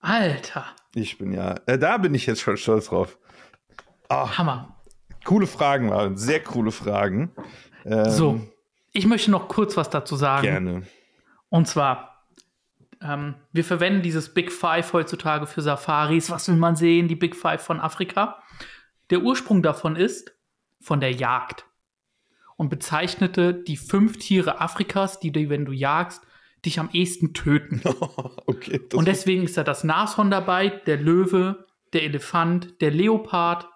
Alter, 0.00 0.64
Ich 0.96 1.18
bin 1.18 1.30
ja, 1.32 1.54
äh, 1.66 1.78
da 1.78 1.98
bin 1.98 2.14
ich 2.14 2.26
jetzt 2.26 2.40
schon 2.40 2.56
stolz 2.56 2.86
drauf. 2.86 3.16
Ah, 4.08 4.36
Hammer. 4.38 4.76
coole 5.24 5.46
Fragen 5.46 5.88
waren, 5.90 6.16
sehr 6.16 6.42
coole 6.42 6.72
Fragen. 6.72 7.30
Ähm, 7.84 8.10
So, 8.10 8.40
ich 8.92 9.06
möchte 9.06 9.30
noch 9.30 9.48
kurz 9.48 9.76
was 9.76 9.90
dazu 9.90 10.16
sagen. 10.16 10.42
Gerne. 10.42 10.82
Und 11.48 11.66
zwar, 11.68 12.26
ähm, 13.00 13.34
wir 13.52 13.64
verwenden 13.64 14.02
dieses 14.02 14.34
Big 14.34 14.52
Five 14.52 14.92
heutzutage 14.92 15.46
für 15.46 15.62
Safaris. 15.62 16.30
Was 16.30 16.48
will 16.48 16.56
man 16.56 16.76
sehen? 16.76 17.08
Die 17.08 17.16
Big 17.16 17.36
Five 17.36 17.62
von 17.62 17.80
Afrika. 17.80 18.42
Der 19.10 19.22
Ursprung 19.22 19.62
davon 19.62 19.96
ist 19.96 20.34
von 20.80 21.00
der 21.00 21.12
Jagd 21.12 21.64
und 22.56 22.68
bezeichnete 22.68 23.54
die 23.54 23.76
fünf 23.76 24.18
Tiere 24.18 24.60
Afrikas, 24.60 25.20
die, 25.20 25.32
die 25.32 25.48
wenn 25.48 25.64
du 25.64 25.72
jagst, 25.72 26.22
dich 26.64 26.80
am 26.80 26.90
ehesten 26.92 27.32
töten. 27.32 27.80
okay. 28.46 28.80
Und 28.92 29.06
deswegen 29.06 29.44
ist 29.44 29.56
da 29.56 29.64
das 29.64 29.84
Nashorn 29.84 30.30
dabei, 30.30 30.68
der 30.68 30.96
Löwe, 30.96 31.66
der 31.92 32.02
Elefant, 32.02 32.80
der 32.80 32.90
Leopard 32.90 33.68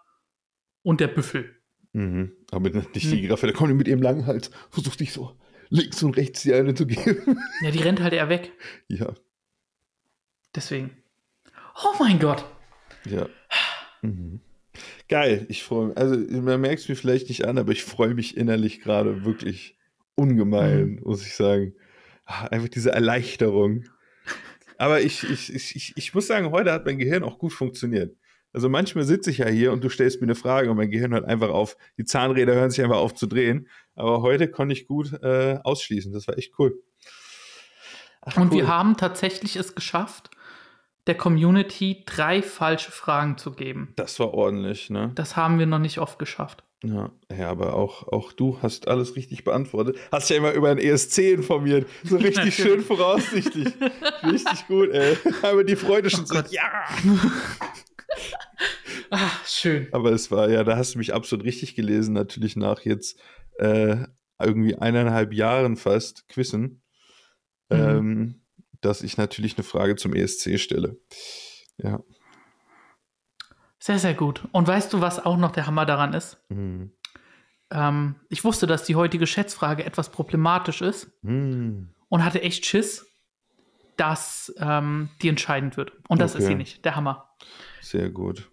und 0.83 1.01
der 1.01 1.09
Büffel. 1.09 1.57
mhm. 1.93 2.33
Aber 2.53 2.71
nicht 2.71 2.95
die 2.95 3.23
Giraffe, 3.23 3.47
da 3.49 3.53
kommt 3.53 3.71
die 3.71 3.75
mit 3.75 3.89
ihrem 3.89 4.03
langen 4.03 4.27
Hals, 4.27 4.51
versucht 4.71 5.01
dich 5.01 5.13
so 5.13 5.37
links 5.71 6.03
und 6.03 6.17
rechts 6.17 6.43
die 6.43 6.53
eine 6.55 6.75
zu 6.75 6.87
geben. 6.87 7.37
Ja, 7.63 7.71
die 7.71 7.81
rennt 7.81 8.01
halt 8.01 8.13
eher 8.13 8.29
weg. 8.29 8.53
ja, 8.89 9.15
Deswegen. 10.55 10.91
Oh 11.83 11.95
mein 11.99 12.19
Gott. 12.21 12.45
ja. 13.07 13.27
Mhm. 14.03 14.41
Geil, 15.09 15.47
ich 15.49 15.63
freue 15.63 15.89
mich. 15.89 15.97
Also, 15.97 16.17
man 16.17 16.61
merkt 16.61 16.81
es 16.83 16.89
mir 16.89 16.97
vielleicht 16.97 17.29
nicht 17.29 17.45
an, 17.47 17.57
aber 17.59 17.73
ich 17.73 17.85
freue 17.85 18.15
mich 18.15 18.37
innerlich 18.37 18.81
gerade 18.81 19.25
wirklich 19.25 19.77
ungemein, 20.15 21.01
muss 21.03 21.27
ich 21.27 21.35
sagen. 21.35 21.75
Ah, 22.25 22.47
Einfach 22.47 22.69
diese 22.69 22.93
Erleichterung. 22.93 23.85
Aber 24.79 25.01
ich, 25.01 25.23
ich, 25.25 25.55
ich, 25.55 25.77
ich, 25.77 25.93
ich 25.97 26.15
muss 26.15 26.27
sagen, 26.27 26.51
heute 26.51 26.73
hat 26.73 26.85
mein 26.87 26.99
Gehirn 26.99 27.23
auch 27.23 27.39
gut 27.39 27.53
funktioniert. 27.53 28.17
Also 28.53 28.69
manchmal 28.69 29.05
sitze 29.05 29.31
ich 29.31 29.39
ja 29.39 29.49
hier 29.49 29.73
und 29.73 29.83
du 29.83 29.89
stellst 29.89 30.21
mir 30.21 30.27
eine 30.27 30.35
Frage 30.35 30.71
und 30.71 30.77
mein 30.77 30.91
Gehirn 30.91 31.13
hört 31.13 31.25
einfach 31.25 31.49
auf, 31.49 31.77
die 31.97 32.05
Zahnräder 32.05 32.55
hören 32.55 32.71
sich 32.71 32.83
einfach 32.83 32.99
auf 32.99 33.15
zu 33.15 33.27
drehen. 33.27 33.69
Aber 33.95 34.23
heute 34.23 34.49
konnte 34.49 34.75
ich 34.75 34.87
gut 34.87 35.13
äh, 35.23 35.59
ausschließen. 35.65 36.13
Das 36.13 36.29
war 36.29 36.37
echt 36.37 36.53
cool. 36.59 36.79
Ach, 38.21 38.37
Und 38.37 38.53
cool. 38.53 38.59
wir 38.59 38.69
haben 38.69 38.97
tatsächlich 38.97 39.57
es 39.57 39.75
geschafft, 39.75 40.31
der 41.07 41.17
Community 41.17 42.05
drei 42.07 42.43
falsche 42.43 42.93
Fragen 42.93 43.37
zu 43.39 43.53
geben. 43.53 43.93
Das 43.97 44.21
war 44.21 44.35
ordentlich, 44.35 44.91
ne? 44.91 45.11
Das 45.15 45.37
haben 45.37 45.59
wir 45.59 45.67
noch 45.67 45.81
nicht 45.81 45.99
oft 45.99 46.19
geschafft. 46.19 46.63
Ja, 46.85 47.11
ja 47.37 47.49
aber 47.49 47.75
auch, 47.75 48.09
auch 48.09 48.33
du 48.33 48.59
hast 48.61 48.89
alles 48.89 49.17
richtig 49.17 49.45
beantwortet. 49.45 49.97
Hast 50.11 50.31
ja 50.31 50.37
immer 50.37 50.53
über 50.53 50.71
ein 50.71 50.79
ESC 50.79 51.19
informiert. 51.33 51.89
So 52.05 52.17
richtig 52.19 52.55
schön 52.55 52.83
voraussichtlich. 52.83 53.69
richtig 54.25 54.67
gut, 54.67 54.91
ey. 54.91 55.17
Aber 55.43 55.65
die 55.65 55.77
Freude 55.77 56.11
schon 56.11 56.27
so, 56.27 56.35
Gott. 56.35 56.51
ja. 56.51 56.63
Ah, 59.11 59.31
schön. 59.47 59.89
Aber 59.93 60.11
es 60.13 60.31
war, 60.31 60.49
ja, 60.49 60.65
da 60.65 60.77
hast 60.77 60.95
du 60.95 60.99
mich 60.99 61.13
absolut 61.15 61.45
richtig 61.45 61.75
gelesen, 61.75 62.15
natürlich 62.15 62.57
nach 62.57 62.81
jetzt 62.81 63.19
äh, 63.59 64.07
irgendwie 64.41 64.77
eineinhalb 64.77 65.33
Jahren 65.33 65.77
fast 65.77 66.29
Quissen, 66.29 66.83
Mhm. 67.71 67.79
ähm, 67.79 68.43
dass 68.81 69.03
ich 69.03 69.17
natürlich 69.17 69.57
eine 69.57 69.65
Frage 69.65 69.97
zum 69.97 70.15
ESC 70.15 70.59
stelle. 70.59 70.99
Ja. 71.79 72.01
Sehr, 73.79 73.99
sehr 73.99 74.15
gut. 74.15 74.47
Und 74.53 74.67
weißt 74.69 74.93
du, 74.93 75.01
was 75.01 75.25
auch 75.25 75.37
noch 75.37 75.53
der 75.53 75.67
Hammer 75.67 75.87
daran 75.87 76.13
ist? 76.15 76.39
Hm. 76.49 76.93
Ähm, 77.71 78.17
ich 78.29 78.45
wusste, 78.45 78.67
dass 78.67 78.85
die 78.85 78.95
heutige 78.97 79.27
Schätzfrage 79.27 79.85
etwas 79.85 80.11
problematisch 80.11 80.83
ist 80.83 81.11
Hm. 81.23 81.89
und 82.09 82.25
hatte 82.25 82.43
echt 82.43 82.67
Schiss, 82.67 83.07
dass 83.97 84.53
ähm, 84.59 85.09
die 85.23 85.29
entscheidend 85.29 85.77
wird. 85.77 85.93
Und 86.09 86.21
das 86.21 86.33
ist 86.35 86.43
Okay. 86.45 86.53
sie 86.53 86.55
nicht. 86.57 86.85
Der 86.85 86.95
Hammer. 86.97 87.32
Sehr 87.81 88.09
gut. 88.11 88.51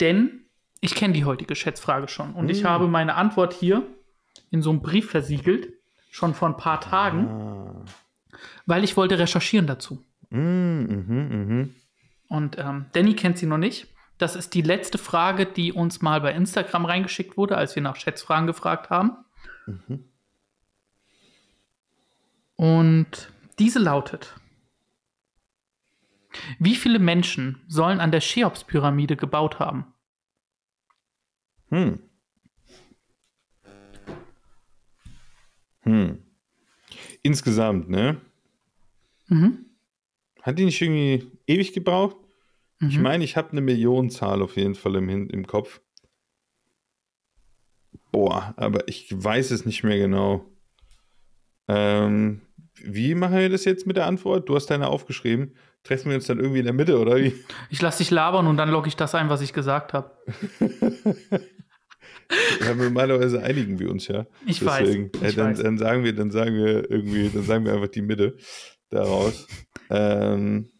Denn 0.00 0.44
ich 0.80 0.94
kenne 0.94 1.14
die 1.14 1.24
heutige 1.24 1.54
Schätzfrage 1.56 2.08
schon. 2.08 2.34
Und 2.34 2.48
ich 2.50 2.60
Hm. 2.60 2.68
habe 2.68 2.88
meine 2.88 3.14
Antwort 3.14 3.52
hier 3.52 3.82
in 4.50 4.62
so 4.62 4.70
einem 4.70 4.80
Brief 4.80 5.10
versiegelt, 5.10 5.72
schon 6.10 6.34
vor 6.34 6.48
ein 6.48 6.56
paar 6.56 6.80
Tagen, 6.80 7.26
Ah. 7.28 7.84
weil 8.66 8.84
ich 8.84 8.96
wollte 8.96 9.18
recherchieren 9.18 9.66
dazu. 9.66 10.04
Mm, 10.30 10.38
mhm, 10.38 11.06
mhm. 11.08 11.74
Und 12.28 12.58
ähm, 12.58 12.86
Danny 12.92 13.14
kennt 13.14 13.38
sie 13.38 13.46
noch 13.46 13.58
nicht. 13.58 13.88
Das 14.18 14.36
ist 14.36 14.54
die 14.54 14.62
letzte 14.62 14.98
Frage, 14.98 15.46
die 15.46 15.72
uns 15.72 16.02
mal 16.02 16.20
bei 16.20 16.32
Instagram 16.32 16.84
reingeschickt 16.84 17.36
wurde, 17.36 17.56
als 17.56 17.74
wir 17.76 17.82
nach 17.82 17.96
Schätzfragen 17.96 18.46
gefragt 18.46 18.90
haben. 18.90 19.12
Mhm. 19.66 20.04
Und 22.56 23.32
diese 23.58 23.78
lautet: 23.78 24.34
Wie 26.58 26.74
viele 26.76 26.98
Menschen 26.98 27.62
sollen 27.68 28.00
an 28.00 28.10
der 28.10 28.20
Cheops-Pyramide 28.20 29.16
gebaut 29.16 29.58
haben? 29.58 29.86
Hm. 31.70 31.98
Hm. 35.82 36.18
Insgesamt, 37.22 37.88
ne? 37.88 38.20
Mhm. 39.28 39.66
Hat 40.42 40.58
die 40.58 40.64
nicht 40.64 40.80
irgendwie 40.80 41.30
ewig 41.46 41.72
gebraucht? 41.72 42.16
Ich 42.80 42.96
Mhm. 42.96 43.02
meine, 43.02 43.24
ich 43.24 43.36
habe 43.36 43.50
eine 43.50 43.60
Millionenzahl 43.60 44.40
auf 44.40 44.56
jeden 44.56 44.74
Fall 44.74 44.96
im, 44.96 45.28
im 45.28 45.46
Kopf. 45.46 45.80
Boah, 48.12 48.54
aber 48.56 48.86
ich 48.88 49.08
weiß 49.10 49.50
es 49.50 49.66
nicht 49.66 49.82
mehr 49.84 49.98
genau. 49.98 50.46
Ähm, 51.66 52.40
wie 52.74 53.14
machen 53.14 53.36
wir 53.36 53.48
das 53.50 53.64
jetzt 53.64 53.86
mit 53.86 53.96
der 53.96 54.06
Antwort? 54.06 54.48
Du 54.48 54.54
hast 54.54 54.66
deine 54.66 54.88
aufgeschrieben. 54.88 55.54
Treffen 55.84 56.10
wir 56.10 56.16
uns 56.16 56.26
dann 56.26 56.38
irgendwie 56.38 56.58
in 56.58 56.64
der 56.64 56.74
Mitte, 56.74 56.98
oder 56.98 57.16
wie? 57.16 57.32
Ich 57.70 57.80
lasse 57.80 57.98
dich 57.98 58.10
labern 58.10 58.46
und 58.46 58.56
dann 58.56 58.68
logge 58.70 58.88
ich 58.88 58.96
das 58.96 59.14
ein, 59.14 59.28
was 59.28 59.40
ich 59.40 59.52
gesagt 59.52 59.92
habe. 59.92 60.16
Ja, 62.60 62.74
normalerweise 62.74 63.42
einigen 63.42 63.78
wir 63.78 63.90
uns 63.90 64.06
ja. 64.08 64.26
Ich 64.46 64.64
weiß, 64.64 64.86
Deswegen, 64.86 65.10
ich 65.14 65.22
äh, 65.22 65.32
dann, 65.32 65.50
weiß. 65.50 65.62
dann 65.62 65.78
sagen 65.78 66.04
wir, 66.04 66.14
dann 66.14 66.30
sagen 66.30 66.56
wir 66.56 66.90
irgendwie, 66.90 67.30
dann 67.30 67.42
sagen 67.44 67.64
wir 67.64 67.72
einfach 67.72 67.88
die 67.88 68.02
Mitte 68.02 68.36
daraus. 68.90 69.46
ähm, 69.90 70.70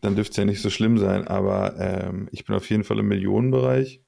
dann 0.00 0.14
dürfte 0.14 0.30
es 0.30 0.36
ja 0.36 0.44
nicht 0.44 0.62
so 0.62 0.70
schlimm 0.70 0.96
sein, 0.96 1.26
aber 1.26 1.76
ähm, 1.78 2.28
ich 2.30 2.44
bin 2.44 2.54
auf 2.54 2.70
jeden 2.70 2.84
Fall 2.84 3.00
im 3.00 3.08
Millionenbereich. 3.08 4.00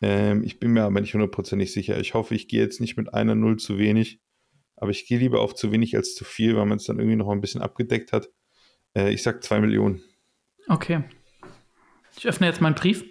Ähm, 0.00 0.42
ich 0.42 0.58
bin 0.58 0.72
mir 0.72 0.82
aber 0.82 1.00
nicht 1.00 1.14
hundertprozentig 1.14 1.72
sicher. 1.72 2.00
Ich 2.00 2.14
hoffe, 2.14 2.34
ich 2.34 2.48
gehe 2.48 2.60
jetzt 2.60 2.80
nicht 2.80 2.96
mit 2.96 3.14
einer 3.14 3.36
Null 3.36 3.56
zu 3.58 3.78
wenig, 3.78 4.20
aber 4.76 4.90
ich 4.90 5.06
gehe 5.06 5.18
lieber 5.18 5.40
auf 5.40 5.54
zu 5.54 5.70
wenig 5.70 5.94
als 5.96 6.14
zu 6.14 6.24
viel, 6.24 6.56
weil 6.56 6.66
man 6.66 6.78
es 6.78 6.84
dann 6.84 6.98
irgendwie 6.98 7.16
noch 7.16 7.28
ein 7.28 7.40
bisschen 7.40 7.62
abgedeckt 7.62 8.12
hat. 8.12 8.28
Äh, 8.94 9.12
ich 9.12 9.22
sag 9.22 9.42
zwei 9.42 9.60
Millionen. 9.60 10.02
Okay. 10.68 11.04
Ich 12.16 12.26
öffne 12.26 12.46
jetzt 12.46 12.60
meinen 12.60 12.74
Brief, 12.74 13.04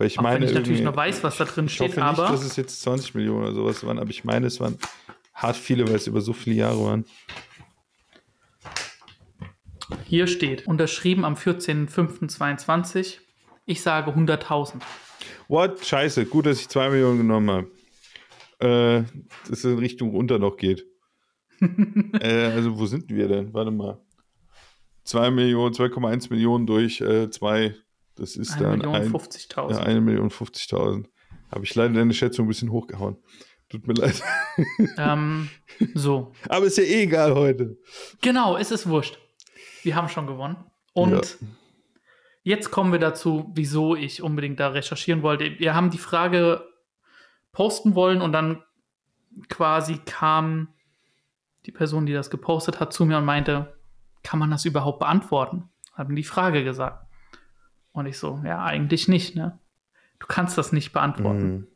Weil 0.00 0.06
ich 0.06 0.18
auch 0.18 0.22
meine, 0.22 0.40
wenn 0.40 0.48
ich 0.48 0.54
natürlich 0.54 0.80
noch 0.80 0.96
weiß, 0.96 1.22
was 1.24 1.36
da 1.36 1.44
drin 1.44 1.66
Ich 1.66 1.74
steht, 1.74 1.90
hoffe 1.90 2.00
nicht, 2.00 2.18
aber 2.18 2.28
dass 2.30 2.42
es 2.42 2.56
jetzt 2.56 2.80
20 2.80 3.14
Millionen 3.14 3.42
oder 3.42 3.52
sowas 3.52 3.84
waren, 3.84 3.98
aber 3.98 4.08
ich 4.08 4.24
meine, 4.24 4.46
es 4.46 4.58
waren 4.58 4.78
hart 5.34 5.56
viele, 5.56 5.86
weil 5.86 5.96
es 5.96 6.06
über 6.06 6.22
so 6.22 6.32
viele 6.32 6.56
Jahre 6.56 6.82
waren. 6.82 7.04
hier 10.06 10.26
steht, 10.26 10.66
unterschrieben 10.66 11.26
am 11.26 11.34
14.05.22, 11.34 13.18
ich 13.66 13.82
sage 13.82 14.10
100.000. 14.12 14.80
What? 15.48 15.84
Scheiße, 15.84 16.24
gut, 16.24 16.46
dass 16.46 16.60
ich 16.60 16.68
2 16.70 16.88
Millionen 16.88 17.18
genommen 17.18 17.50
habe. 17.50 17.70
Äh, 18.66 19.04
dass 19.50 19.58
es 19.58 19.64
in 19.64 19.78
Richtung 19.78 20.10
runter 20.10 20.38
noch 20.38 20.56
geht. 20.56 20.86
äh, 22.20 22.46
also, 22.46 22.78
wo 22.78 22.86
sind 22.86 23.08
wir 23.10 23.28
denn? 23.28 23.52
Warte 23.52 23.70
mal. 23.70 24.00
2 25.04 25.30
Millionen, 25.30 25.74
2,1 25.74 26.30
Millionen 26.30 26.66
durch 26.66 26.98
2, 26.98 27.74
das 28.16 28.36
ist 28.36 28.52
1 28.52 28.60
dann 28.60 28.78
Million 28.78 28.94
ein, 28.94 29.10
50.000. 29.12 29.70
ja, 29.72 29.78
1 29.78 30.00
Million 30.04 30.30
50.000. 30.30 31.06
Habe 31.50 31.64
ich 31.64 31.74
leider 31.74 31.94
deine 31.94 32.12
Schätzung 32.14 32.44
ein 32.44 32.48
bisschen 32.48 32.70
hochgehauen. 32.70 33.16
Tut 33.68 33.86
mir 33.86 33.94
leid. 33.94 34.22
Ähm, 34.98 35.48
so. 35.94 36.32
Aber 36.48 36.66
ist 36.66 36.76
ja 36.76 36.84
eh 36.84 37.04
egal 37.04 37.34
heute. 37.34 37.78
Genau, 38.20 38.56
es 38.58 38.70
ist 38.70 38.86
wurscht. 38.88 39.18
Wir 39.82 39.94
haben 39.96 40.08
schon 40.08 40.26
gewonnen. 40.26 40.56
Und 40.92 41.12
Ja. 41.40 41.46
jetzt 42.42 42.70
kommen 42.70 42.92
wir 42.92 42.98
dazu, 42.98 43.50
wieso 43.54 43.96
ich 43.96 44.22
unbedingt 44.22 44.60
da 44.60 44.68
recherchieren 44.68 45.22
wollte. 45.22 45.58
Wir 45.58 45.74
haben 45.74 45.90
die 45.90 45.98
Frage 45.98 46.62
posten 47.52 47.94
wollen 47.94 48.20
und 48.20 48.32
dann 48.32 48.62
quasi 49.48 49.98
kam 50.04 50.74
die 51.66 51.72
Person, 51.72 52.06
die 52.06 52.12
das 52.12 52.30
gepostet 52.30 52.80
hat, 52.80 52.92
zu 52.92 53.04
mir 53.04 53.18
und 53.18 53.24
meinte, 53.24 53.74
kann 54.22 54.38
man 54.38 54.50
das 54.50 54.64
überhaupt 54.64 55.00
beantworten? 55.00 55.68
Haben 55.94 56.16
die 56.16 56.24
Frage 56.24 56.64
gesagt. 56.64 57.06
Und 57.92 58.06
ich 58.06 58.18
so, 58.18 58.40
ja, 58.44 58.62
eigentlich 58.64 59.08
nicht, 59.08 59.36
ne? 59.36 59.58
Du 60.18 60.26
kannst 60.26 60.56
das 60.58 60.72
nicht 60.72 60.92
beantworten. 60.92 61.50
Mhm. 61.50 61.66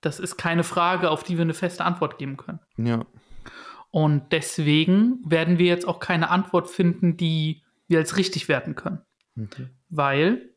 Das 0.00 0.18
ist 0.18 0.36
keine 0.36 0.64
Frage, 0.64 1.10
auf 1.10 1.22
die 1.22 1.36
wir 1.36 1.42
eine 1.42 1.54
feste 1.54 1.84
Antwort 1.84 2.18
geben 2.18 2.36
können. 2.36 2.60
Ja. 2.76 3.04
Und 3.90 4.32
deswegen 4.32 5.18
werden 5.24 5.58
wir 5.58 5.66
jetzt 5.66 5.86
auch 5.86 6.00
keine 6.00 6.30
Antwort 6.30 6.68
finden, 6.70 7.16
die 7.16 7.62
wir 7.88 7.98
als 7.98 8.16
richtig 8.16 8.48
werten 8.48 8.74
können. 8.74 9.00
Okay. 9.38 9.68
Weil 9.88 10.50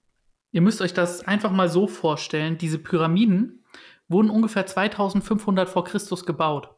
ihr 0.52 0.62
müsst 0.62 0.82
euch 0.82 0.94
das 0.94 1.28
einfach 1.28 1.52
mal 1.52 1.68
so 1.68 1.88
vorstellen, 1.88 2.58
diese 2.58 2.78
Pyramiden 2.80 3.64
wurden 4.08 4.30
ungefähr 4.30 4.66
2500 4.66 5.68
vor 5.68 5.84
Christus 5.84 6.26
gebaut. 6.26 6.70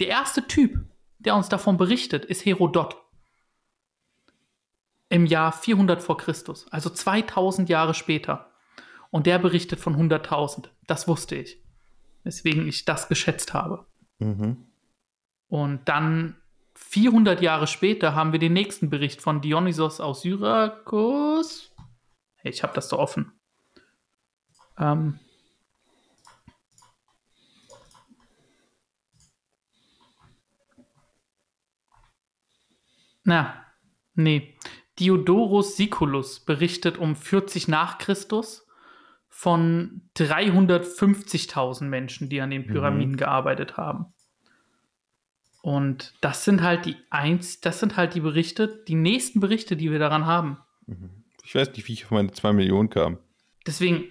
Der 0.00 0.08
erste 0.08 0.46
Typ, 0.46 0.84
der 1.24 1.34
uns 1.34 1.48
davon 1.48 1.76
berichtet, 1.76 2.24
ist 2.24 2.44
Herodot. 2.44 2.96
Im 5.08 5.26
Jahr 5.26 5.52
400 5.52 6.02
vor 6.02 6.16
Christus, 6.16 6.66
also 6.70 6.90
2000 6.90 7.68
Jahre 7.68 7.94
später. 7.94 8.50
Und 9.10 9.26
der 9.26 9.38
berichtet 9.38 9.78
von 9.78 9.94
100.000. 9.96 10.70
Das 10.86 11.06
wusste 11.06 11.36
ich. 11.36 11.62
Weswegen 12.24 12.66
ich 12.66 12.84
das 12.84 13.08
geschätzt 13.08 13.54
habe. 13.54 13.86
Mhm. 14.18 14.66
Und 15.46 15.88
dann 15.88 16.36
400 16.74 17.40
Jahre 17.40 17.68
später 17.68 18.14
haben 18.14 18.32
wir 18.32 18.40
den 18.40 18.54
nächsten 18.54 18.90
Bericht 18.90 19.22
von 19.22 19.40
Dionysos 19.40 20.00
aus 20.00 20.22
Syrakus. 20.22 21.72
Hey, 22.36 22.50
ich 22.50 22.62
habe 22.62 22.74
das 22.74 22.88
da 22.88 22.96
offen. 22.96 23.32
Ähm. 24.78 25.20
Na, 33.24 33.64
nee. 34.14 34.54
Diodorus 34.98 35.76
Siculus 35.76 36.40
berichtet 36.40 36.98
um 36.98 37.16
40 37.16 37.66
nach 37.66 37.98
Christus 37.98 38.66
von 39.28 40.02
350.000 40.16 41.84
Menschen, 41.84 42.28
die 42.28 42.40
an 42.40 42.50
den 42.50 42.66
Pyramiden 42.66 43.16
gearbeitet 43.16 43.76
haben. 43.76 44.06
Und 45.62 46.14
das 46.20 46.44
sind 46.44 46.62
halt 46.62 46.84
die 46.84 46.96
eins, 47.10 47.60
das 47.60 47.80
sind 47.80 47.96
halt 47.96 48.14
die 48.14 48.20
Berichte, 48.20 48.84
die 48.86 48.94
nächsten 48.94 49.40
Berichte, 49.40 49.76
die 49.76 49.90
wir 49.90 49.98
daran 49.98 50.26
haben. 50.26 50.58
Ich 51.42 51.54
weiß 51.54 51.72
nicht, 51.72 51.88
wie 51.88 51.94
ich 51.94 52.04
auf 52.04 52.10
meine 52.10 52.30
2 52.30 52.52
Millionen 52.52 52.90
kam. 52.90 53.18
Deswegen, 53.66 54.04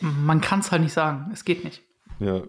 man 0.00 0.40
kann 0.40 0.60
es 0.60 0.70
halt 0.70 0.82
nicht 0.82 0.92
sagen. 0.92 1.30
Es 1.32 1.44
geht 1.44 1.64
nicht. 1.64 1.82
Ja. 2.20 2.42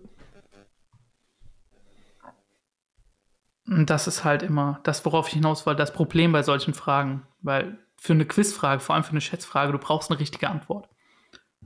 Das 3.67 4.07
ist 4.07 4.23
halt 4.23 4.43
immer 4.43 4.79
das, 4.83 5.03
worauf 5.05 5.27
ich 5.27 5.33
hinaus 5.33 5.65
wollte, 5.65 5.79
das 5.79 5.93
Problem 5.93 6.31
bei 6.31 6.43
solchen 6.43 6.73
Fragen. 6.73 7.23
Weil 7.41 7.77
für 7.97 8.13
eine 8.13 8.25
Quizfrage, 8.25 8.79
vor 8.79 8.95
allem 8.95 9.03
für 9.03 9.11
eine 9.11 9.21
Schätzfrage, 9.21 9.71
du 9.71 9.77
brauchst 9.79 10.11
eine 10.11 10.19
richtige 10.19 10.49
Antwort. 10.49 10.87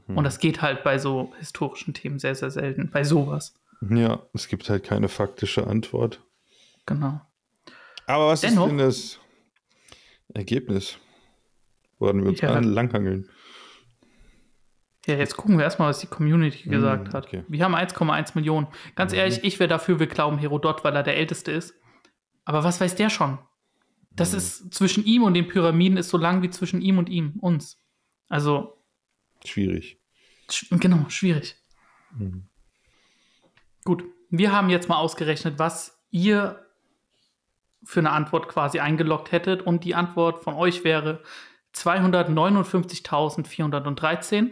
Und 0.08 0.24
das 0.24 0.40
geht 0.40 0.62
halt 0.64 0.84
bei 0.84 0.98
so 0.98 1.34
historischen 1.38 1.94
Themen 1.94 2.18
sehr, 2.18 2.34
sehr 2.34 2.50
selten. 2.50 2.90
Bei 2.90 3.04
sowas. 3.04 3.54
Ja, 3.88 4.24
es 4.34 4.48
gibt 4.48 4.68
halt 4.70 4.84
keine 4.84 5.08
faktische 5.08 5.68
Antwort. 5.68 6.20
Genau. 6.88 7.22
Aber 8.08 8.28
was 8.30 8.42
Dennoch- 8.42 8.66
ist 8.66 8.70
denn 8.72 8.78
das 8.80 9.20
Ergebnis? 10.34 10.98
Woran 12.00 12.22
wir 12.24 12.30
uns 12.30 12.42
Ja. 12.42 12.54
an 12.54 12.64
langhangeln. 12.64 13.30
Ja, 15.06 15.16
jetzt 15.16 15.38
gucken 15.38 15.58
wir 15.58 15.64
erstmal, 15.66 15.90
was 15.90 16.00
die 16.00 16.08
Community 16.08 16.70
gesagt 16.70 17.14
hat. 17.14 17.26
okay. 17.28 17.44
Wir 17.48 17.64
haben 17.64 17.76
1,1 17.76 18.36
Millionen. 18.36 18.68
Ganz 18.96 19.14
ehrlich, 19.14 19.44
ich 19.44 19.60
wäre 19.60 19.68
dafür, 19.68 20.00
wir 20.00 20.08
glauben 20.08 20.38
Herodot, 20.38 20.84
weil 20.84 20.96
er 20.96 21.04
der 21.04 21.18
Älteste 21.18 21.52
ist. 21.52 21.74
Aber 22.46 22.64
was 22.64 22.82
weiß 22.82 22.96
der 22.96 23.10
schon? 23.10 23.38
Das 24.12 24.34
ist 24.34 24.74
zwischen 24.74 25.06
ihm 25.06 25.24
und 25.24 25.34
den 25.34 25.48
Pyramiden 25.48 25.98
ist 25.98 26.10
so 26.10 26.18
lang 26.18 26.42
wie 26.42 26.50
zwischen 26.50 26.82
ihm 26.82 26.98
und 26.98 27.10
ihm, 27.10 27.34
uns. 27.40 27.78
Also, 28.28 28.78
Schwierig. 29.46 30.02
sch 30.52 30.68
genau, 30.72 31.08
schwierig. 31.10 31.56
Mhm. 32.18 32.50
Gut, 33.86 34.04
wir 34.30 34.52
haben 34.52 34.70
jetzt 34.70 34.90
mal 34.90 34.98
ausgerechnet, 34.98 35.58
was 35.58 36.04
ihr 36.12 36.66
für 37.84 38.02
eine 38.02 38.12
Antwort 38.12 38.50
quasi 38.50 38.80
eingeloggt 38.80 39.32
hättet. 39.32 39.62
Und 39.62 39.86
die 39.86 39.96
Antwort 39.96 40.44
von 40.44 40.56
euch 40.56 40.84
wäre 40.84 41.24
259.413. 41.74 44.52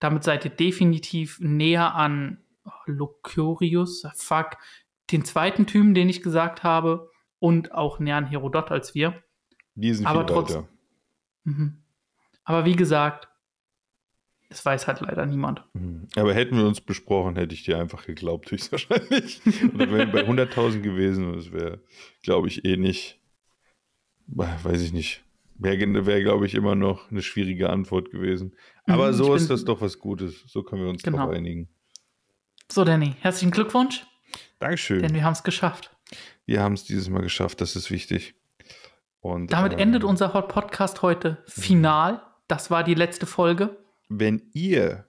Damit 0.00 0.24
seid 0.24 0.44
ihr 0.44 0.50
definitiv 0.50 1.38
näher 1.40 1.94
an 1.94 2.42
Lucurius, 2.86 4.06
fuck, 4.14 4.56
den 5.10 5.24
zweiten 5.24 5.66
Typen, 5.66 5.94
den 5.94 6.08
ich 6.08 6.22
gesagt 6.22 6.62
habe, 6.62 7.10
und 7.40 7.72
auch 7.72 7.98
näher 8.00 8.16
an 8.16 8.26
Herodot 8.26 8.70
als 8.70 8.94
wir. 8.94 9.22
Die 9.74 9.94
sind 9.94 10.06
Aber 10.06 10.26
viel 10.26 10.34
trotz-. 10.34 10.58
Mhm. 11.44 11.82
Aber 12.44 12.64
wie 12.64 12.74
gesagt, 12.74 13.28
das 14.48 14.64
weiß 14.64 14.86
halt 14.86 15.00
leider 15.00 15.24
niemand. 15.26 15.62
Mhm. 15.74 16.08
Aber 16.16 16.34
hätten 16.34 16.56
wir 16.56 16.66
uns 16.66 16.80
besprochen, 16.80 17.36
hätte 17.36 17.54
ich 17.54 17.64
dir 17.64 17.78
einfach 17.78 18.06
geglaubt, 18.06 18.50
höchstwahrscheinlich. 18.50 19.40
Oder 19.74 19.90
wären 19.90 20.10
bei 20.10 20.26
100.000 20.26 20.80
gewesen 20.80 21.28
und 21.28 21.38
es 21.38 21.52
wäre, 21.52 21.80
glaube 22.22 22.48
ich, 22.48 22.64
eh 22.64 22.76
nicht, 22.76 23.20
weiß 24.26 24.82
ich 24.82 24.92
nicht. 24.92 25.22
Wäre, 25.60 26.06
wär, 26.06 26.22
glaube 26.22 26.46
ich, 26.46 26.54
immer 26.54 26.74
noch 26.76 27.10
eine 27.10 27.20
schwierige 27.22 27.68
Antwort 27.70 28.10
gewesen. 28.10 28.54
Aber 28.86 29.08
Mhm, 29.08 29.14
so 29.14 29.34
ist 29.34 29.50
das 29.50 29.64
doch 29.64 29.80
was 29.80 29.98
Gutes. 29.98 30.44
So 30.46 30.62
können 30.62 30.82
wir 30.82 30.88
uns 30.90 31.02
Genau. 31.02 31.18
darauf 31.18 31.34
einigen. 31.34 31.68
So, 32.70 32.84
Danny, 32.84 33.16
herzlichen 33.20 33.50
Glückwunsch, 33.50 34.06
Dankeschön. 34.58 35.02
denn 35.02 35.14
wir 35.14 35.24
haben 35.24 35.32
es 35.32 35.42
geschafft. 35.42 35.96
Wir 36.46 36.62
haben 36.62 36.74
es 36.74 36.84
dieses 36.84 37.10
Mal 37.10 37.22
geschafft, 37.22 37.60
das 37.60 37.74
ist 37.76 37.90
wichtig. 37.90 38.34
Und, 39.20 39.52
Damit 39.52 39.74
ähm, 39.74 39.80
endet 39.80 40.04
unser 40.04 40.32
Hot 40.34 40.48
Podcast 40.48 41.02
heute 41.02 41.42
final. 41.46 42.22
Das 42.46 42.70
war 42.70 42.84
die 42.84 42.94
letzte 42.94 43.26
Folge. 43.26 43.76
Wenn 44.08 44.42
ihr 44.52 45.08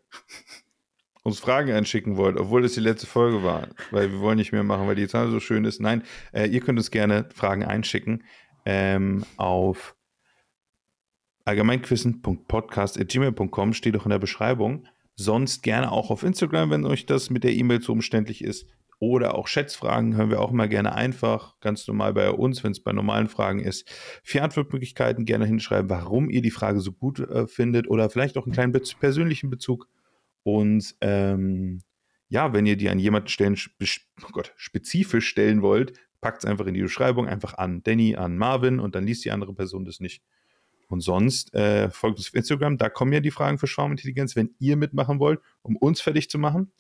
uns 1.23 1.39
Fragen 1.39 1.71
einschicken 1.71 2.17
wollt, 2.17 2.37
obwohl 2.37 2.61
das 2.61 2.73
die 2.73 2.81
letzte 2.81 3.07
Folge 3.07 3.43
war, 3.43 3.67
weil 3.91 4.11
wir 4.11 4.19
wollen 4.19 4.37
nicht 4.37 4.51
mehr 4.51 4.63
machen, 4.63 4.87
weil 4.87 4.95
die 4.95 5.07
Zahl 5.07 5.29
so 5.29 5.39
schön 5.39 5.63
ist. 5.63 5.79
Nein, 5.79 6.03
äh, 6.33 6.47
ihr 6.47 6.59
könnt 6.59 6.79
uns 6.79 6.91
gerne 6.91 7.29
Fragen 7.33 7.63
einschicken 7.63 8.23
ähm, 8.65 9.23
auf 9.37 9.95
allgemeinquissen.podcast.gmail.com 11.45 13.73
steht 13.73 13.95
doch 13.95 14.05
in 14.05 14.11
der 14.11 14.19
Beschreibung. 14.19 14.85
Sonst 15.15 15.63
gerne 15.63 15.91
auch 15.91 16.11
auf 16.11 16.23
Instagram, 16.23 16.69
wenn 16.69 16.85
euch 16.85 17.05
das 17.05 17.29
mit 17.29 17.43
der 17.43 17.53
E-Mail 17.53 17.81
zu 17.81 17.91
umständlich 17.91 18.41
ist. 18.43 18.67
Oder 18.99 19.35
auch 19.35 19.47
Schätzfragen 19.47 20.17
hören 20.17 20.29
wir 20.29 20.41
auch 20.41 20.51
immer 20.51 20.67
gerne 20.67 20.93
einfach, 20.93 21.57
ganz 21.61 21.87
normal 21.87 22.13
bei 22.13 22.29
uns, 22.31 22.63
wenn 22.65 22.73
es 22.73 22.83
bei 22.83 22.91
normalen 22.91 23.29
Fragen 23.29 23.59
ist. 23.59 23.89
Vier 24.23 24.43
Antwortmöglichkeiten 24.43 25.23
gerne 25.23 25.45
hinschreiben, 25.45 25.89
warum 25.89 26.29
ihr 26.29 26.41
die 26.41 26.51
Frage 26.51 26.81
so 26.81 26.91
gut 26.91 27.19
äh, 27.19 27.47
findet 27.47 27.89
oder 27.89 28.09
vielleicht 28.09 28.37
auch 28.37 28.45
einen 28.45 28.53
kleinen 28.53 28.73
be 28.73 28.81
persönlichen 28.99 29.49
Bezug. 29.49 29.87
Und 30.43 30.95
ähm, 30.99 31.81
ja, 32.27 32.53
wenn 32.53 32.65
ihr 32.65 32.75
die 32.75 32.89
an 32.89 32.99
jemanden 32.99 33.29
stellen, 33.29 33.57
oh 33.81 34.29
Gott, 34.33 34.53
spezifisch 34.57 35.27
stellen 35.27 35.61
wollt, 35.61 35.93
packt 36.19 36.43
es 36.43 36.49
einfach 36.49 36.67
in 36.67 36.73
die 36.73 36.81
Beschreibung, 36.81 37.27
einfach 37.27 37.57
an 37.57 37.81
Danny, 37.83 38.17
an 38.17 38.37
Marvin 38.37 38.79
und 38.81 38.95
dann 38.95 39.05
liest 39.05 39.23
die 39.23 39.31
andere 39.31 39.53
Person 39.53 39.85
das 39.85 40.01
nicht. 40.01 40.21
Und 40.89 41.01
sonst 41.01 41.53
äh, 41.53 41.89
folgt 41.89 42.17
uns 42.17 42.27
auf 42.29 42.33
Instagram, 42.33 42.77
da 42.77 42.89
kommen 42.89 43.13
ja 43.13 43.19
die 43.19 43.31
Fragen 43.31 43.59
für 43.59 43.67
Schwarmintelligenz, 43.67 44.35
wenn 44.35 44.55
ihr 44.59 44.75
mitmachen 44.75 45.19
wollt, 45.19 45.39
um 45.61 45.75
uns 45.77 46.01
fertig 46.01 46.29
zu 46.29 46.39
machen. 46.39 46.71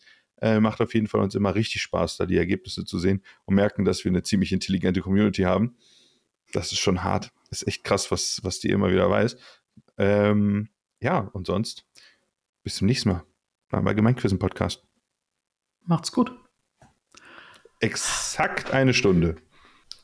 Äh, 0.41 0.59
macht 0.59 0.79
auf 0.81 0.93
jeden 0.93 1.07
Fall 1.07 1.21
uns 1.21 1.35
immer 1.35 1.55
richtig 1.55 1.81
Spaß, 1.81 2.17
da 2.17 2.25
die 2.25 2.37
Ergebnisse 2.37 2.85
zu 2.85 2.97
sehen 2.97 3.21
und 3.45 3.55
merken, 3.55 3.85
dass 3.85 4.03
wir 4.05 4.11
eine 4.11 4.23
ziemlich 4.23 4.51
intelligente 4.51 5.01
Community 5.01 5.43
haben. 5.43 5.75
Das 6.53 6.71
ist 6.71 6.79
schon 6.79 7.03
hart. 7.03 7.31
Ist 7.51 7.67
echt 7.67 7.83
krass, 7.83 8.09
was, 8.11 8.39
was 8.43 8.59
die 8.59 8.69
immer 8.69 8.91
wieder 8.91 9.09
weiß. 9.09 9.37
Ähm, 9.97 10.69
ja, 11.01 11.19
und 11.19 11.47
sonst 11.47 11.85
bis 12.63 12.75
zum 12.75 12.87
nächsten 12.87 13.09
Mal 13.09 13.23
beim 13.69 13.85
Allgemeinquissen-Podcast. 13.87 14.83
Macht's 15.85 16.11
gut. 16.11 16.31
Exakt 17.79 18.71
eine 18.71 18.93
Stunde. 18.93 19.37